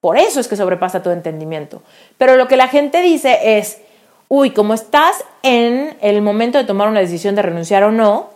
Por 0.00 0.16
eso 0.16 0.38
es 0.38 0.46
que 0.46 0.56
sobrepasa 0.56 1.02
todo 1.02 1.12
entendimiento. 1.12 1.82
Pero 2.18 2.36
lo 2.36 2.46
que 2.46 2.56
la 2.56 2.68
gente 2.68 3.02
dice 3.02 3.58
es, 3.58 3.78
uy, 4.28 4.50
como 4.50 4.74
estás 4.74 5.24
en 5.42 5.96
el 6.00 6.22
momento 6.22 6.58
de 6.58 6.64
tomar 6.64 6.88
una 6.88 7.00
decisión 7.00 7.34
de 7.34 7.42
renunciar 7.42 7.82
o 7.84 7.92
no, 7.92 8.30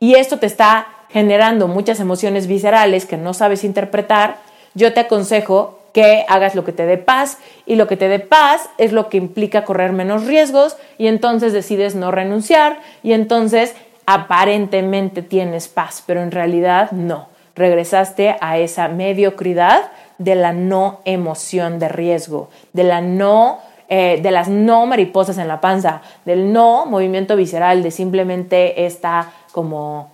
y 0.00 0.14
esto 0.14 0.38
te 0.38 0.46
está 0.46 0.88
generando 1.10 1.68
muchas 1.68 2.00
emociones 2.00 2.46
viscerales 2.46 3.06
que 3.06 3.16
no 3.16 3.32
sabes 3.32 3.64
interpretar, 3.64 4.36
yo 4.74 4.92
te 4.92 5.00
aconsejo 5.00 5.78
que 5.92 6.26
hagas 6.28 6.54
lo 6.54 6.64
que 6.64 6.72
te 6.72 6.84
dé 6.84 6.98
paz 6.98 7.38
y 7.64 7.76
lo 7.76 7.86
que 7.86 7.96
te 7.96 8.08
dé 8.08 8.18
paz 8.18 8.68
es 8.76 8.92
lo 8.92 9.08
que 9.08 9.16
implica 9.16 9.64
correr 9.64 9.92
menos 9.92 10.26
riesgos 10.26 10.76
y 10.98 11.06
entonces 11.06 11.54
decides 11.54 11.94
no 11.94 12.10
renunciar 12.10 12.80
y 13.02 13.14
entonces 13.14 13.74
aparentemente 14.04 15.22
tienes 15.22 15.68
paz, 15.68 16.02
pero 16.06 16.22
en 16.22 16.32
realidad 16.32 16.90
no. 16.90 17.28
Regresaste 17.54 18.36
a 18.42 18.58
esa 18.58 18.88
mediocridad 18.88 19.90
de 20.18 20.34
la 20.34 20.52
no 20.52 21.00
emoción 21.06 21.78
de 21.78 21.88
riesgo, 21.88 22.50
de 22.74 22.84
la 22.84 23.00
no 23.00 23.60
eh, 23.88 24.20
de 24.22 24.30
las 24.30 24.48
no 24.48 24.86
mariposas 24.86 25.38
en 25.38 25.48
la 25.48 25.60
panza, 25.60 26.02
del 26.24 26.52
no 26.52 26.86
movimiento 26.86 27.36
visceral, 27.36 27.82
de 27.82 27.90
simplemente 27.90 28.86
esta 28.86 29.32
como 29.52 30.10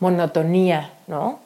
monotonía, 0.00 0.92
¿no? 1.06 1.40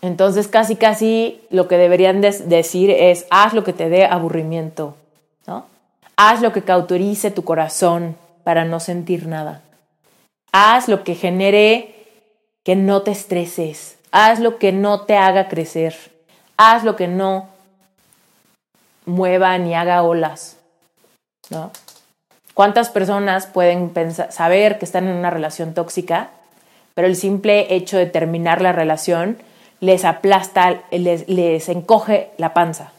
Entonces 0.00 0.48
casi 0.48 0.76
casi 0.76 1.40
lo 1.50 1.66
que 1.66 1.78
deberían 1.78 2.20
decir 2.20 2.90
es 2.90 3.26
haz 3.30 3.54
lo 3.54 3.64
que 3.64 3.72
te 3.72 3.88
dé 3.88 4.04
aburrimiento, 4.04 4.96
¿no? 5.46 5.64
Haz 6.16 6.42
lo 6.42 6.52
que 6.52 6.62
cauterice 6.62 7.30
tu 7.30 7.42
corazón 7.42 8.16
para 8.44 8.64
no 8.64 8.80
sentir 8.80 9.26
nada. 9.26 9.62
Haz 10.52 10.88
lo 10.88 11.02
que 11.02 11.14
genere 11.14 11.94
que 12.62 12.76
no 12.76 13.02
te 13.02 13.10
estreses. 13.10 13.98
Haz 14.12 14.40
lo 14.40 14.58
que 14.58 14.72
no 14.72 15.00
te 15.00 15.16
haga 15.16 15.48
crecer. 15.48 15.96
Haz 16.56 16.84
lo 16.84 16.96
que 16.96 17.08
no 17.08 17.48
mueva 19.06 19.56
ni 19.58 19.74
haga 19.74 20.02
olas, 20.02 20.56
¿no? 21.50 21.70
¿Cuántas 22.54 22.88
personas 22.88 23.46
pueden 23.46 23.92
saber 24.30 24.78
que 24.78 24.84
están 24.84 25.08
en 25.08 25.16
una 25.16 25.30
relación 25.30 25.74
tóxica, 25.74 26.30
pero 26.94 27.08
el 27.08 27.16
simple 27.16 27.74
hecho 27.74 27.98
de 27.98 28.06
terminar 28.06 28.60
la 28.60 28.72
relación 28.72 29.38
les 29.80 30.04
aplasta, 30.04 30.82
les, 30.92 31.28
les 31.28 31.68
encoge 31.68 32.30
la 32.38 32.54
panza? 32.54 32.92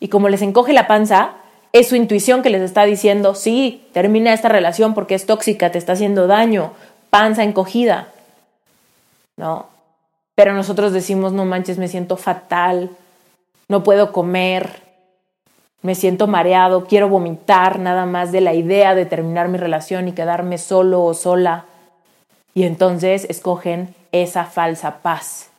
Y 0.00 0.08
como 0.08 0.28
les 0.28 0.42
encoge 0.42 0.74
la 0.74 0.86
panza, 0.86 1.32
es 1.72 1.88
su 1.88 1.96
intuición 1.96 2.42
que 2.42 2.50
les 2.50 2.62
está 2.62 2.84
diciendo, 2.84 3.34
sí, 3.34 3.86
termina 3.92 4.34
esta 4.34 4.48
relación 4.50 4.92
porque 4.92 5.14
es 5.14 5.24
tóxica, 5.24 5.70
te 5.70 5.78
está 5.78 5.94
haciendo 5.94 6.26
daño, 6.26 6.72
panza 7.08 7.42
encogida. 7.42 8.08
¿No? 9.36 9.66
Pero 10.34 10.52
nosotros 10.52 10.92
decimos, 10.92 11.32
no 11.32 11.46
manches, 11.46 11.78
me 11.78 11.88
siento 11.88 12.16
fatal, 12.16 12.90
no 13.68 13.82
puedo 13.82 14.12
comer, 14.12 14.82
me 15.82 15.94
siento 15.94 16.26
mareado, 16.26 16.84
quiero 16.84 17.08
vomitar 17.08 17.78
nada 17.78 18.06
más 18.06 18.32
de 18.32 18.40
la 18.40 18.54
idea 18.54 18.94
de 18.94 19.06
terminar 19.06 19.48
mi 19.48 19.58
relación 19.58 20.08
y 20.08 20.12
quedarme 20.12 20.58
solo 20.58 21.02
o 21.02 21.14
sola. 21.14 21.64
Y 22.54 22.64
entonces 22.64 23.26
escogen 23.30 23.94
esa 24.12 24.44
falsa 24.44 24.98
paz, 24.98 25.50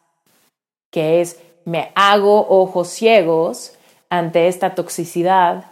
que 0.92 1.22
es 1.22 1.40
me 1.66 1.92
hago 1.96 2.48
ojos 2.50 2.90
ciegos 2.90 3.74
ante 4.10 4.48
esta 4.48 4.76
toxicidad, 4.76 5.66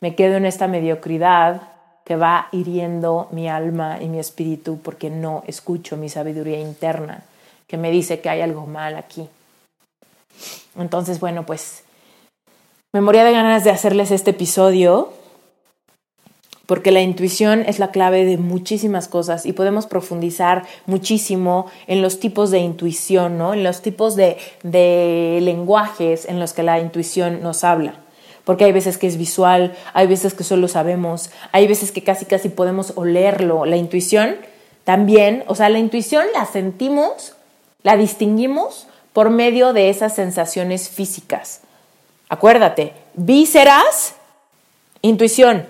me 0.00 0.14
quedo 0.14 0.36
en 0.36 0.44
esta 0.44 0.66
mediocridad 0.66 1.62
que 2.04 2.16
va 2.16 2.48
hiriendo 2.52 3.28
mi 3.30 3.48
alma 3.48 3.98
y 4.00 4.08
mi 4.08 4.18
espíritu 4.18 4.78
porque 4.82 5.10
no 5.10 5.42
escucho 5.46 5.96
mi 5.96 6.08
sabiduría 6.08 6.60
interna 6.60 7.24
que 7.66 7.76
me 7.76 7.90
dice 7.90 8.20
que 8.20 8.28
hay 8.28 8.40
algo 8.40 8.66
mal 8.66 8.96
aquí. 8.96 9.28
Entonces, 10.78 11.20
bueno, 11.20 11.44
pues 11.44 11.82
me 12.96 13.02
moría 13.02 13.24
de 13.24 13.32
ganas 13.32 13.62
de 13.62 13.68
hacerles 13.68 14.10
este 14.10 14.30
episodio 14.30 15.12
porque 16.64 16.90
la 16.90 17.02
intuición 17.02 17.62
es 17.66 17.78
la 17.78 17.90
clave 17.90 18.24
de 18.24 18.38
muchísimas 18.38 19.06
cosas 19.06 19.44
y 19.44 19.52
podemos 19.52 19.84
profundizar 19.84 20.64
muchísimo 20.86 21.66
en 21.88 22.00
los 22.00 22.20
tipos 22.20 22.50
de 22.50 22.60
intuición, 22.60 23.36
¿no? 23.36 23.52
En 23.52 23.64
los 23.64 23.82
tipos 23.82 24.16
de, 24.16 24.38
de 24.62 25.40
lenguajes 25.42 26.24
en 26.24 26.40
los 26.40 26.54
que 26.54 26.62
la 26.62 26.80
intuición 26.80 27.42
nos 27.42 27.64
habla. 27.64 28.00
Porque 28.44 28.64
hay 28.64 28.72
veces 28.72 28.96
que 28.96 29.08
es 29.08 29.18
visual, 29.18 29.76
hay 29.92 30.06
veces 30.06 30.32
que 30.32 30.42
solo 30.42 30.66
sabemos, 30.66 31.28
hay 31.52 31.66
veces 31.66 31.92
que 31.92 32.02
casi 32.02 32.24
casi 32.24 32.48
podemos 32.48 32.94
olerlo. 32.96 33.66
La 33.66 33.76
intuición 33.76 34.36
también, 34.84 35.44
o 35.48 35.54
sea, 35.54 35.68
la 35.68 35.80
intuición 35.80 36.24
la 36.32 36.46
sentimos, 36.46 37.34
la 37.82 37.98
distinguimos 37.98 38.86
por 39.12 39.28
medio 39.28 39.74
de 39.74 39.90
esas 39.90 40.14
sensaciones 40.14 40.88
físicas. 40.88 41.60
Acuérdate, 42.28 42.92
vísceras, 43.14 44.14
intuición, 45.00 45.66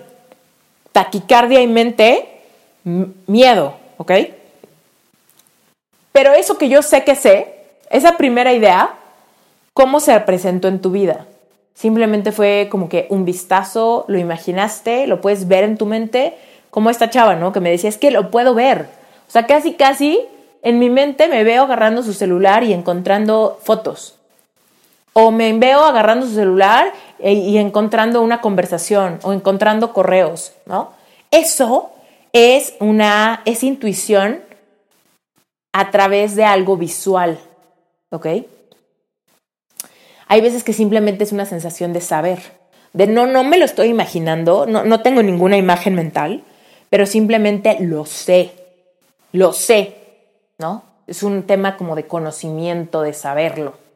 taquicardia 0.91 1.61
y 1.61 1.67
mente, 1.67 2.41
miedo, 2.83 3.75
¿ok? 3.97 4.11
Pero 6.11 6.33
eso 6.33 6.57
que 6.57 6.69
yo 6.69 6.81
sé 6.81 7.03
que 7.03 7.15
sé, 7.15 7.53
esa 7.91 8.17
primera 8.17 8.53
idea, 8.53 8.95
¿cómo 9.73 9.99
se 9.99 10.19
presentó 10.21 10.67
en 10.67 10.81
tu 10.81 10.91
vida? 10.91 11.27
Simplemente 11.75 12.31
fue 12.31 12.69
como 12.71 12.89
que 12.89 13.05
un 13.11 13.23
vistazo, 13.23 14.05
lo 14.07 14.17
imaginaste, 14.17 15.05
lo 15.05 15.21
puedes 15.21 15.47
ver 15.47 15.63
en 15.63 15.77
tu 15.77 15.85
mente, 15.85 16.35
como 16.71 16.89
esta 16.89 17.11
chava, 17.11 17.35
¿no? 17.35 17.53
Que 17.53 17.59
me 17.59 17.69
decía, 17.69 17.89
es 17.89 17.97
que 17.97 18.09
lo 18.09 18.31
puedo 18.31 18.55
ver. 18.55 18.89
O 19.27 19.31
sea, 19.31 19.45
casi, 19.45 19.73
casi 19.73 20.19
en 20.63 20.79
mi 20.79 20.89
mente 20.89 21.27
me 21.27 21.43
veo 21.43 21.63
agarrando 21.63 22.01
su 22.01 22.13
celular 22.13 22.63
y 22.63 22.73
encontrando 22.73 23.59
fotos. 23.61 24.16
O 25.19 25.31
me 25.31 25.51
veo 25.57 25.83
agarrando 25.83 26.27
su 26.27 26.35
celular 26.35 26.93
e, 27.17 27.33
y 27.33 27.57
encontrando 27.57 28.21
una 28.21 28.39
conversación 28.39 29.17
o 29.23 29.33
encontrando 29.33 29.91
correos, 29.91 30.53
¿no? 30.67 30.91
Eso 31.31 31.89
es 32.33 32.75
una, 32.79 33.41
es 33.45 33.63
intuición 33.63 34.43
a 35.73 35.89
través 35.89 36.35
de 36.35 36.43
algo 36.43 36.77
visual, 36.77 37.39
¿ok? 38.11 38.27
Hay 40.27 40.41
veces 40.41 40.63
que 40.63 40.73
simplemente 40.73 41.23
es 41.23 41.31
una 41.31 41.45
sensación 41.45 41.93
de 41.93 42.01
saber, 42.01 42.37
de 42.93 43.07
no, 43.07 43.25
no 43.25 43.43
me 43.43 43.57
lo 43.57 43.65
estoy 43.65 43.87
imaginando, 43.87 44.67
no, 44.67 44.83
no 44.83 45.01
tengo 45.01 45.23
ninguna 45.23 45.57
imagen 45.57 45.95
mental, 45.95 46.43
pero 46.91 47.07
simplemente 47.07 47.77
lo 47.79 48.05
sé, 48.05 48.51
lo 49.31 49.51
sé, 49.51 49.95
¿no? 50.59 50.83
Es 51.07 51.23
un 51.23 51.41
tema 51.41 51.75
como 51.75 51.95
de 51.95 52.05
conocimiento, 52.05 53.01
de 53.01 53.13
saberlo. 53.13 53.86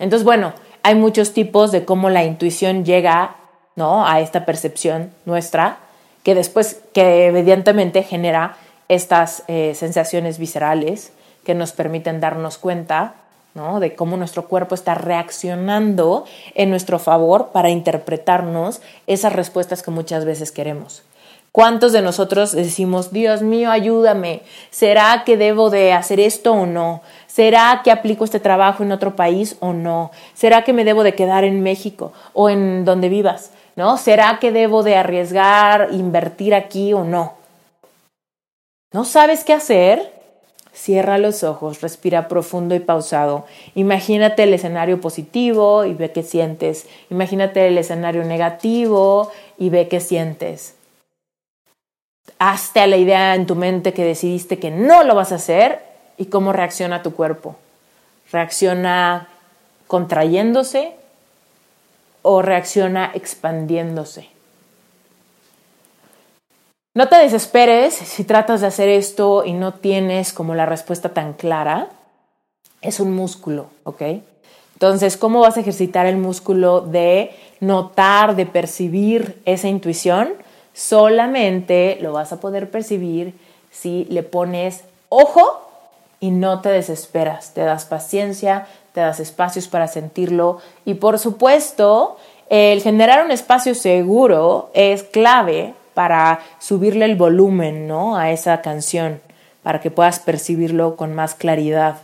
Entonces, 0.00 0.24
bueno, 0.24 0.52
hay 0.82 0.96
muchos 0.96 1.32
tipos 1.32 1.70
de 1.70 1.84
cómo 1.84 2.10
la 2.10 2.24
intuición 2.24 2.84
llega, 2.84 3.36
¿no? 3.76 4.04
A 4.04 4.20
esta 4.20 4.44
percepción 4.44 5.12
nuestra, 5.26 5.78
que 6.24 6.34
después, 6.34 6.80
que 6.92 7.26
evidentemente 7.26 8.02
genera 8.02 8.56
estas 8.88 9.44
eh, 9.46 9.74
sensaciones 9.76 10.38
viscerales 10.38 11.12
que 11.44 11.54
nos 11.54 11.70
permiten 11.72 12.20
darnos 12.20 12.58
cuenta 12.58 13.14
¿no? 13.54 13.80
de 13.80 13.94
cómo 13.94 14.16
nuestro 14.16 14.46
cuerpo 14.46 14.74
está 14.74 14.94
reaccionando 14.94 16.24
en 16.54 16.70
nuestro 16.70 16.98
favor 16.98 17.50
para 17.52 17.70
interpretarnos 17.70 18.80
esas 19.06 19.32
respuestas 19.32 19.82
que 19.82 19.90
muchas 19.90 20.24
veces 20.24 20.52
queremos. 20.52 21.02
¿Cuántos 21.52 21.92
de 21.92 22.00
nosotros 22.00 22.52
decimos, 22.52 23.12
Dios 23.12 23.42
mío, 23.42 23.72
ayúdame? 23.72 24.42
¿Será 24.70 25.24
que 25.24 25.36
debo 25.36 25.68
de 25.68 25.92
hacer 25.92 26.20
esto 26.20 26.52
o 26.52 26.64
no? 26.64 27.02
¿Será 27.30 27.82
que 27.84 27.92
aplico 27.92 28.24
este 28.24 28.40
trabajo 28.40 28.82
en 28.82 28.90
otro 28.90 29.14
país 29.14 29.56
o 29.60 29.72
no? 29.72 30.10
¿Será 30.34 30.64
que 30.64 30.72
me 30.72 30.84
debo 30.84 31.04
de 31.04 31.14
quedar 31.14 31.44
en 31.44 31.62
México 31.62 32.12
o 32.32 32.50
en 32.50 32.84
donde 32.84 33.08
vivas? 33.08 33.52
¿No? 33.76 33.98
¿Será 33.98 34.38
que 34.40 34.50
debo 34.50 34.82
de 34.82 34.96
arriesgar, 34.96 35.90
invertir 35.92 36.56
aquí 36.56 36.92
o 36.92 37.04
no? 37.04 37.34
¿No 38.92 39.04
sabes 39.04 39.44
qué 39.44 39.52
hacer? 39.52 40.12
Cierra 40.72 41.18
los 41.18 41.44
ojos, 41.44 41.80
respira 41.82 42.26
profundo 42.26 42.74
y 42.74 42.80
pausado. 42.80 43.46
Imagínate 43.76 44.42
el 44.42 44.54
escenario 44.54 45.00
positivo 45.00 45.84
y 45.84 45.94
ve 45.94 46.10
qué 46.10 46.24
sientes. 46.24 46.88
Imagínate 47.10 47.68
el 47.68 47.78
escenario 47.78 48.24
negativo 48.24 49.30
y 49.56 49.70
ve 49.70 49.86
qué 49.86 50.00
sientes. 50.00 50.74
Hazte 52.40 52.80
a 52.80 52.88
la 52.88 52.96
idea 52.96 53.36
en 53.36 53.46
tu 53.46 53.54
mente 53.54 53.92
que 53.92 54.04
decidiste 54.04 54.58
que 54.58 54.72
no 54.72 55.04
lo 55.04 55.14
vas 55.14 55.30
a 55.30 55.36
hacer 55.36 55.89
y 56.20 56.26
cómo 56.26 56.52
reacciona 56.52 57.02
tu 57.02 57.14
cuerpo. 57.14 57.56
¿Reacciona 58.30 59.28
contrayéndose 59.86 60.92
o 62.20 62.42
reacciona 62.42 63.10
expandiéndose? 63.14 64.28
No 66.92 67.08
te 67.08 67.16
desesperes 67.16 67.94
si 67.94 68.24
tratas 68.24 68.60
de 68.60 68.66
hacer 68.66 68.90
esto 68.90 69.44
y 69.46 69.54
no 69.54 69.72
tienes 69.72 70.34
como 70.34 70.54
la 70.54 70.66
respuesta 70.66 71.08
tan 71.14 71.32
clara. 71.32 71.88
Es 72.82 73.00
un 73.00 73.14
músculo, 73.14 73.70
¿ok? 73.84 74.02
Entonces, 74.74 75.16
¿cómo 75.16 75.40
vas 75.40 75.56
a 75.56 75.60
ejercitar 75.60 76.04
el 76.04 76.18
músculo 76.18 76.82
de 76.82 77.30
notar, 77.60 78.36
de 78.36 78.44
percibir 78.44 79.40
esa 79.46 79.68
intuición? 79.68 80.34
Solamente 80.74 81.96
lo 82.02 82.12
vas 82.12 82.30
a 82.34 82.40
poder 82.40 82.70
percibir 82.70 83.32
si 83.70 84.04
le 84.10 84.22
pones 84.22 84.84
ojo 85.08 85.69
y 86.20 86.30
no 86.30 86.60
te 86.60 86.68
desesperas, 86.68 87.54
te 87.54 87.62
das 87.62 87.86
paciencia, 87.86 88.66
te 88.92 89.00
das 89.00 89.18
espacios 89.20 89.68
para 89.68 89.88
sentirlo 89.88 90.58
y 90.84 90.94
por 90.94 91.18
supuesto, 91.18 92.18
el 92.50 92.82
generar 92.82 93.24
un 93.24 93.30
espacio 93.30 93.74
seguro 93.74 94.70
es 94.74 95.02
clave 95.02 95.74
para 95.94 96.40
subirle 96.58 97.04
el 97.04 97.16
volumen, 97.16 97.86
¿no? 97.86 98.16
A 98.16 98.30
esa 98.30 98.60
canción, 98.60 99.20
para 99.62 99.80
que 99.80 99.90
puedas 99.90 100.18
percibirlo 100.18 100.96
con 100.96 101.14
más 101.14 101.34
claridad. 101.34 101.98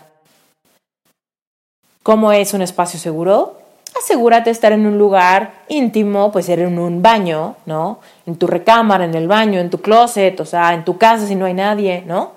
¿Cómo 2.03 2.33
es 2.33 2.55
un 2.55 2.63
espacio 2.63 3.01
seguro? 3.01 3.59
Asegúrate 3.99 4.45
de 4.45 4.51
estar 4.53 4.73
en 4.73 4.87
un 4.87 4.99
lugar 4.99 5.63
íntimo, 5.69 6.31
puede 6.31 6.47
ser 6.47 6.61
en 6.61 6.79
un 6.79 7.03
baño, 7.03 7.57
¿no? 7.67 7.99
En 8.27 8.37
tu 8.37 8.47
recámara, 8.47 9.05
en 9.05 9.15
el 9.15 9.27
baño, 9.27 9.59
en 9.59 9.71
tu 9.71 9.81
closet, 9.81 10.39
o 10.39 10.45
sea, 10.45 10.75
en 10.75 10.85
tu 10.85 10.99
casa 10.99 11.27
si 11.27 11.35
no 11.35 11.47
hay 11.47 11.55
nadie, 11.55 12.05
¿no? 12.07 12.36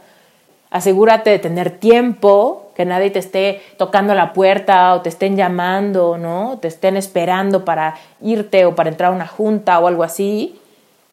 Asegúrate 0.71 1.31
de 1.31 1.39
tener 1.39 1.71
tiempo, 1.71 2.71
que 2.75 2.85
nadie 2.85 3.09
te 3.09 3.19
esté 3.19 3.61
tocando 3.77 4.13
la 4.13 4.33
puerta 4.33 4.93
o 4.93 5.01
te 5.01 5.09
estén 5.09 5.35
llamando, 5.35 6.17
¿no? 6.17 6.59
Te 6.61 6.67
estén 6.67 6.95
esperando 6.95 7.65
para 7.65 7.95
irte 8.21 8.65
o 8.65 8.75
para 8.75 8.89
entrar 8.89 9.11
a 9.11 9.15
una 9.15 9.27
junta 9.27 9.79
o 9.79 9.87
algo 9.87 10.03
así. 10.03 10.59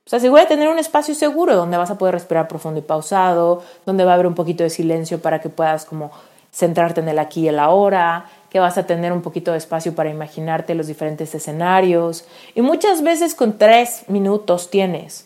Pues 0.04 0.14
asegura 0.14 0.42
de 0.42 0.48
tener 0.48 0.68
un 0.68 0.78
espacio 0.78 1.14
seguro 1.14 1.56
donde 1.56 1.76
vas 1.76 1.90
a 1.90 1.98
poder 1.98 2.14
respirar 2.14 2.46
profundo 2.46 2.78
y 2.78 2.82
pausado, 2.82 3.62
donde 3.86 4.04
va 4.04 4.12
a 4.12 4.14
haber 4.14 4.28
un 4.28 4.34
poquito 4.34 4.62
de 4.62 4.70
silencio 4.70 5.20
para 5.20 5.40
que 5.40 5.48
puedas 5.48 5.84
como 5.84 6.12
centrarte 6.52 7.00
en 7.00 7.08
el 7.08 7.18
aquí 7.18 7.40
y 7.40 7.48
el 7.48 7.58
ahora, 7.58 8.26
que 8.48 8.60
vas 8.60 8.78
a 8.78 8.86
tener 8.86 9.12
un 9.12 9.22
poquito 9.22 9.52
de 9.52 9.58
espacio 9.58 9.94
para 9.94 10.08
imaginarte 10.08 10.74
los 10.74 10.86
diferentes 10.86 11.34
escenarios. 11.34 12.24
Y 12.54 12.60
muchas 12.62 13.02
veces 13.02 13.34
con 13.34 13.58
tres 13.58 14.04
minutos 14.06 14.70
tienes. 14.70 15.25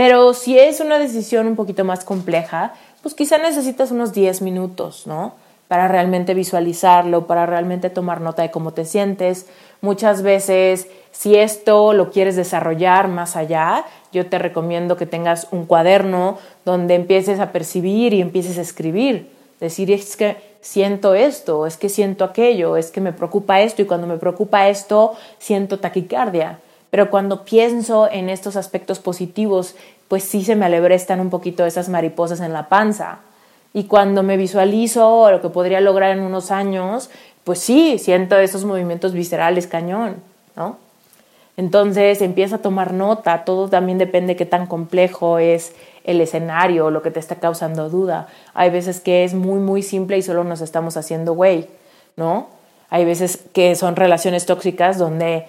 Pero 0.00 0.32
si 0.32 0.58
es 0.58 0.80
una 0.80 0.98
decisión 0.98 1.46
un 1.46 1.56
poquito 1.56 1.84
más 1.84 2.06
compleja, 2.06 2.72
pues 3.02 3.14
quizá 3.14 3.36
necesitas 3.36 3.90
unos 3.90 4.14
10 4.14 4.40
minutos, 4.40 5.06
¿no? 5.06 5.34
Para 5.68 5.88
realmente 5.88 6.32
visualizarlo, 6.32 7.26
para 7.26 7.44
realmente 7.44 7.90
tomar 7.90 8.22
nota 8.22 8.40
de 8.40 8.50
cómo 8.50 8.72
te 8.72 8.86
sientes. 8.86 9.44
Muchas 9.82 10.22
veces, 10.22 10.88
si 11.12 11.36
esto 11.36 11.92
lo 11.92 12.10
quieres 12.10 12.34
desarrollar 12.34 13.08
más 13.08 13.36
allá, 13.36 13.84
yo 14.10 14.24
te 14.24 14.38
recomiendo 14.38 14.96
que 14.96 15.04
tengas 15.04 15.48
un 15.50 15.66
cuaderno 15.66 16.38
donde 16.64 16.94
empieces 16.94 17.38
a 17.38 17.52
percibir 17.52 18.14
y 18.14 18.22
empieces 18.22 18.56
a 18.56 18.62
escribir. 18.62 19.30
Decir, 19.60 19.90
es 19.90 20.16
que 20.16 20.38
siento 20.62 21.14
esto, 21.14 21.66
es 21.66 21.76
que 21.76 21.90
siento 21.90 22.24
aquello, 22.24 22.78
es 22.78 22.90
que 22.90 23.02
me 23.02 23.12
preocupa 23.12 23.60
esto 23.60 23.82
y 23.82 23.84
cuando 23.84 24.06
me 24.06 24.16
preocupa 24.16 24.70
esto, 24.70 25.12
siento 25.38 25.78
taquicardia. 25.78 26.58
Pero 26.90 27.10
cuando 27.10 27.44
pienso 27.44 28.10
en 28.10 28.28
estos 28.28 28.56
aspectos 28.56 28.98
positivos, 28.98 29.76
pues 30.08 30.24
sí 30.24 30.44
se 30.44 30.56
me 30.56 30.66
alebrestan 30.66 31.20
un 31.20 31.30
poquito 31.30 31.64
esas 31.64 31.88
mariposas 31.88 32.40
en 32.40 32.52
la 32.52 32.68
panza. 32.68 33.20
Y 33.72 33.84
cuando 33.84 34.22
me 34.22 34.36
visualizo 34.36 35.30
lo 35.30 35.40
que 35.40 35.48
podría 35.48 35.80
lograr 35.80 36.10
en 36.10 36.24
unos 36.24 36.50
años, 36.50 37.10
pues 37.44 37.60
sí, 37.60 37.98
siento 37.98 38.36
esos 38.36 38.64
movimientos 38.64 39.12
viscerales 39.12 39.66
cañón, 39.66 40.16
¿no? 40.56 40.78
Entonces 41.56 42.22
empieza 42.22 42.56
a 42.56 42.62
tomar 42.62 42.92
nota, 42.92 43.44
todo 43.44 43.68
también 43.68 43.98
depende 43.98 44.32
de 44.32 44.36
qué 44.36 44.46
tan 44.46 44.66
complejo 44.66 45.38
es 45.38 45.74
el 46.04 46.20
escenario, 46.20 46.90
lo 46.90 47.02
que 47.02 47.10
te 47.10 47.20
está 47.20 47.36
causando 47.36 47.90
duda. 47.90 48.28
Hay 48.54 48.70
veces 48.70 49.00
que 49.00 49.24
es 49.24 49.34
muy, 49.34 49.60
muy 49.60 49.82
simple 49.82 50.16
y 50.16 50.22
solo 50.22 50.42
nos 50.42 50.60
estamos 50.60 50.96
haciendo 50.96 51.34
güey, 51.34 51.68
¿no? 52.16 52.48
Hay 52.88 53.04
veces 53.04 53.44
que 53.52 53.76
son 53.76 53.94
relaciones 53.96 54.46
tóxicas 54.46 54.98
donde, 54.98 55.46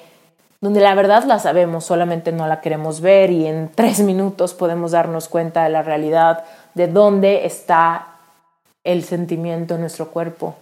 donde 0.61 0.79
la 0.79 0.95
verdad 0.95 1.23
la 1.25 1.39
sabemos, 1.39 1.85
solamente 1.85 2.31
no 2.31 2.47
la 2.47 2.61
queremos 2.61 3.01
ver 3.01 3.31
y 3.31 3.47
en 3.47 3.69
tres 3.75 3.99
minutos 3.99 4.53
podemos 4.53 4.91
darnos 4.91 5.27
cuenta 5.27 5.63
de 5.63 5.69
la 5.69 5.81
realidad, 5.81 6.45
de 6.75 6.87
dónde 6.87 7.45
está 7.45 8.07
el 8.83 9.03
sentimiento 9.03 9.75
en 9.75 9.81
nuestro 9.81 10.09
cuerpo. 10.09 10.55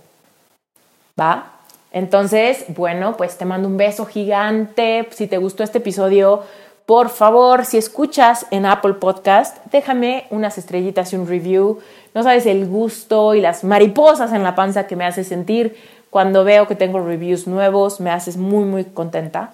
¿Va? 1.19 1.51
Entonces, 1.91 2.65
bueno, 2.69 3.17
pues 3.17 3.37
te 3.37 3.45
mando 3.45 3.67
un 3.67 3.77
beso 3.77 4.05
gigante. 4.05 5.07
Si 5.11 5.27
te 5.27 5.37
gustó 5.37 5.63
este 5.63 5.79
episodio, 5.79 6.43
por 6.85 7.09
favor, 7.09 7.65
si 7.65 7.77
escuchas 7.77 8.45
en 8.51 8.65
Apple 8.65 8.95
Podcast, 8.95 9.57
déjame 9.71 10.25
unas 10.29 10.57
estrellitas 10.57 11.11
y 11.13 11.17
un 11.17 11.27
review. 11.27 11.79
No 12.13 12.23
sabes 12.23 12.45
el 12.45 12.67
gusto 12.67 13.35
y 13.35 13.41
las 13.41 13.63
mariposas 13.63 14.33
en 14.33 14.43
la 14.43 14.55
panza 14.55 14.87
que 14.87 14.95
me 14.95 15.05
hace 15.05 15.23
sentir 15.23 15.77
cuando 16.09 16.43
veo 16.43 16.67
que 16.67 16.75
tengo 16.75 16.99
reviews 17.05 17.47
nuevos, 17.47 17.99
me 17.99 18.09
haces 18.09 18.37
muy, 18.37 18.65
muy 18.65 18.85
contenta. 18.85 19.53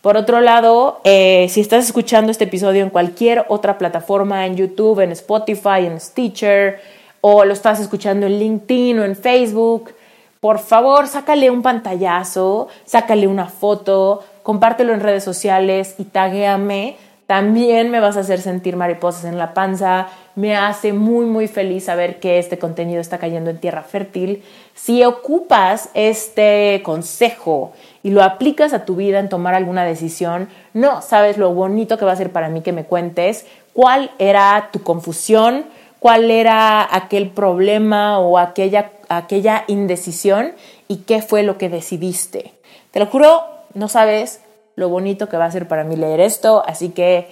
Por 0.00 0.16
otro 0.16 0.40
lado, 0.40 1.00
eh, 1.02 1.46
si 1.50 1.60
estás 1.60 1.84
escuchando 1.84 2.30
este 2.30 2.44
episodio 2.44 2.82
en 2.84 2.90
cualquier 2.90 3.44
otra 3.48 3.78
plataforma, 3.78 4.46
en 4.46 4.56
YouTube, 4.56 5.00
en 5.00 5.10
Spotify, 5.12 5.86
en 5.86 6.00
Stitcher, 6.00 6.80
o 7.20 7.44
lo 7.44 7.52
estás 7.52 7.80
escuchando 7.80 8.26
en 8.26 8.38
LinkedIn 8.38 9.00
o 9.00 9.04
en 9.04 9.16
Facebook, 9.16 9.92
por 10.40 10.60
favor, 10.60 11.08
sácale 11.08 11.50
un 11.50 11.62
pantallazo, 11.62 12.68
sácale 12.84 13.26
una 13.26 13.46
foto, 13.46 14.22
compártelo 14.44 14.94
en 14.94 15.00
redes 15.00 15.24
sociales 15.24 15.96
y 15.98 16.04
taguéame. 16.04 16.96
También 17.28 17.90
me 17.90 18.00
vas 18.00 18.16
a 18.16 18.20
hacer 18.20 18.40
sentir 18.40 18.74
mariposas 18.74 19.26
en 19.26 19.36
la 19.36 19.52
panza. 19.52 20.06
Me 20.34 20.56
hace 20.56 20.94
muy, 20.94 21.26
muy 21.26 21.46
feliz 21.46 21.84
saber 21.84 22.20
que 22.20 22.38
este 22.38 22.58
contenido 22.58 23.02
está 23.02 23.18
cayendo 23.18 23.50
en 23.50 23.58
tierra 23.58 23.82
fértil. 23.82 24.42
Si 24.74 25.04
ocupas 25.04 25.90
este 25.92 26.80
consejo 26.82 27.72
y 28.02 28.12
lo 28.12 28.22
aplicas 28.22 28.72
a 28.72 28.86
tu 28.86 28.96
vida 28.96 29.18
en 29.18 29.28
tomar 29.28 29.54
alguna 29.54 29.84
decisión, 29.84 30.48
no 30.72 31.02
sabes 31.02 31.36
lo 31.36 31.52
bonito 31.52 31.98
que 31.98 32.06
va 32.06 32.12
a 32.12 32.16
ser 32.16 32.32
para 32.32 32.48
mí 32.48 32.62
que 32.62 32.72
me 32.72 32.84
cuentes 32.84 33.44
cuál 33.74 34.10
era 34.18 34.70
tu 34.72 34.82
confusión, 34.82 35.66
cuál 35.98 36.30
era 36.30 36.88
aquel 36.96 37.28
problema 37.28 38.20
o 38.20 38.38
aquella, 38.38 38.92
aquella 39.10 39.64
indecisión 39.66 40.54
y 40.88 41.00
qué 41.00 41.20
fue 41.20 41.42
lo 41.42 41.58
que 41.58 41.68
decidiste. 41.68 42.54
Te 42.90 43.00
lo 43.00 43.04
juro, 43.04 43.44
no 43.74 43.88
sabes 43.88 44.40
lo 44.78 44.88
bonito 44.88 45.28
que 45.28 45.36
va 45.36 45.44
a 45.44 45.50
ser 45.50 45.66
para 45.66 45.82
mí 45.82 45.96
leer 45.96 46.20
esto, 46.20 46.62
así 46.64 46.90
que 46.90 47.26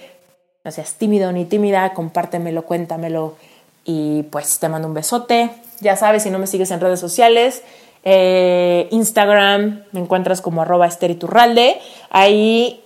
no 0.65 0.71
seas 0.71 0.95
tímido 0.95 1.31
ni 1.31 1.45
tímida, 1.45 1.93
compártemelo, 1.93 2.65
cuéntamelo 2.65 3.35
y 3.85 4.23
pues 4.23 4.59
te 4.59 4.67
mando 4.67 4.89
un 4.89 4.93
besote. 4.93 5.49
Ya 5.79 5.95
sabes, 5.95 6.23
si 6.23 6.29
no 6.29 6.39
me 6.39 6.47
sigues 6.47 6.71
en 6.71 6.81
redes 6.81 6.99
sociales, 6.99 7.63
eh, 8.03 8.89
Instagram 8.91 9.85
me 9.93 10.01
encuentras 10.01 10.41
como 10.41 10.61
arroba 10.61 10.87
esteriturralde, 10.87 11.79
ahí 12.09 12.83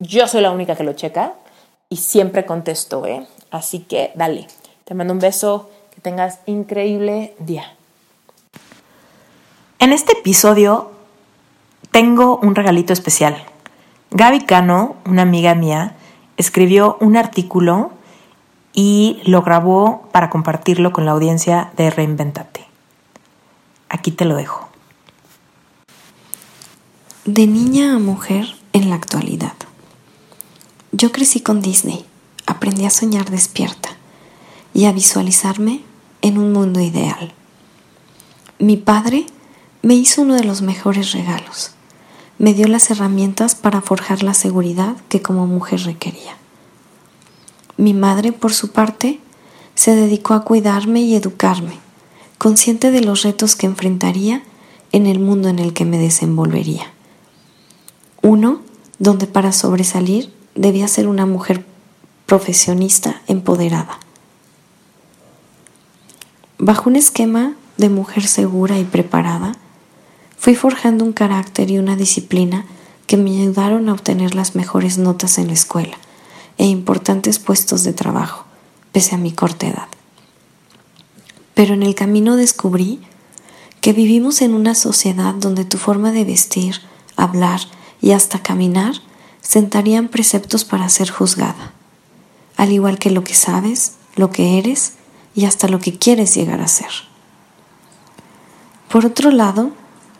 yo 0.00 0.26
soy 0.26 0.40
la 0.40 0.50
única 0.50 0.74
que 0.74 0.82
lo 0.82 0.94
checa 0.94 1.34
y 1.88 1.98
siempre 1.98 2.44
contesto, 2.44 3.06
¿eh? 3.06 3.24
Así 3.52 3.78
que 3.78 4.10
dale. 4.16 4.48
Te 4.84 4.94
mando 4.94 5.12
un 5.12 5.20
beso, 5.20 5.70
que 5.94 6.00
tengas 6.00 6.40
increíble 6.46 7.34
día. 7.38 7.72
En 9.78 9.92
este 9.92 10.14
episodio 10.14 10.90
tengo 11.92 12.40
un 12.42 12.56
regalito 12.56 12.92
especial. 12.92 13.36
Gaby 14.10 14.40
Cano, 14.44 14.96
una 15.04 15.22
amiga 15.22 15.54
mía, 15.54 15.96
escribió 16.36 16.96
un 17.00 17.16
artículo 17.16 17.92
y 18.72 19.20
lo 19.24 19.42
grabó 19.42 20.08
para 20.12 20.30
compartirlo 20.30 20.92
con 20.92 21.06
la 21.06 21.12
audiencia 21.12 21.72
de 21.76 21.90
Reinventate. 21.90 22.66
Aquí 23.88 24.10
te 24.10 24.24
lo 24.24 24.36
dejo. 24.36 24.68
De 27.24 27.46
niña 27.46 27.94
a 27.94 27.98
mujer 27.98 28.54
en 28.72 28.90
la 28.90 28.96
actualidad. 28.96 29.54
Yo 30.92 31.10
crecí 31.12 31.40
con 31.40 31.60
Disney, 31.60 32.04
aprendí 32.46 32.84
a 32.86 32.90
soñar 32.90 33.30
despierta 33.30 33.90
y 34.72 34.84
a 34.84 34.92
visualizarme 34.92 35.80
en 36.22 36.38
un 36.38 36.52
mundo 36.52 36.80
ideal. 36.80 37.32
Mi 38.58 38.76
padre 38.76 39.26
me 39.82 39.94
hizo 39.94 40.22
uno 40.22 40.34
de 40.34 40.44
los 40.44 40.62
mejores 40.62 41.12
regalos. 41.12 41.75
Me 42.38 42.52
dio 42.52 42.68
las 42.68 42.90
herramientas 42.90 43.54
para 43.54 43.80
forjar 43.80 44.22
la 44.22 44.34
seguridad 44.34 44.96
que 45.08 45.22
como 45.22 45.46
mujer 45.46 45.80
requería. 45.84 46.36
Mi 47.78 47.94
madre, 47.94 48.32
por 48.32 48.52
su 48.52 48.72
parte, 48.72 49.20
se 49.74 49.94
dedicó 49.94 50.34
a 50.34 50.44
cuidarme 50.44 51.00
y 51.00 51.14
educarme, 51.14 51.78
consciente 52.38 52.90
de 52.90 53.00
los 53.00 53.22
retos 53.22 53.56
que 53.56 53.66
enfrentaría 53.66 54.42
en 54.92 55.06
el 55.06 55.18
mundo 55.18 55.48
en 55.48 55.58
el 55.58 55.72
que 55.72 55.84
me 55.84 55.98
desenvolvería. 55.98 56.92
Uno, 58.22 58.60
donde 58.98 59.26
para 59.26 59.52
sobresalir 59.52 60.32
debía 60.54 60.88
ser 60.88 61.08
una 61.08 61.26
mujer 61.26 61.64
profesionista 62.26 63.22
empoderada. 63.28 63.98
Bajo 66.58 66.88
un 66.90 66.96
esquema 66.96 67.54
de 67.76 67.88
mujer 67.88 68.26
segura 68.26 68.78
y 68.78 68.84
preparada, 68.84 69.56
fui 70.46 70.54
forjando 70.54 71.04
un 71.04 71.12
carácter 71.12 71.72
y 71.72 71.78
una 71.78 71.96
disciplina 71.96 72.66
que 73.08 73.16
me 73.16 73.30
ayudaron 73.30 73.88
a 73.88 73.92
obtener 73.92 74.36
las 74.36 74.54
mejores 74.54 74.96
notas 74.96 75.38
en 75.38 75.48
la 75.48 75.54
escuela 75.54 75.98
e 76.56 76.66
importantes 76.66 77.40
puestos 77.40 77.82
de 77.82 77.92
trabajo, 77.92 78.44
pese 78.92 79.16
a 79.16 79.18
mi 79.18 79.32
corta 79.32 79.66
edad. 79.66 79.88
Pero 81.54 81.74
en 81.74 81.82
el 81.82 81.96
camino 81.96 82.36
descubrí 82.36 83.00
que 83.80 83.92
vivimos 83.92 84.40
en 84.40 84.54
una 84.54 84.76
sociedad 84.76 85.34
donde 85.34 85.64
tu 85.64 85.78
forma 85.78 86.12
de 86.12 86.22
vestir, 86.22 86.76
hablar 87.16 87.62
y 88.00 88.12
hasta 88.12 88.40
caminar 88.40 88.94
sentarían 89.40 90.06
preceptos 90.06 90.64
para 90.64 90.88
ser 90.90 91.10
juzgada, 91.10 91.72
al 92.56 92.70
igual 92.70 93.00
que 93.00 93.10
lo 93.10 93.24
que 93.24 93.34
sabes, 93.34 93.96
lo 94.14 94.30
que 94.30 94.58
eres 94.60 94.92
y 95.34 95.46
hasta 95.46 95.66
lo 95.66 95.80
que 95.80 95.98
quieres 95.98 96.36
llegar 96.36 96.60
a 96.60 96.68
ser. 96.68 96.92
Por 98.88 99.06
otro 99.06 99.32
lado, 99.32 99.72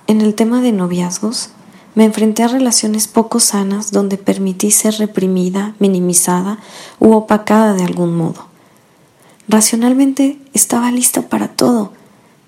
en 0.07 0.21
el 0.21 0.35
tema 0.35 0.61
de 0.61 0.73
noviazgos, 0.73 1.51
me 1.95 2.05
enfrenté 2.05 2.43
a 2.43 2.49
relaciones 2.49 3.09
poco 3.09 3.41
sanas 3.41 3.91
donde 3.91 4.19
permití 4.19 4.71
ser 4.71 4.95
reprimida, 4.99 5.75
minimizada 5.79 6.59
u 7.01 7.13
opacada 7.13 7.73
de 7.73 7.85
algún 7.85 8.17
modo. 8.17 8.47
Racionalmente 9.49 10.39
estaba 10.53 10.91
lista 10.91 11.23
para 11.23 11.49
todo, 11.49 11.93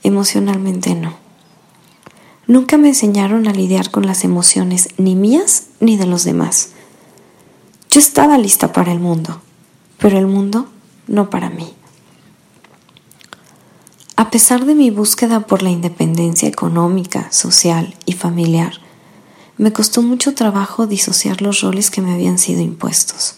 emocionalmente 0.03 0.95
no. 0.95 1.15
Nunca 2.47 2.77
me 2.77 2.89
enseñaron 2.89 3.49
a 3.49 3.53
lidiar 3.53 3.91
con 3.91 4.07
las 4.07 4.25
emociones 4.25 4.91
ni 4.99 5.15
mías 5.15 5.69
ni 5.81 5.97
de 5.97 6.07
los 6.07 6.25
demás. 6.25 6.71
Yo 7.91 8.01
estaba 8.01 8.37
lista 8.37 8.73
para 8.73 8.93
el 8.93 9.01
mundo, 9.01 9.41
pero 9.99 10.19
el 10.19 10.27
mundo 10.27 10.69
no 11.07 11.31
para 11.31 11.49
mí. 11.49 11.78
A 14.19 14.31
pesar 14.31 14.65
de 14.65 14.75
mi 14.75 14.91
búsqueda 14.91 15.47
por 15.47 15.63
la 15.63 15.71
independencia 15.71 16.49
económica, 16.49 17.31
social 17.31 17.95
y 18.05 18.15
familiar, 18.15 18.73
me 19.59 19.73
costó 19.73 20.03
mucho 20.03 20.35
trabajo 20.35 20.89
disociar 20.89 21.41
los 21.41 21.61
roles 21.61 21.89
que 21.89 22.03
me 22.03 22.13
habían 22.13 22.37
sido 22.37 22.61
impuestos. 22.61 23.37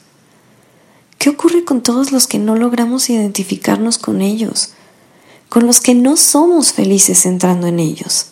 ¿Qué 1.18 1.28
ocurre 1.28 1.66
con 1.66 1.82
todos 1.82 2.12
los 2.12 2.26
que 2.26 2.38
no 2.38 2.56
logramos 2.56 3.10
identificarnos 3.10 3.98
con 3.98 4.22
ellos? 4.22 4.72
Con 5.50 5.66
los 5.66 5.82
que 5.82 5.94
no 5.94 6.16
somos 6.16 6.72
felices 6.72 7.26
entrando 7.26 7.66
en 7.66 7.78
ellos. 7.78 8.28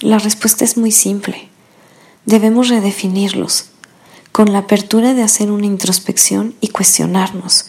La 0.00 0.18
respuesta 0.18 0.64
es 0.64 0.78
muy 0.78 0.92
simple. 0.92 1.50
Debemos 2.24 2.70
redefinirlos, 2.70 3.66
con 4.32 4.50
la 4.50 4.60
apertura 4.60 5.12
de 5.12 5.22
hacer 5.22 5.50
una 5.50 5.66
introspección 5.66 6.54
y 6.62 6.68
cuestionarnos, 6.68 7.66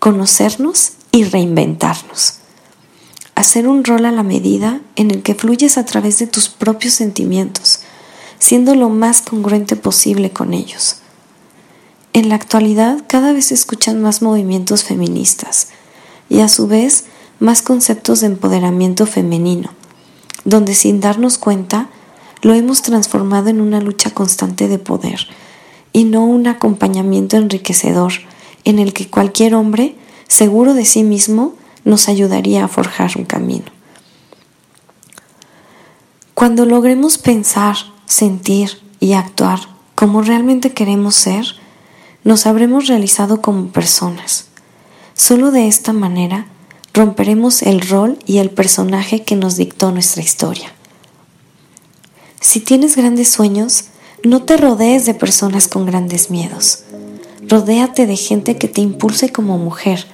conocernos 0.00 0.94
y 1.12 1.22
reinventarnos 1.22 2.40
hacer 3.34 3.66
un 3.66 3.84
rol 3.84 4.06
a 4.06 4.12
la 4.12 4.22
medida 4.22 4.80
en 4.96 5.10
el 5.10 5.22
que 5.22 5.34
fluyes 5.34 5.78
a 5.78 5.84
través 5.84 6.18
de 6.18 6.26
tus 6.26 6.48
propios 6.48 6.94
sentimientos, 6.94 7.80
siendo 8.38 8.74
lo 8.74 8.88
más 8.88 9.22
congruente 9.22 9.76
posible 9.76 10.30
con 10.30 10.54
ellos. 10.54 10.96
En 12.12 12.28
la 12.28 12.36
actualidad 12.36 13.04
cada 13.08 13.32
vez 13.32 13.46
se 13.46 13.54
escuchan 13.54 14.00
más 14.00 14.22
movimientos 14.22 14.84
feministas 14.84 15.68
y 16.28 16.40
a 16.40 16.48
su 16.48 16.68
vez 16.68 17.06
más 17.40 17.62
conceptos 17.62 18.20
de 18.20 18.28
empoderamiento 18.28 19.06
femenino, 19.06 19.70
donde 20.44 20.74
sin 20.74 21.00
darnos 21.00 21.38
cuenta 21.38 21.88
lo 22.42 22.54
hemos 22.54 22.82
transformado 22.82 23.48
en 23.48 23.60
una 23.60 23.80
lucha 23.80 24.10
constante 24.10 24.68
de 24.68 24.78
poder 24.78 25.26
y 25.92 26.04
no 26.04 26.24
un 26.24 26.46
acompañamiento 26.46 27.36
enriquecedor 27.36 28.12
en 28.64 28.78
el 28.78 28.92
que 28.92 29.08
cualquier 29.08 29.54
hombre, 29.54 29.96
seguro 30.28 30.74
de 30.74 30.84
sí 30.84 31.02
mismo, 31.02 31.54
nos 31.84 32.08
ayudaría 32.08 32.64
a 32.64 32.68
forjar 32.68 33.12
un 33.16 33.24
camino. 33.24 33.66
Cuando 36.34 36.66
logremos 36.66 37.18
pensar, 37.18 37.76
sentir 38.06 38.82
y 39.00 39.12
actuar 39.12 39.60
como 39.94 40.22
realmente 40.22 40.72
queremos 40.72 41.14
ser, 41.14 41.46
nos 42.24 42.46
habremos 42.46 42.88
realizado 42.88 43.40
como 43.40 43.68
personas. 43.68 44.46
Solo 45.14 45.50
de 45.50 45.68
esta 45.68 45.92
manera 45.92 46.46
romperemos 46.92 47.62
el 47.62 47.80
rol 47.80 48.18
y 48.26 48.38
el 48.38 48.50
personaje 48.50 49.22
que 49.22 49.36
nos 49.36 49.56
dictó 49.56 49.92
nuestra 49.92 50.22
historia. 50.22 50.72
Si 52.40 52.60
tienes 52.60 52.96
grandes 52.96 53.30
sueños, 53.30 53.84
no 54.22 54.42
te 54.42 54.56
rodees 54.56 55.06
de 55.06 55.14
personas 55.14 55.68
con 55.68 55.86
grandes 55.86 56.30
miedos. 56.30 56.84
Rodéate 57.48 58.06
de 58.06 58.16
gente 58.16 58.56
que 58.56 58.68
te 58.68 58.80
impulse 58.80 59.30
como 59.30 59.58
mujer, 59.58 60.06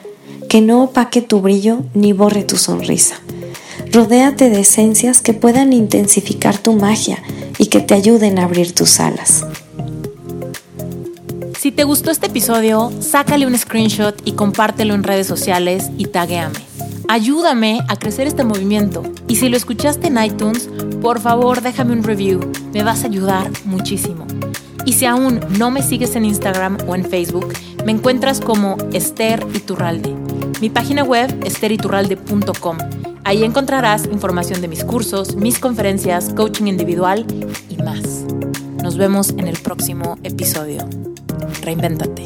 que 0.51 0.61
no 0.61 0.83
opaque 0.83 1.23
tu 1.23 1.41
brillo 1.41 1.85
ni 1.95 2.13
borre 2.13 2.43
tu 2.43 2.57
sonrisa. 2.57 3.15
Rodéate 3.93 4.51
de 4.51 4.63
esencias 4.63 5.23
que 5.23 5.33
puedan 5.33 5.73
intensificar 5.73 6.59
tu 6.59 6.73
magia 6.73 7.23
y 7.57 7.67
que 7.67 7.81
te 7.81 7.95
ayuden 7.95 8.41
a 8.41 8.47
abrir 8.47 8.75
tus 8.75 8.99
alas. 8.99 9.47
Si 11.57 11.71
te 11.71 11.85
gustó 11.85 12.11
este 12.11 12.27
episodio, 12.27 12.91
sácale 12.99 13.47
un 13.47 13.57
screenshot 13.57 14.21
y 14.25 14.33
compártelo 14.33 14.95
en 14.95 15.05
redes 15.05 15.29
sociales 15.29 15.89
y 15.97 16.07
taguéame. 16.07 16.59
Ayúdame 17.07 17.83
a 17.87 17.95
crecer 17.95 18.27
este 18.27 18.43
movimiento. 18.43 19.05
Y 19.29 19.37
si 19.37 19.49
lo 19.51 19.57
escuchaste 19.57 20.09
en 20.09 20.21
iTunes, 20.21 20.69
por 21.01 21.21
favor 21.21 21.61
déjame 21.63 21.93
un 21.93 22.03
review. 22.03 22.51
Me 22.75 22.83
vas 22.83 23.05
a 23.05 23.07
ayudar 23.07 23.49
muchísimo. 23.67 24.27
Y 24.85 24.95
si 24.95 25.07
aún 25.07 25.39
no 25.61 25.71
me 25.71 25.83
sigues 25.83 26.17
en 26.17 26.25
Instagram 26.25 26.79
o 26.89 26.97
en 26.97 27.05
Facebook, 27.05 27.53
me 27.87 27.93
encuentras 27.93 28.41
como 28.41 28.77
Esther 28.93 29.47
Iturralde. 29.55 30.20
Mi 30.61 30.69
página 30.69 31.03
web 31.05 31.41
esteriturralde.com. 31.45 32.79
Ahí 33.25 33.45
encontrarás 33.45 34.05
información 34.07 34.61
de 34.61 34.69
mis 34.69 34.85
cursos, 34.85 35.35
mis 35.37 35.59
conferencias, 35.59 36.35
coaching 36.35 36.67
individual 36.67 37.27
y 37.71 37.77
más. 37.83 38.27
Nos 38.83 38.99
vemos 38.99 39.31
en 39.31 39.49
el 39.49 39.59
próximo 39.59 40.19
episodio. 40.23 40.87
Reinvéntate. 41.63 42.25